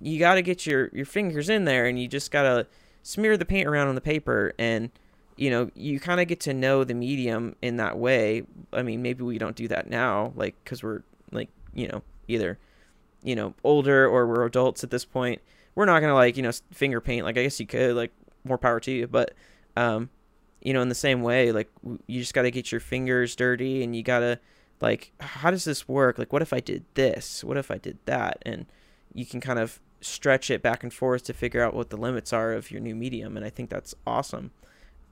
you 0.00 0.18
got 0.18 0.34
to 0.36 0.42
get 0.42 0.66
your 0.66 0.88
your 0.92 1.06
fingers 1.06 1.48
in 1.48 1.64
there 1.64 1.86
and 1.86 2.00
you 2.00 2.08
just 2.08 2.30
got 2.30 2.42
to 2.42 2.66
smear 3.02 3.36
the 3.36 3.44
paint 3.44 3.66
around 3.66 3.88
on 3.88 3.94
the 3.94 4.00
paper 4.00 4.52
and 4.58 4.90
you 5.36 5.50
know, 5.50 5.68
you 5.74 5.98
kind 5.98 6.20
of 6.20 6.28
get 6.28 6.38
to 6.40 6.54
know 6.54 6.84
the 6.84 6.94
medium 6.94 7.56
in 7.60 7.76
that 7.76 7.98
way. 7.98 8.44
I 8.72 8.82
mean, 8.82 9.02
maybe 9.02 9.24
we 9.24 9.36
don't 9.36 9.56
do 9.56 9.66
that 9.68 9.90
now 9.90 10.32
like 10.36 10.54
cuz 10.64 10.82
we're 10.82 11.02
like, 11.32 11.50
you 11.74 11.88
know, 11.88 12.02
either 12.28 12.58
you 13.22 13.34
know, 13.34 13.54
older 13.64 14.06
or 14.06 14.26
we're 14.26 14.44
adults 14.44 14.84
at 14.84 14.90
this 14.90 15.04
point. 15.04 15.40
We're 15.74 15.86
not 15.86 16.00
to 16.00 16.14
like, 16.14 16.36
you 16.36 16.42
know, 16.42 16.52
finger 16.72 17.00
paint 17.00 17.24
like 17.24 17.36
I 17.36 17.42
guess 17.42 17.58
you 17.58 17.66
could 17.66 17.96
like 17.96 18.12
more 18.44 18.58
power 18.58 18.80
to 18.80 18.90
you, 18.92 19.06
but 19.06 19.34
um 19.76 20.10
you 20.60 20.72
know, 20.72 20.80
in 20.80 20.88
the 20.88 20.94
same 20.94 21.22
way, 21.22 21.52
like 21.52 21.68
you 22.06 22.20
just 22.20 22.32
got 22.32 22.42
to 22.42 22.50
get 22.50 22.72
your 22.72 22.80
fingers 22.80 23.36
dirty 23.36 23.84
and 23.84 23.94
you 23.94 24.02
got 24.02 24.20
to 24.20 24.38
like 24.80 25.12
how 25.20 25.50
does 25.50 25.64
this 25.64 25.88
work? 25.88 26.18
Like 26.18 26.32
what 26.32 26.42
if 26.42 26.52
I 26.52 26.60
did 26.60 26.84
this? 26.94 27.44
What 27.44 27.56
if 27.56 27.70
I 27.70 27.78
did 27.78 27.98
that? 28.06 28.42
And 28.46 28.66
you 29.12 29.26
can 29.26 29.40
kind 29.40 29.58
of 29.58 29.80
stretch 30.00 30.50
it 30.50 30.62
back 30.62 30.82
and 30.82 30.92
forth 30.92 31.24
to 31.24 31.32
figure 31.32 31.62
out 31.62 31.74
what 31.74 31.90
the 31.90 31.96
limits 31.96 32.32
are 32.32 32.52
of 32.52 32.70
your 32.70 32.80
new 32.80 32.94
medium 32.94 33.36
and 33.36 33.44
I 33.44 33.50
think 33.50 33.70
that's 33.70 33.94
awesome. 34.06 34.50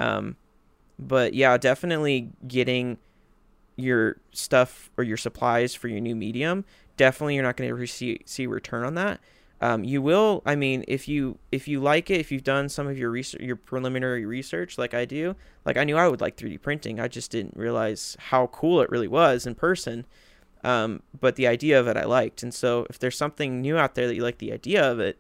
Um 0.00 0.36
but 0.98 1.34
yeah, 1.34 1.56
definitely 1.56 2.30
getting 2.46 2.98
your 3.76 4.18
stuff 4.32 4.90
or 4.96 5.04
your 5.04 5.16
supplies 5.16 5.74
for 5.74 5.88
your 5.88 6.00
new 6.00 6.14
medium, 6.14 6.64
definitely 6.96 7.34
you're 7.34 7.42
not 7.42 7.56
going 7.56 7.74
to 7.74 7.86
see 7.86 8.20
see 8.24 8.46
return 8.46 8.84
on 8.84 8.94
that 8.94 9.20
um, 9.62 9.84
you 9.84 10.02
will 10.02 10.42
i 10.44 10.54
mean 10.54 10.84
if 10.88 11.08
you 11.08 11.38
if 11.50 11.66
you 11.68 11.80
like 11.80 12.10
it 12.10 12.20
if 12.20 12.30
you've 12.30 12.44
done 12.44 12.68
some 12.68 12.86
of 12.86 12.98
your 12.98 13.10
research 13.10 13.40
your 13.40 13.56
preliminary 13.56 14.26
research 14.26 14.76
like 14.76 14.92
i 14.92 15.04
do 15.04 15.34
like 15.64 15.76
i 15.76 15.84
knew 15.84 15.96
i 15.96 16.06
would 16.06 16.20
like 16.20 16.36
3d 16.36 16.60
printing 16.60 17.00
i 17.00 17.08
just 17.08 17.30
didn't 17.30 17.56
realize 17.56 18.16
how 18.18 18.48
cool 18.48 18.80
it 18.80 18.90
really 18.90 19.08
was 19.08 19.46
in 19.46 19.54
person 19.54 20.04
um, 20.64 21.02
but 21.18 21.36
the 21.36 21.46
idea 21.46 21.78
of 21.80 21.88
it 21.88 21.96
i 21.96 22.04
liked 22.04 22.42
and 22.42 22.52
so 22.52 22.86
if 22.90 22.98
there's 22.98 23.16
something 23.16 23.60
new 23.60 23.78
out 23.78 23.94
there 23.94 24.06
that 24.06 24.14
you 24.14 24.22
like 24.22 24.38
the 24.38 24.52
idea 24.52 24.82
of 24.82 25.00
it 25.00 25.18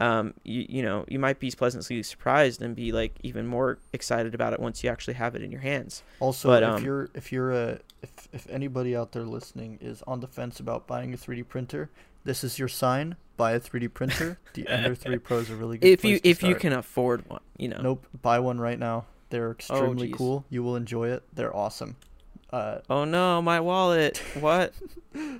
um, 0.00 0.32
you 0.44 0.64
you 0.68 0.82
know 0.82 1.04
you 1.08 1.18
might 1.18 1.38
be 1.38 1.50
pleasantly 1.50 2.02
surprised 2.02 2.62
and 2.62 2.74
be 2.74 2.90
like 2.90 3.16
even 3.22 3.46
more 3.46 3.78
excited 3.92 4.34
about 4.34 4.54
it 4.54 4.60
once 4.60 4.82
you 4.82 4.88
actually 4.88 5.14
have 5.14 5.34
it 5.34 5.42
in 5.42 5.52
your 5.52 5.60
hands. 5.60 6.02
Also, 6.20 6.48
But, 6.48 6.62
if 6.62 6.68
um, 6.70 6.84
you're 6.84 7.10
if 7.14 7.30
you're 7.30 7.52
a 7.52 7.78
if 8.02 8.28
if 8.32 8.48
anybody 8.48 8.96
out 8.96 9.12
there 9.12 9.24
listening 9.24 9.78
is 9.82 10.02
on 10.06 10.20
the 10.20 10.26
fence 10.26 10.58
about 10.58 10.86
buying 10.86 11.12
a 11.12 11.18
3D 11.18 11.46
printer, 11.48 11.90
this 12.24 12.44
is 12.44 12.58
your 12.58 12.68
sign. 12.68 13.16
Buy 13.36 13.52
a 13.52 13.60
3D 13.60 13.92
printer. 13.94 14.38
the 14.54 14.68
Ender 14.68 14.94
3 14.94 15.18
Pro 15.18 15.38
is 15.38 15.50
a 15.50 15.56
really 15.56 15.78
good. 15.78 15.88
If 15.88 16.04
you 16.04 16.20
place 16.20 16.22
to 16.22 16.28
if 16.28 16.42
you 16.42 16.54
can 16.54 16.72
afford 16.74 17.28
one, 17.28 17.40
you 17.56 17.68
know. 17.68 17.80
Nope, 17.80 18.06
buy 18.20 18.38
one 18.38 18.60
right 18.60 18.78
now. 18.78 19.06
They're 19.30 19.52
extremely 19.52 20.08
geez. 20.08 20.16
cool. 20.16 20.44
You 20.50 20.62
will 20.62 20.76
enjoy 20.76 21.08
it. 21.08 21.22
They're 21.32 21.54
awesome. 21.54 21.96
Uh, 22.52 22.80
Oh 22.90 23.04
no, 23.04 23.40
my 23.40 23.60
wallet. 23.60 24.18
What? 24.40 24.74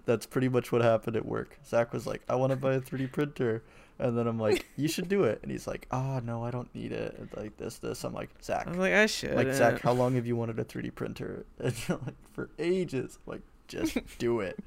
that's 0.06 0.26
pretty 0.26 0.48
much 0.48 0.70
what 0.72 0.80
happened 0.82 1.16
at 1.16 1.26
work. 1.26 1.58
Zach 1.66 1.92
was 1.92 2.06
like, 2.06 2.22
"I 2.28 2.36
want 2.36 2.50
to 2.50 2.56
buy 2.56 2.74
a 2.74 2.80
3D 2.80 3.10
printer," 3.12 3.62
and 3.98 4.16
then 4.16 4.26
I'm 4.28 4.38
like, 4.38 4.66
"You 4.76 4.86
should 4.88 5.08
do 5.08 5.24
it," 5.24 5.40
and 5.42 5.50
he's 5.50 5.66
like, 5.66 5.86
"Oh 5.90 6.20
no, 6.20 6.44
I 6.44 6.50
don't 6.52 6.72
need 6.74 6.92
it." 6.92 7.16
And 7.18 7.28
like 7.36 7.56
this, 7.56 7.78
this. 7.78 8.04
I'm 8.04 8.14
like, 8.14 8.30
Zach, 8.42 8.66
I 8.66 8.70
was 8.70 8.78
like, 8.78 8.92
I 8.94 9.06
should. 9.06 9.34
like 9.34 9.52
Zach, 9.52 9.80
how 9.80 9.92
long 9.92 10.14
have 10.14 10.26
you 10.26 10.36
wanted 10.36 10.58
a 10.60 10.64
3D 10.64 10.94
printer? 10.94 11.44
And 11.58 11.74
you're 11.88 11.98
like, 12.06 12.14
for 12.32 12.48
ages. 12.58 13.18
I'm 13.26 13.32
like, 13.32 13.42
just 13.68 13.98
do 14.18 14.40
it. 14.40 14.58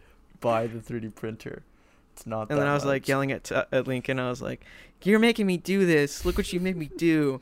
Buy 0.41 0.67
the 0.67 0.79
3D 0.79 1.15
printer. 1.15 1.63
It's 2.15 2.25
not. 2.27 2.49
And 2.49 2.59
then 2.59 2.67
I 2.67 2.73
was 2.73 2.85
like 2.85 3.07
yelling 3.07 3.31
at, 3.31 3.43
t- 3.43 3.55
at 3.55 3.87
Lincoln. 3.87 4.19
I 4.19 4.29
was 4.29 4.41
like, 4.41 4.63
"You're 5.03 5.19
making 5.19 5.47
me 5.47 5.57
do 5.57 5.85
this. 5.85 6.25
Look 6.25 6.37
what 6.37 6.51
you 6.53 6.59
made 6.59 6.77
me 6.77 6.89
do." 6.97 7.41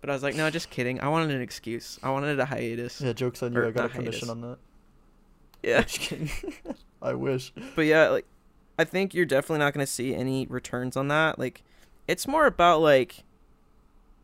But 0.00 0.10
I 0.10 0.12
was 0.14 0.22
like, 0.22 0.34
"No, 0.34 0.48
just 0.50 0.70
kidding. 0.70 1.00
I 1.00 1.08
wanted 1.08 1.30
an 1.34 1.42
excuse. 1.42 1.98
I 2.02 2.10
wanted 2.10 2.38
a 2.40 2.46
hiatus." 2.46 3.00
Yeah, 3.00 3.12
jokes 3.12 3.42
on 3.42 3.52
you. 3.52 3.60
or 3.60 3.66
I 3.66 3.70
got 3.70 3.86
a 3.86 3.88
commission 3.88 4.28
hiatus. 4.28 4.30
on 4.30 4.40
that. 4.42 4.58
Yeah. 5.62 5.82
Just 5.86 6.00
kidding. 6.00 6.30
I 7.02 7.14
wish. 7.14 7.52
But 7.74 7.82
yeah, 7.82 8.08
like 8.08 8.26
I 8.78 8.84
think 8.84 9.14
you're 9.14 9.26
definitely 9.26 9.58
not 9.58 9.74
going 9.74 9.84
to 9.84 9.90
see 9.90 10.14
any 10.14 10.46
returns 10.46 10.96
on 10.96 11.08
that. 11.08 11.38
Like 11.38 11.62
it's 12.06 12.26
more 12.26 12.46
about 12.46 12.80
like 12.80 13.24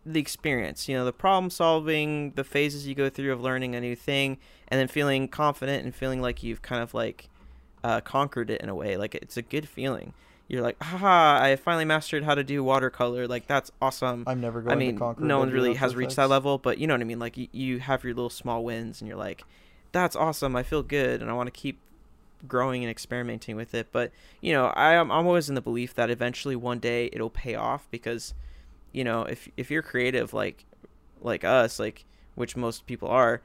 the 0.04 0.20
experience, 0.20 0.88
you 0.88 0.96
know, 0.96 1.04
the 1.04 1.12
problem 1.12 1.50
solving, 1.50 2.32
the 2.32 2.44
phases 2.44 2.86
you 2.86 2.94
go 2.94 3.08
through 3.08 3.32
of 3.32 3.40
learning 3.40 3.74
a 3.74 3.80
new 3.80 3.94
thing 3.96 4.38
and 4.68 4.80
then 4.80 4.88
feeling 4.88 5.28
confident 5.28 5.84
and 5.84 5.94
feeling 5.94 6.20
like 6.20 6.42
you've 6.42 6.62
kind 6.62 6.82
of 6.82 6.94
like 6.94 7.28
uh, 7.84 8.00
conquered 8.00 8.50
it 8.50 8.60
in 8.60 8.68
a 8.68 8.74
way. 8.74 8.96
Like 8.96 9.14
it's 9.14 9.36
a 9.36 9.42
good 9.42 9.68
feeling. 9.68 10.12
You're 10.48 10.62
like, 10.62 10.82
haha, 10.82 11.42
I 11.42 11.56
finally 11.56 11.84
mastered 11.84 12.24
how 12.24 12.34
to 12.34 12.44
do 12.44 12.62
watercolor. 12.62 13.26
Like 13.26 13.46
that's 13.46 13.70
awesome. 13.80 14.24
I'm 14.26 14.40
never 14.40 14.60
going 14.60 14.72
I 14.72 14.78
mean, 14.78 14.94
to 14.94 14.98
conquer. 14.98 15.24
no 15.24 15.38
one 15.38 15.50
really 15.50 15.74
has 15.74 15.96
reached 15.96 16.16
that 16.16 16.28
level, 16.28 16.58
but 16.58 16.78
you 16.78 16.86
know 16.86 16.94
what 16.94 17.00
I 17.00 17.04
mean. 17.04 17.18
Like 17.18 17.36
you, 17.36 17.48
you 17.52 17.78
have 17.78 18.04
your 18.04 18.12
little 18.14 18.30
small 18.30 18.62
wins, 18.64 19.00
and 19.00 19.08
you're 19.08 19.16
like, 19.16 19.44
"That's 19.92 20.14
awesome! 20.14 20.54
I 20.54 20.62
feel 20.62 20.82
good, 20.82 21.22
and 21.22 21.30
I 21.30 21.34
want 21.34 21.46
to 21.46 21.58
keep 21.58 21.78
growing 22.46 22.82
and 22.82 22.90
experimenting 22.90 23.56
with 23.56 23.74
it." 23.74 23.88
But 23.92 24.12
you 24.40 24.52
know, 24.52 24.66
I 24.76 24.92
am 24.92 25.10
I'm 25.10 25.26
always 25.26 25.48
in 25.48 25.54
the 25.54 25.62
belief 25.62 25.94
that 25.94 26.10
eventually 26.10 26.56
one 26.56 26.80
day 26.80 27.08
it'll 27.12 27.30
pay 27.30 27.54
off 27.54 27.88
because, 27.90 28.34
you 28.92 29.04
know, 29.04 29.22
if 29.22 29.48
if 29.56 29.70
you're 29.70 29.82
creative 29.82 30.34
like 30.34 30.66
like 31.22 31.44
us, 31.44 31.78
like 31.78 32.04
which 32.34 32.56
most 32.56 32.86
people 32.86 33.08
are, 33.08 33.40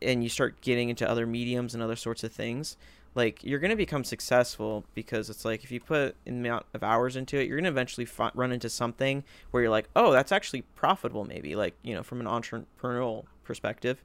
and 0.00 0.22
you 0.22 0.28
start 0.28 0.60
getting 0.60 0.88
into 0.88 1.08
other 1.08 1.26
mediums 1.26 1.74
and 1.74 1.82
other 1.82 1.96
sorts 1.96 2.22
of 2.22 2.30
things, 2.30 2.76
like 3.14 3.44
you're 3.44 3.60
gonna 3.60 3.76
become 3.76 4.04
successful 4.04 4.84
because 4.94 5.30
it's 5.30 5.44
like 5.44 5.62
if 5.62 5.70
you 5.70 5.80
put 5.80 6.16
an 6.26 6.34
amount 6.34 6.66
of 6.74 6.82
hours 6.82 7.16
into 7.16 7.38
it, 7.38 7.46
you're 7.46 7.58
gonna 7.58 7.68
eventually 7.68 8.04
fi- 8.04 8.32
run 8.34 8.50
into 8.50 8.68
something 8.68 9.22
where 9.50 9.62
you're 9.62 9.70
like, 9.70 9.88
oh, 9.94 10.12
that's 10.12 10.32
actually 10.32 10.62
profitable, 10.62 11.24
maybe 11.24 11.54
like 11.54 11.74
you 11.82 11.94
know 11.94 12.02
from 12.02 12.20
an 12.20 12.26
entrepreneurial 12.26 13.24
perspective. 13.44 14.02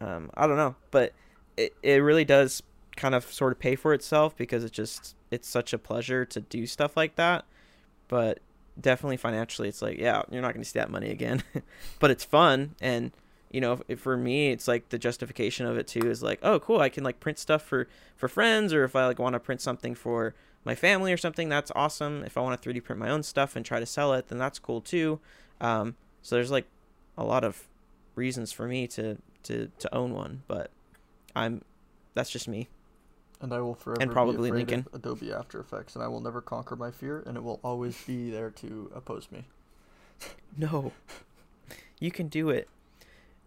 Um, 0.00 0.30
I 0.34 0.46
don't 0.46 0.56
know, 0.56 0.74
but 0.90 1.12
it 1.56 1.74
it 1.82 2.02
really 2.02 2.24
does 2.24 2.62
kind 2.96 3.14
of 3.14 3.30
sort 3.32 3.52
of 3.52 3.58
pay 3.58 3.76
for 3.76 3.94
itself 3.94 4.36
because 4.36 4.64
it 4.64 4.72
just 4.72 5.14
it's 5.30 5.48
such 5.48 5.72
a 5.72 5.78
pleasure 5.78 6.24
to 6.24 6.40
do 6.40 6.66
stuff 6.66 6.96
like 6.96 7.14
that. 7.16 7.44
But 8.08 8.40
definitely 8.80 9.16
financially, 9.16 9.68
it's 9.68 9.82
like 9.82 9.98
yeah, 9.98 10.22
you're 10.30 10.42
not 10.42 10.54
gonna 10.54 10.64
see 10.64 10.78
that 10.80 10.90
money 10.90 11.10
again, 11.10 11.44
but 12.00 12.10
it's 12.10 12.24
fun 12.24 12.74
and 12.80 13.12
you 13.50 13.60
know 13.60 13.80
if, 13.88 14.00
for 14.00 14.16
me 14.16 14.50
it's 14.50 14.68
like 14.68 14.88
the 14.90 14.98
justification 14.98 15.66
of 15.66 15.76
it 15.76 15.86
too 15.86 16.08
is 16.08 16.22
like 16.22 16.38
oh 16.42 16.58
cool 16.60 16.80
i 16.80 16.88
can 16.88 17.02
like 17.04 17.18
print 17.20 17.38
stuff 17.38 17.62
for 17.62 17.88
for 18.16 18.28
friends 18.28 18.72
or 18.72 18.84
if 18.84 18.94
i 18.94 19.06
like 19.06 19.18
want 19.18 19.32
to 19.34 19.40
print 19.40 19.60
something 19.60 19.94
for 19.94 20.34
my 20.64 20.74
family 20.74 21.10
or 21.10 21.16
something 21.16 21.48
that's 21.48 21.72
awesome. 21.74 22.22
If 22.22 22.36
i 22.36 22.40
want 22.40 22.60
to 22.60 22.68
3d 22.68 22.84
print 22.84 23.00
my 23.00 23.08
own 23.10 23.22
stuff 23.22 23.56
and 23.56 23.64
try 23.64 23.80
to 23.80 23.86
sell 23.86 24.12
it 24.12 24.28
then 24.28 24.38
that's 24.38 24.58
cool 24.58 24.80
too. 24.82 25.18
Um, 25.60 25.96
so 26.22 26.36
there's 26.36 26.50
like 26.50 26.66
a 27.16 27.24
lot 27.24 27.44
of 27.44 27.66
reasons 28.14 28.52
for 28.52 28.66
me 28.68 28.86
to 28.88 29.16
to 29.44 29.70
to 29.78 29.94
own 29.94 30.12
one 30.12 30.42
but 30.46 30.70
i'm 31.34 31.62
that's 32.14 32.30
just 32.30 32.48
me. 32.48 32.68
And 33.40 33.54
I 33.54 33.60
will 33.60 33.74
forever 33.74 34.02
And 34.02 34.12
probably 34.12 34.50
be 34.50 34.60
afraid 34.60 34.68
Lincoln. 34.68 34.86
of 34.92 35.00
Adobe 35.00 35.32
After 35.32 35.60
Effects, 35.60 35.94
and 35.94 36.04
I 36.04 36.08
will 36.08 36.20
never 36.20 36.42
conquer 36.42 36.76
my 36.76 36.90
fear, 36.90 37.22
and 37.24 37.38
it 37.38 37.42
will 37.42 37.58
always 37.64 37.96
be 38.04 38.30
there 38.30 38.50
to 38.50 38.90
oppose 38.94 39.28
me. 39.30 39.46
no. 40.58 40.92
You 41.98 42.10
can 42.10 42.28
do 42.28 42.50
it 42.50 42.68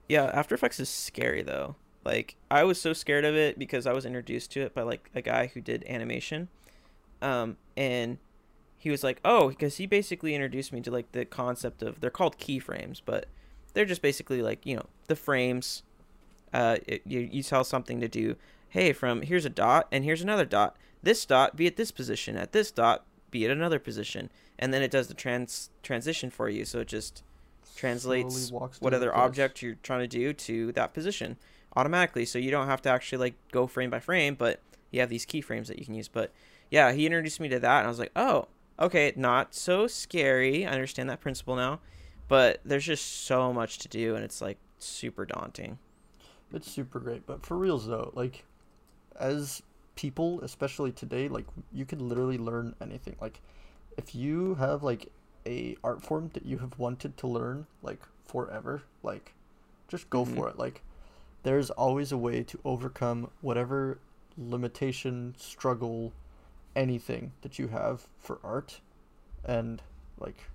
yeah 0.08 0.26
after 0.34 0.56
effects 0.56 0.80
is 0.80 0.90
scary 0.90 1.42
though. 1.42 1.76
Like 2.06 2.36
i 2.52 2.64
was 2.64 2.82
so 2.82 2.94
scared 2.94 3.24
of 3.24 3.36
it 3.36 3.58
because 3.58 3.88
i 3.88 3.94
was 3.94 4.06
introduced 4.06 4.52
to 4.52 4.62
it 4.62 4.74
by 4.74 4.82
like 4.82 5.10
a 5.16 5.22
guy 5.22 5.48
who 5.54 5.62
did 5.62 5.86
animation. 5.88 6.50
Um 7.22 7.58
and 7.78 8.18
he 8.78 8.90
was 8.90 9.04
like 9.04 9.20
oh 9.24 9.50
because 9.50 9.78
he 9.78 9.86
basically 9.86 10.36
introduced 10.36 10.74
me 10.74 10.82
to 10.82 10.92
like 10.92 11.12
the 11.14 11.26
concept 11.26 11.82
of 11.82 12.02
they're 12.02 12.10
called 12.10 12.38
keyframes 12.38 13.02
but 13.06 13.28
they're 13.74 13.86
just 13.86 14.02
basically 14.02 14.42
like 14.42 14.66
you 14.66 14.76
know 14.76 14.86
the 15.08 15.16
frames. 15.16 15.84
Uh 16.54 16.78
it, 16.86 17.02
you, 17.06 17.20
you 17.20 17.42
tell 17.42 17.64
something 17.64 18.00
to 18.02 18.08
do 18.08 18.36
hey 18.70 18.92
from 18.92 19.22
here's 19.22 19.46
a 19.46 19.50
dot 19.50 19.88
and 19.92 20.04
here's 20.04 20.22
another 20.22 20.46
dot. 20.46 20.76
This 21.02 21.26
dot 21.26 21.56
be 21.56 21.68
at 21.68 21.76
this 21.76 21.92
position. 21.92 22.38
At 22.38 22.52
this 22.52 22.72
dot 22.72 23.06
be 23.32 23.46
at 23.46 23.52
another 23.52 23.80
position. 23.80 24.30
And 24.60 24.74
then 24.74 24.82
it 24.82 24.92
does 24.92 25.08
the 25.08 25.14
trans 25.14 25.70
transition 25.82 26.30
for 26.30 26.50
you 26.50 26.66
so 26.66 26.80
it 26.80 26.88
just 26.88 27.24
translates 27.76 28.52
what 28.52 28.94
other 28.94 29.16
object 29.16 29.62
you're 29.62 29.76
trying 29.84 30.02
to 30.02 30.08
do 30.08 30.34
to 30.34 30.72
that 30.74 30.94
position 30.94 31.38
automatically. 31.76 32.26
So 32.26 32.40
you 32.40 32.52
don't 32.52 32.68
have 32.68 32.82
to 32.84 32.90
actually 32.90 33.20
like 33.20 33.36
go 33.52 33.68
frame 33.68 33.90
by 33.90 34.00
frame 34.00 34.36
but 34.36 34.62
you 34.92 35.00
have 35.00 35.10
these 35.10 35.26
keyframes 35.26 35.68
that 35.68 35.80
you 35.80 35.86
can 35.86 35.94
use. 35.94 36.08
But 36.08 36.32
yeah 36.70 36.92
he 36.92 37.06
introduced 37.06 37.40
me 37.40 37.50
to 37.50 37.60
that 37.60 37.80
and 37.80 37.88
i 37.88 37.90
was 37.90 38.00
like 38.00 38.12
oh 38.16 38.48
okay 38.80 39.14
not 39.16 39.54
so 39.54 39.88
scary. 39.88 40.66
I 40.66 40.72
understand 40.72 41.10
that 41.10 41.22
principle 41.22 41.56
now. 41.56 41.80
But 42.28 42.62
there's 42.64 42.86
just 42.86 43.26
so 43.26 43.54
much 43.54 43.80
to 43.80 43.88
do 43.88 44.16
and 44.16 44.24
it's 44.24 44.42
like 44.42 44.58
super 44.80 45.26
daunting. 45.26 45.78
It's 46.54 46.72
super 46.72 47.00
great, 47.00 47.26
but 47.26 47.46
for 47.46 47.58
reals 47.58 47.88
though, 47.88 48.12
like 48.14 48.46
as 49.20 49.64
people, 49.96 50.42
especially 50.42 50.92
today, 50.92 51.28
like 51.28 51.46
you 51.72 51.86
can 51.86 52.08
literally 52.08 52.38
learn 52.38 52.76
anything. 52.82 53.16
Like 53.20 53.42
if 53.98 54.16
you 54.16 54.56
have 54.56 54.84
like 54.84 55.12
a 55.46 55.76
art 55.84 56.02
form 56.04 56.30
that 56.34 56.46
you 56.46 56.60
have 56.60 56.78
wanted 56.80 57.18
to 57.18 57.28
learn 57.28 57.68
like 57.82 58.02
forever, 58.26 58.84
like 59.02 59.34
just 59.88 60.10
go 60.10 60.26
Mhm. 60.26 60.36
for 60.36 60.50
it. 60.50 60.58
Like 60.58 60.82
there's 61.44 61.70
always 61.70 62.12
a 62.12 62.18
way 62.18 62.44
to 62.44 62.60
overcome 62.64 63.30
whatever 63.42 64.00
limitation, 64.38 65.36
struggle, 65.38 66.14
anything 66.76 67.34
that 67.42 67.60
you 67.60 67.68
have 67.68 68.08
for 68.18 68.40
art 68.44 68.80
and 69.46 69.82
like 70.18 70.50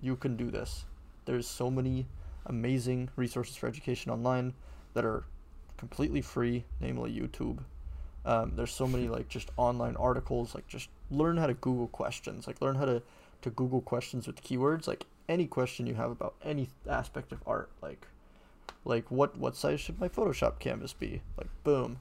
you 0.00 0.16
can 0.16 0.36
do 0.36 0.50
this. 0.50 0.84
There's 1.24 1.46
so 1.46 1.70
many 1.70 2.06
amazing 2.46 3.10
resources 3.16 3.56
for 3.56 3.66
education 3.68 4.10
online 4.10 4.54
that 4.94 5.04
are 5.04 5.24
completely 5.76 6.20
free, 6.20 6.64
namely 6.80 7.12
YouTube. 7.12 7.60
Um, 8.24 8.52
there's 8.56 8.72
so 8.72 8.86
many 8.86 9.08
like 9.16 9.28
just 9.28 9.50
online 9.56 9.96
articles, 9.96 10.54
like 10.54 10.66
just 10.66 10.88
learn 11.10 11.36
how 11.36 11.46
to 11.46 11.54
Google 11.54 11.88
questions, 11.88 12.46
like 12.46 12.60
learn 12.60 12.74
how 12.76 12.84
to 12.86 13.02
to 13.42 13.50
Google 13.50 13.80
questions 13.80 14.26
with 14.26 14.42
keywords, 14.42 14.86
like 14.86 15.06
any 15.28 15.46
question 15.46 15.86
you 15.86 15.94
have 15.94 16.10
about 16.10 16.34
any 16.42 16.68
aspect 16.88 17.32
of 17.32 17.42
art, 17.46 17.70
like 17.82 18.06
like 18.84 19.10
what 19.10 19.36
what 19.36 19.56
size 19.56 19.80
should 19.80 20.00
my 20.00 20.08
Photoshop 20.08 20.58
canvas 20.58 20.92
be, 20.92 21.22
like 21.36 21.48
boom, 21.64 21.98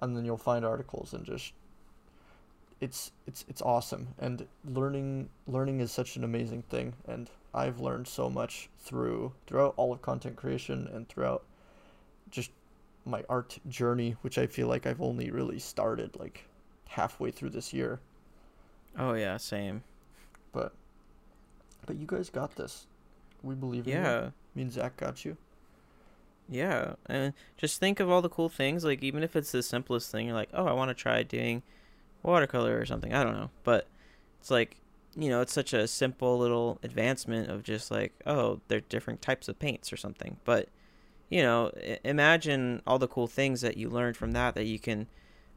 and 0.00 0.16
then 0.16 0.24
you'll 0.24 0.36
find 0.36 0.64
articles 0.64 1.12
and 1.12 1.24
just 1.24 1.52
it's 2.80 3.12
it's 3.26 3.44
it's 3.48 3.62
awesome. 3.62 4.08
And 4.18 4.46
learning 4.64 5.30
learning 5.46 5.80
is 5.80 5.90
such 5.90 6.16
an 6.16 6.24
amazing 6.24 6.62
thing. 6.62 6.94
And 7.06 7.30
I've 7.54 7.80
learned 7.80 8.06
so 8.08 8.28
much 8.28 8.68
through 8.78 9.32
throughout 9.46 9.74
all 9.76 9.92
of 9.92 10.02
content 10.02 10.36
creation 10.36 10.88
and 10.92 11.08
throughout 11.08 11.44
just 12.30 12.50
my 13.04 13.24
art 13.28 13.58
journey 13.68 14.16
which 14.22 14.36
I 14.36 14.46
feel 14.46 14.66
like 14.66 14.84
I've 14.84 15.00
only 15.00 15.30
really 15.30 15.60
started 15.60 16.16
like 16.18 16.44
halfway 16.88 17.30
through 17.30 17.50
this 17.50 17.72
year. 17.72 18.00
Oh 18.98 19.14
yeah 19.14 19.36
same 19.36 19.82
but 20.52 20.72
but 21.86 21.96
you 21.96 22.06
guys 22.06 22.30
got 22.30 22.56
this 22.56 22.86
we 23.42 23.54
believe 23.54 23.86
in 23.86 23.96
you 23.96 24.00
yeah 24.00 24.30
me 24.54 24.62
and 24.62 24.72
Zach 24.72 24.96
got 24.96 25.24
you 25.24 25.36
Yeah, 26.48 26.94
and 27.06 27.32
just 27.56 27.80
think 27.80 27.98
of 27.98 28.08
all 28.10 28.22
the 28.22 28.28
cool 28.28 28.48
things. 28.48 28.84
Like 28.84 29.02
even 29.02 29.22
if 29.22 29.34
it's 29.34 29.50
the 29.52 29.62
simplest 29.62 30.10
thing, 30.12 30.26
you're 30.26 30.34
like, 30.34 30.50
oh, 30.52 30.66
I 30.66 30.72
want 30.72 30.90
to 30.90 30.94
try 30.94 31.22
doing 31.22 31.62
watercolor 32.22 32.78
or 32.78 32.86
something. 32.86 33.12
I 33.14 33.24
don't 33.24 33.34
know, 33.34 33.50
but 33.64 33.88
it's 34.40 34.50
like, 34.50 34.78
you 35.16 35.28
know, 35.30 35.40
it's 35.40 35.52
such 35.52 35.72
a 35.72 35.88
simple 35.88 36.38
little 36.38 36.78
advancement 36.82 37.50
of 37.50 37.62
just 37.64 37.90
like, 37.90 38.14
oh, 38.26 38.60
there 38.68 38.78
are 38.78 38.82
different 38.82 39.22
types 39.22 39.48
of 39.48 39.58
paints 39.58 39.92
or 39.92 39.96
something. 39.96 40.38
But 40.44 40.68
you 41.30 41.42
know, 41.42 41.72
i- 41.78 41.98
imagine 42.04 42.82
all 42.86 42.98
the 42.98 43.08
cool 43.08 43.26
things 43.28 43.60
that 43.62 43.76
you 43.76 43.90
learned 43.90 44.16
from 44.16 44.32
that 44.32 44.54
that 44.56 44.66
you 44.66 44.78
can. 44.78 45.08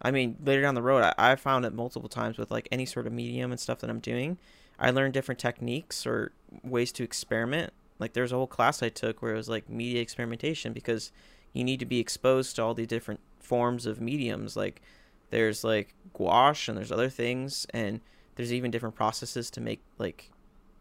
I 0.02 0.12
mean, 0.12 0.38
later 0.44 0.62
down 0.62 0.76
the 0.76 0.82
road, 0.82 1.04
I, 1.04 1.14
I 1.18 1.36
found 1.38 1.66
it 1.66 1.74
multiple 1.74 2.10
times 2.10 2.38
with 2.38 2.52
like 2.52 2.68
any 2.72 2.86
sort 2.86 3.08
of 3.08 3.14
medium 3.14 3.52
and 3.52 3.60
stuff 3.60 3.80
that 3.80 3.90
I'm 3.90 4.00
doing. 4.00 4.38
I 4.80 4.92
learned 4.92 5.14
different 5.14 5.40
techniques 5.40 6.08
or 6.08 6.32
ways 6.64 6.92
to 6.94 7.04
experiment. 7.04 7.74
Like 8.00 8.14
there's 8.14 8.32
a 8.32 8.36
whole 8.36 8.48
class 8.48 8.82
I 8.82 8.90
took 8.90 9.22
where 9.22 9.34
it 9.34 9.38
was 9.38 9.50
like 9.50 9.70
media 9.70 10.02
experimentation 10.02 10.72
because 10.72 11.12
you 11.52 11.64
need 11.64 11.80
to 11.82 11.86
be 11.86 12.00
exposed 12.00 12.56
to 12.56 12.64
all 12.64 12.74
the 12.74 12.86
different 12.86 13.20
forms 13.40 13.86
of 13.86 14.00
mediums. 14.00 14.56
Like 14.56 14.82
there's 15.32 15.64
like 15.64 15.94
gouache 16.14 16.70
and 16.70 16.78
there's 16.78 16.92
other 16.92 17.10
things 17.10 17.68
and 17.72 18.00
there's 18.36 18.54
even 18.54 18.72
different 18.72 18.96
processes 18.96 19.52
to 19.52 19.62
make 19.62 19.82
like 19.98 20.32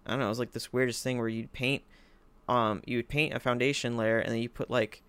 I 0.06 0.10
don't 0.10 0.20
know, 0.20 0.26
it 0.26 0.30
was 0.30 0.38
like 0.38 0.52
this 0.52 0.72
weirdest 0.72 1.02
thing 1.02 1.18
where 1.18 1.28
you'd 1.28 1.52
paint 1.52 1.82
um 2.48 2.82
you 2.86 2.98
would 2.98 3.08
paint 3.08 3.34
a 3.34 3.40
foundation 3.40 3.96
layer 3.96 4.18
and 4.18 4.32
then 4.32 4.40
you 4.40 4.48
put 4.48 4.70
like 4.70 5.02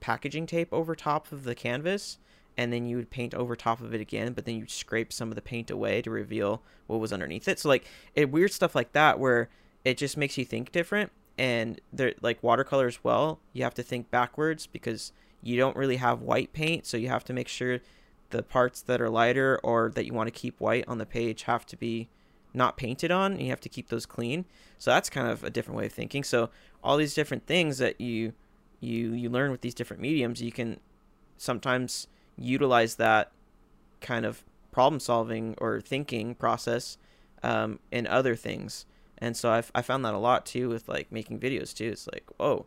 packaging 0.00 0.46
tape 0.46 0.72
over 0.72 0.94
top 0.94 1.30
of 1.30 1.44
the 1.44 1.54
canvas 1.54 2.18
and 2.56 2.72
then 2.72 2.86
you 2.86 2.96
would 2.96 3.10
paint 3.10 3.34
over 3.34 3.56
top 3.56 3.80
of 3.80 3.94
it 3.94 4.00
again, 4.00 4.32
but 4.32 4.44
then 4.44 4.56
you'd 4.56 4.70
scrape 4.70 5.12
some 5.12 5.30
of 5.30 5.34
the 5.34 5.42
paint 5.42 5.70
away 5.70 6.02
to 6.02 6.10
reveal 6.10 6.62
what 6.86 7.00
was 7.00 7.12
underneath 7.12 7.48
it. 7.48 7.58
So 7.58 7.68
like 7.68 7.84
it 8.14 8.30
weird 8.30 8.52
stuff 8.52 8.74
like 8.74 8.92
that 8.92 9.18
where 9.18 9.48
it 9.84 9.96
just 9.96 10.16
makes 10.16 10.36
you 10.36 10.44
think 10.44 10.72
different 10.72 11.10
and 11.38 11.80
they're 11.92 12.14
like 12.20 12.42
watercolor 12.42 12.86
as 12.86 13.02
well, 13.02 13.40
you 13.52 13.62
have 13.62 13.74
to 13.74 13.82
think 13.82 14.10
backwards 14.10 14.66
because 14.66 15.12
you 15.42 15.56
don't 15.56 15.76
really 15.76 15.96
have 15.96 16.20
white 16.20 16.52
paint, 16.52 16.84
so 16.84 16.96
you 16.96 17.08
have 17.08 17.24
to 17.24 17.32
make 17.32 17.48
sure 17.48 17.80
the 18.28 18.42
parts 18.42 18.82
that 18.82 19.00
are 19.00 19.08
lighter 19.08 19.58
or 19.62 19.90
that 19.94 20.06
you 20.06 20.12
want 20.12 20.26
to 20.26 20.32
keep 20.32 20.60
white 20.60 20.84
on 20.86 20.98
the 20.98 21.06
page 21.06 21.44
have 21.44 21.66
to 21.66 21.76
be 21.76 22.08
not 22.52 22.76
painted 22.76 23.10
on 23.10 23.32
and 23.32 23.42
you 23.42 23.50
have 23.50 23.60
to 23.60 23.68
keep 23.68 23.88
those 23.88 24.06
clean. 24.06 24.44
So 24.78 24.90
that's 24.90 25.10
kind 25.10 25.28
of 25.28 25.44
a 25.44 25.50
different 25.50 25.78
way 25.78 25.86
of 25.86 25.92
thinking. 25.92 26.24
So 26.24 26.50
all 26.82 26.96
these 26.96 27.14
different 27.14 27.46
things 27.46 27.78
that 27.78 28.00
you 28.00 28.32
you 28.80 29.12
you 29.12 29.28
learn 29.28 29.50
with 29.50 29.60
these 29.60 29.74
different 29.74 30.02
mediums, 30.02 30.42
you 30.42 30.52
can 30.52 30.80
sometimes 31.36 32.06
utilize 32.40 32.96
that 32.96 33.30
kind 34.00 34.24
of 34.24 34.42
problem 34.72 34.98
solving 34.98 35.54
or 35.58 35.80
thinking 35.80 36.34
process 36.34 36.96
um, 37.42 37.78
in 37.90 38.06
other 38.06 38.34
things. 38.34 38.86
And 39.18 39.36
so 39.36 39.50
I've, 39.50 39.70
I 39.74 39.82
found 39.82 40.04
that 40.04 40.14
a 40.14 40.18
lot 40.18 40.46
too 40.46 40.68
with 40.68 40.88
like 40.88 41.12
making 41.12 41.38
videos 41.38 41.74
too. 41.74 41.88
It's 41.88 42.06
like, 42.06 42.24
oh, 42.40 42.66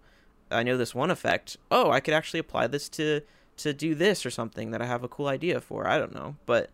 I 0.51 0.63
know 0.63 0.77
this 0.77 0.93
one 0.93 1.09
effect. 1.09 1.57
Oh, 1.71 1.89
I 1.89 1.99
could 1.99 2.13
actually 2.13 2.39
apply 2.39 2.67
this 2.67 2.87
to 2.89 3.21
to 3.55 3.71
do 3.71 3.93
this 3.93 4.25
or 4.25 4.31
something 4.31 4.71
that 4.71 4.81
I 4.81 4.87
have 4.87 5.03
a 5.03 5.07
cool 5.07 5.27
idea 5.27 5.61
for. 5.61 5.87
I 5.87 5.99
don't 5.99 6.13
know, 6.13 6.35
but 6.47 6.71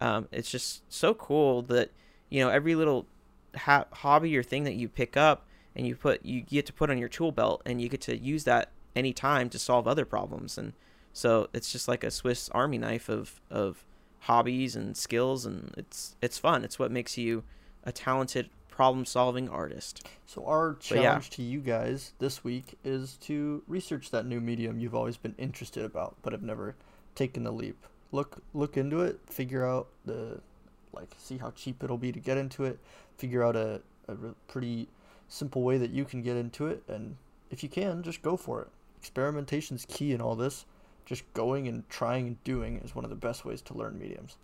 um, 0.00 0.28
it's 0.32 0.50
just 0.50 0.82
so 0.92 1.14
cool 1.14 1.62
that 1.62 1.90
you 2.30 2.40
know 2.40 2.48
every 2.48 2.74
little 2.74 3.06
ha- 3.56 3.86
hobby 3.92 4.36
or 4.36 4.42
thing 4.42 4.64
that 4.64 4.74
you 4.74 4.88
pick 4.88 5.16
up 5.16 5.46
and 5.74 5.86
you 5.86 5.94
put 5.94 6.24
you 6.24 6.40
get 6.40 6.66
to 6.66 6.72
put 6.72 6.90
on 6.90 6.98
your 6.98 7.08
tool 7.08 7.32
belt 7.32 7.62
and 7.64 7.80
you 7.80 7.88
get 7.88 8.00
to 8.02 8.16
use 8.16 8.44
that 8.44 8.70
anytime 8.94 9.48
to 9.50 9.58
solve 9.58 9.88
other 9.88 10.04
problems 10.04 10.58
and 10.58 10.72
so 11.12 11.48
it's 11.52 11.70
just 11.70 11.88
like 11.88 12.04
a 12.04 12.10
Swiss 12.10 12.48
Army 12.50 12.78
knife 12.78 13.08
of 13.08 13.40
of 13.50 13.84
hobbies 14.20 14.76
and 14.76 14.96
skills, 14.96 15.44
and 15.44 15.74
it's 15.76 16.16
it's 16.22 16.38
fun. 16.38 16.64
It's 16.64 16.78
what 16.78 16.90
makes 16.90 17.18
you 17.18 17.44
a 17.84 17.92
talented 17.92 18.48
problem 18.68 19.04
solving 19.04 19.48
artist. 19.48 20.06
So 20.26 20.46
our 20.46 20.76
challenge 20.80 21.28
yeah. 21.30 21.36
to 21.36 21.42
you 21.42 21.60
guys 21.60 22.14
this 22.18 22.42
week 22.42 22.78
is 22.82 23.18
to 23.22 23.62
research 23.68 24.10
that 24.10 24.24
new 24.24 24.40
medium 24.40 24.80
you've 24.80 24.94
always 24.94 25.18
been 25.18 25.34
interested 25.36 25.84
about 25.84 26.16
but 26.22 26.32
have 26.32 26.42
never 26.42 26.74
taken 27.14 27.44
the 27.44 27.52
leap. 27.52 27.86
Look 28.12 28.38
look 28.54 28.76
into 28.76 29.02
it, 29.02 29.20
figure 29.28 29.66
out 29.66 29.88
the 30.06 30.40
like 30.92 31.14
see 31.18 31.38
how 31.38 31.50
cheap 31.50 31.82
it'll 31.84 31.98
be 31.98 32.12
to 32.12 32.20
get 32.20 32.38
into 32.38 32.64
it, 32.64 32.78
figure 33.18 33.42
out 33.42 33.56
a, 33.56 33.82
a 34.08 34.14
pretty 34.48 34.88
simple 35.28 35.62
way 35.62 35.76
that 35.78 35.90
you 35.90 36.04
can 36.04 36.22
get 36.22 36.36
into 36.36 36.66
it 36.66 36.82
and 36.88 37.16
if 37.50 37.62
you 37.62 37.68
can, 37.68 38.02
just 38.02 38.22
go 38.22 38.36
for 38.38 38.62
it. 38.62 38.68
Experimentation 38.98 39.76
is 39.76 39.84
key 39.84 40.12
in 40.12 40.22
all 40.22 40.34
this 40.34 40.64
just 41.04 41.30
going 41.34 41.68
and 41.68 41.88
trying 41.88 42.26
and 42.26 42.44
doing 42.44 42.78
is 42.78 42.94
one 42.94 43.04
of 43.04 43.10
the 43.10 43.16
best 43.16 43.44
ways 43.44 43.60
to 43.62 43.74
learn 43.74 43.98
mediums. 43.98 44.36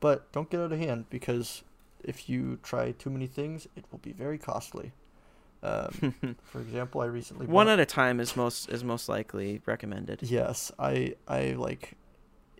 But 0.00 0.30
don't 0.32 0.50
get 0.50 0.60
out 0.60 0.72
of 0.72 0.78
hand 0.78 1.06
because 1.10 1.62
if 2.02 2.28
you 2.28 2.58
try 2.62 2.92
too 2.92 3.10
many 3.10 3.26
things, 3.26 3.68
it 3.76 3.84
will 3.90 3.98
be 3.98 4.12
very 4.12 4.38
costly. 4.38 4.92
Um, 5.62 6.36
for 6.42 6.60
example, 6.60 7.00
I 7.00 7.06
recently 7.06 7.46
one 7.46 7.68
at 7.68 7.78
a 7.78 7.86
time 7.86 8.18
is 8.18 8.36
most 8.36 8.68
is 8.68 8.82
most 8.82 9.08
likely 9.08 9.60
recommended. 9.64 10.22
Yes, 10.22 10.72
I 10.78 11.14
I 11.28 11.52
like 11.52 11.92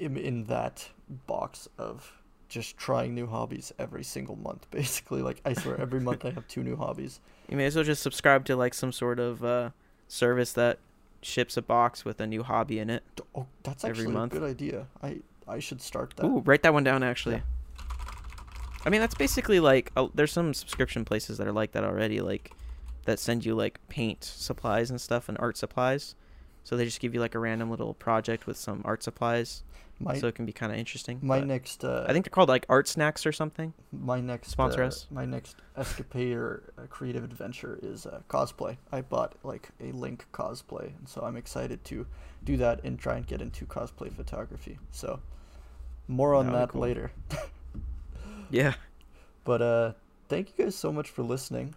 am 0.01 0.17
in 0.17 0.45
that 0.45 0.89
box 1.27 1.69
of 1.79 2.23
just 2.49 2.77
trying 2.77 3.15
new 3.15 3.27
hobbies 3.27 3.73
every 3.79 4.05
single 4.05 4.37
month. 4.37 4.67
Basically, 4.71 5.23
like 5.23 5.41
I 5.45 5.55
swear, 5.55 5.81
every 5.81 6.01
month 6.01 6.25
I 6.25 6.31
have 6.31 6.47
two 6.47 6.63
new 6.63 6.77
hobbies. 6.77 7.21
You 7.49 7.59
may 7.59 7.67
as 7.67 7.75
well 7.75 7.85
just 7.85 8.03
subscribe 8.03 8.47
to 8.47 8.57
like 8.57 8.73
some 8.73 8.93
sort 8.93 9.19
of 9.19 9.45
uh, 9.45 9.71
service 10.09 10.55
that 10.55 10.79
ships 11.23 11.57
a 11.57 11.63
box 11.63 12.05
with 12.05 12.21
a 12.21 12.27
new 12.27 12.43
hobby 12.43 12.79
in 12.79 12.91
it. 12.91 13.03
Oh, 13.35 13.47
that's 13.63 13.85
actually 13.85 14.05
every 14.05 14.15
month. 14.15 14.33
a 14.35 14.39
good 14.39 14.51
idea. 14.51 14.87
I 15.03 15.21
I 15.49 15.59
should 15.59 15.81
start 15.81 16.15
that. 16.17 16.27
Ooh, 16.27 16.41
write 16.41 16.63
that 16.63 16.73
one 16.73 16.85
down 16.85 17.03
actually. 17.03 17.37
Yeah. 17.37 17.43
I 18.85 18.91
mean, 18.91 19.01
that's 19.01 19.15
basically 19.15 19.61
like 19.61 19.93
uh, 19.97 20.09
there's 20.15 20.33
some 20.33 20.55
subscription 20.55 21.05
places 21.05 21.39
that 21.39 21.47
are 21.47 21.53
like 21.53 21.73
that 21.73 21.85
already, 21.85 22.21
like 22.21 22.53
that 23.05 23.19
send 23.19 23.45
you 23.45 23.55
like 23.55 23.79
paint 23.89 24.25
supplies 24.25 24.91
and 24.91 25.01
stuff 25.01 25.29
and 25.29 25.39
art 25.39 25.57
supplies. 25.57 26.15
So 26.65 26.77
they 26.77 26.85
just 26.85 27.01
give 27.01 27.15
you 27.15 27.21
like 27.21 27.35
a 27.35 27.39
random 27.39 27.71
little 27.71 27.95
project 27.95 28.47
with 28.47 28.57
some 28.57 28.83
art 28.85 29.03
supplies 29.03 29.63
my, 30.05 30.19
so 30.19 30.27
it 30.27 30.35
can 30.35 30.47
be 30.47 30.53
kind 30.53 30.73
of 30.73 30.79
interesting. 30.79 31.19
My 31.23 31.41
next, 31.41 31.85
uh, 31.85 32.07
I 32.09 32.13
think 32.13 32.25
they're 32.25 32.31
called 32.31 32.49
like 32.49 32.67
art 32.69 32.89
snacks 32.89 33.25
or 33.27 33.33
something. 33.33 33.73
My 33.93 34.21
next 34.21 34.49
sponsor 34.49 34.83
uh, 34.83 34.89
us. 34.89 35.07
My 35.11 35.25
next 35.25 35.57
escapade 35.77 36.37
or 36.37 36.73
creative 36.91 37.25
adventure 37.25 37.79
is 37.83 38.07
uh, 38.07 38.21
cosplay. 38.29 38.77
I 38.91 39.01
bought 39.01 39.35
like 39.43 39.71
a 39.81 39.93
Link 39.93 40.27
cosplay, 40.33 40.97
and 40.99 41.09
so 41.09 41.23
I'm 41.23 41.37
excited 41.37 41.85
to 41.87 42.07
do 42.45 42.57
that 42.57 42.83
and 42.85 42.99
try 42.99 43.17
and 43.17 43.27
get 43.27 43.41
into 43.41 43.67
cosplay 43.67 44.13
photography. 44.13 44.79
So 44.91 45.21
more 46.09 46.35
on 46.35 46.47
that, 46.47 46.53
that 46.53 46.69
cool. 46.71 46.81
later. 46.83 47.13
yeah. 48.51 48.75
But 49.45 49.63
uh, 49.63 49.93
thank 50.29 50.49
you 50.57 50.65
guys 50.65 50.75
so 50.75 50.93
much 50.93 51.11
for 51.11 51.23
listening. 51.23 51.75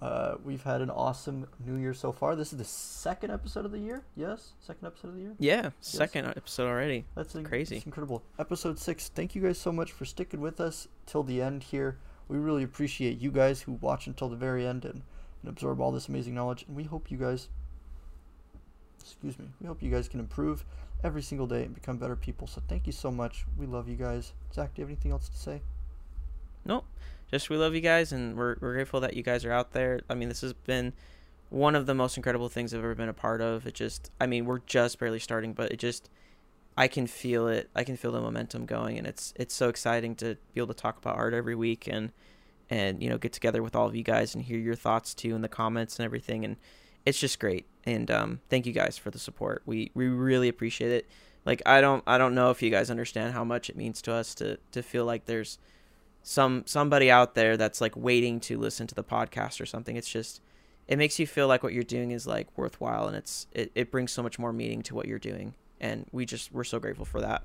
Uh, 0.00 0.34
we've 0.44 0.62
had 0.62 0.82
an 0.82 0.90
awesome 0.90 1.46
New 1.64 1.76
Year 1.76 1.94
so 1.94 2.12
far. 2.12 2.36
This 2.36 2.52
is 2.52 2.58
the 2.58 2.64
second 2.64 3.30
episode 3.30 3.64
of 3.64 3.72
the 3.72 3.78
year. 3.78 4.04
Yes, 4.14 4.52
second 4.60 4.86
episode 4.86 5.08
of 5.08 5.14
the 5.14 5.22
year. 5.22 5.34
Yeah, 5.38 5.62
yes. 5.62 5.72
second 5.80 6.26
episode 6.26 6.68
already. 6.68 7.06
That's 7.14 7.32
crazy. 7.44 7.76
That's 7.76 7.86
incredible. 7.86 8.22
Episode 8.38 8.78
six. 8.78 9.08
Thank 9.08 9.34
you 9.34 9.40
guys 9.40 9.58
so 9.58 9.72
much 9.72 9.92
for 9.92 10.04
sticking 10.04 10.40
with 10.40 10.60
us 10.60 10.86
till 11.06 11.22
the 11.22 11.40
end 11.40 11.62
here. 11.62 11.96
We 12.28 12.36
really 12.36 12.62
appreciate 12.62 13.18
you 13.18 13.30
guys 13.30 13.62
who 13.62 13.72
watch 13.72 14.06
until 14.06 14.28
the 14.28 14.36
very 14.36 14.66
end 14.66 14.84
and, 14.84 15.02
and 15.42 15.48
absorb 15.48 15.80
all 15.80 15.92
this 15.92 16.08
amazing 16.08 16.34
knowledge. 16.34 16.66
And 16.68 16.76
we 16.76 16.84
hope 16.84 17.10
you 17.10 17.16
guys, 17.16 17.48
excuse 19.00 19.38
me, 19.38 19.46
we 19.62 19.66
hope 19.66 19.82
you 19.82 19.90
guys 19.90 20.08
can 20.08 20.20
improve 20.20 20.66
every 21.04 21.22
single 21.22 21.46
day 21.46 21.62
and 21.62 21.74
become 21.74 21.96
better 21.96 22.16
people. 22.16 22.46
So 22.46 22.60
thank 22.68 22.86
you 22.86 22.92
so 22.92 23.10
much. 23.10 23.46
We 23.56 23.64
love 23.64 23.88
you 23.88 23.96
guys. 23.96 24.34
Zach, 24.52 24.74
do 24.74 24.82
you 24.82 24.84
have 24.84 24.90
anything 24.90 25.12
else 25.12 25.30
to 25.30 25.38
say? 25.38 25.62
Nope 26.66 26.84
just 27.30 27.50
we 27.50 27.56
love 27.56 27.74
you 27.74 27.80
guys 27.80 28.12
and 28.12 28.36
we're, 28.36 28.56
we're 28.60 28.74
grateful 28.74 29.00
that 29.00 29.14
you 29.14 29.22
guys 29.22 29.44
are 29.44 29.52
out 29.52 29.72
there. 29.72 30.00
I 30.08 30.14
mean, 30.14 30.28
this 30.28 30.40
has 30.42 30.52
been 30.52 30.92
one 31.50 31.74
of 31.74 31.86
the 31.86 31.94
most 31.94 32.16
incredible 32.16 32.48
things 32.48 32.72
I've 32.72 32.80
ever 32.80 32.94
been 32.94 33.08
a 33.08 33.14
part 33.14 33.40
of. 33.40 33.66
It 33.66 33.74
just, 33.74 34.10
I 34.20 34.26
mean, 34.26 34.46
we're 34.46 34.60
just 34.60 34.98
barely 34.98 35.18
starting, 35.18 35.52
but 35.52 35.72
it 35.72 35.78
just, 35.78 36.10
I 36.76 36.88
can 36.88 37.06
feel 37.06 37.48
it. 37.48 37.70
I 37.74 37.84
can 37.84 37.96
feel 37.96 38.12
the 38.12 38.20
momentum 38.20 38.66
going, 38.66 38.98
and 38.98 39.06
it's 39.06 39.32
it's 39.36 39.54
so 39.54 39.68
exciting 39.68 40.14
to 40.16 40.36
be 40.52 40.60
able 40.60 40.74
to 40.74 40.74
talk 40.74 40.98
about 40.98 41.16
art 41.16 41.32
every 41.32 41.54
week 41.54 41.86
and 41.86 42.12
and 42.68 43.02
you 43.02 43.08
know 43.08 43.16
get 43.16 43.32
together 43.32 43.62
with 43.62 43.74
all 43.74 43.86
of 43.86 43.96
you 43.96 44.02
guys 44.02 44.34
and 44.34 44.44
hear 44.44 44.58
your 44.58 44.74
thoughts 44.74 45.14
too 45.14 45.34
in 45.34 45.40
the 45.40 45.48
comments 45.48 45.98
and 45.98 46.04
everything. 46.04 46.44
And 46.44 46.56
it's 47.06 47.18
just 47.18 47.40
great. 47.40 47.66
And 47.84 48.10
um, 48.10 48.40
thank 48.50 48.66
you 48.66 48.72
guys 48.72 48.98
for 48.98 49.10
the 49.10 49.18
support. 49.18 49.62
We 49.64 49.90
we 49.94 50.08
really 50.08 50.48
appreciate 50.48 50.92
it. 50.92 51.08
Like 51.46 51.62
I 51.64 51.80
don't 51.80 52.02
I 52.06 52.18
don't 52.18 52.34
know 52.34 52.50
if 52.50 52.60
you 52.62 52.70
guys 52.70 52.90
understand 52.90 53.32
how 53.32 53.44
much 53.44 53.70
it 53.70 53.76
means 53.76 54.02
to 54.02 54.12
us 54.12 54.34
to 54.36 54.58
to 54.72 54.82
feel 54.82 55.06
like 55.06 55.24
there's 55.24 55.58
some 56.28 56.64
somebody 56.66 57.08
out 57.08 57.36
there 57.36 57.56
that's 57.56 57.80
like 57.80 57.96
waiting 57.96 58.40
to 58.40 58.58
listen 58.58 58.88
to 58.88 58.96
the 58.96 59.04
podcast 59.04 59.60
or 59.60 59.66
something. 59.66 59.94
It's 59.94 60.10
just 60.10 60.42
it 60.88 60.98
makes 60.98 61.20
you 61.20 61.26
feel 61.26 61.46
like 61.46 61.62
what 61.62 61.72
you're 61.72 61.84
doing 61.84 62.10
is 62.10 62.26
like 62.26 62.48
worthwhile 62.56 63.06
and 63.06 63.16
it's 63.16 63.46
it, 63.52 63.70
it 63.76 63.92
brings 63.92 64.10
so 64.10 64.24
much 64.24 64.36
more 64.36 64.52
meaning 64.52 64.82
to 64.82 64.94
what 64.96 65.06
you're 65.06 65.20
doing. 65.20 65.54
And 65.80 66.04
we 66.10 66.26
just 66.26 66.50
we're 66.50 66.64
so 66.64 66.80
grateful 66.80 67.04
for 67.04 67.20
that. 67.20 67.44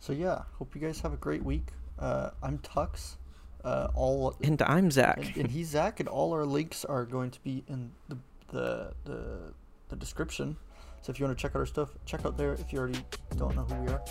So 0.00 0.14
yeah, 0.14 0.44
hope 0.58 0.74
you 0.74 0.80
guys 0.80 1.00
have 1.00 1.12
a 1.12 1.18
great 1.18 1.44
week. 1.44 1.66
Uh, 1.98 2.30
I'm 2.42 2.58
Tux. 2.60 3.16
Uh, 3.62 3.88
all 3.94 4.34
and 4.42 4.62
I'm 4.62 4.90
Zach. 4.90 5.18
And, 5.18 5.36
and, 5.36 5.50
he's 5.50 5.68
Zach, 5.68 6.00
and 6.00 6.08
all 6.08 6.32
our 6.32 6.46
links 6.46 6.86
are 6.86 7.04
going 7.04 7.30
to 7.32 7.40
be 7.42 7.62
in 7.68 7.90
the 8.08 8.16
the 8.50 8.92
the, 9.04 9.52
the 9.90 9.96
description. 9.96 10.56
So 11.02 11.10
if 11.10 11.18
you 11.18 11.26
want 11.26 11.38
to 11.38 11.42
check 11.42 11.52
out 11.52 11.60
our 11.60 11.66
stuff, 11.66 11.90
check 12.04 12.24
out 12.26 12.36
there 12.36 12.54
if 12.54 12.72
you 12.72 12.78
already 12.78 13.00
don't 13.36 13.54
know 13.56 13.62
who 13.62 13.74
we 13.82 13.88
are. 13.88 14.02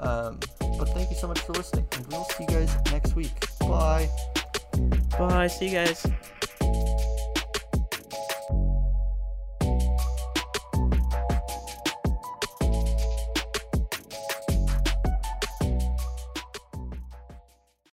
Um, 0.00 0.40
but 0.78 0.86
thank 0.86 1.10
you 1.10 1.16
so 1.16 1.28
much 1.28 1.40
for 1.40 1.52
listening, 1.52 1.86
and 1.92 2.06
we'll 2.08 2.24
see 2.24 2.44
you 2.44 2.48
guys 2.48 2.74
next 2.90 3.14
week. 3.14 3.32
Bye. 3.60 4.08
Bye. 5.18 5.46
See 5.46 5.66
you 5.66 5.72
guys. 5.72 6.06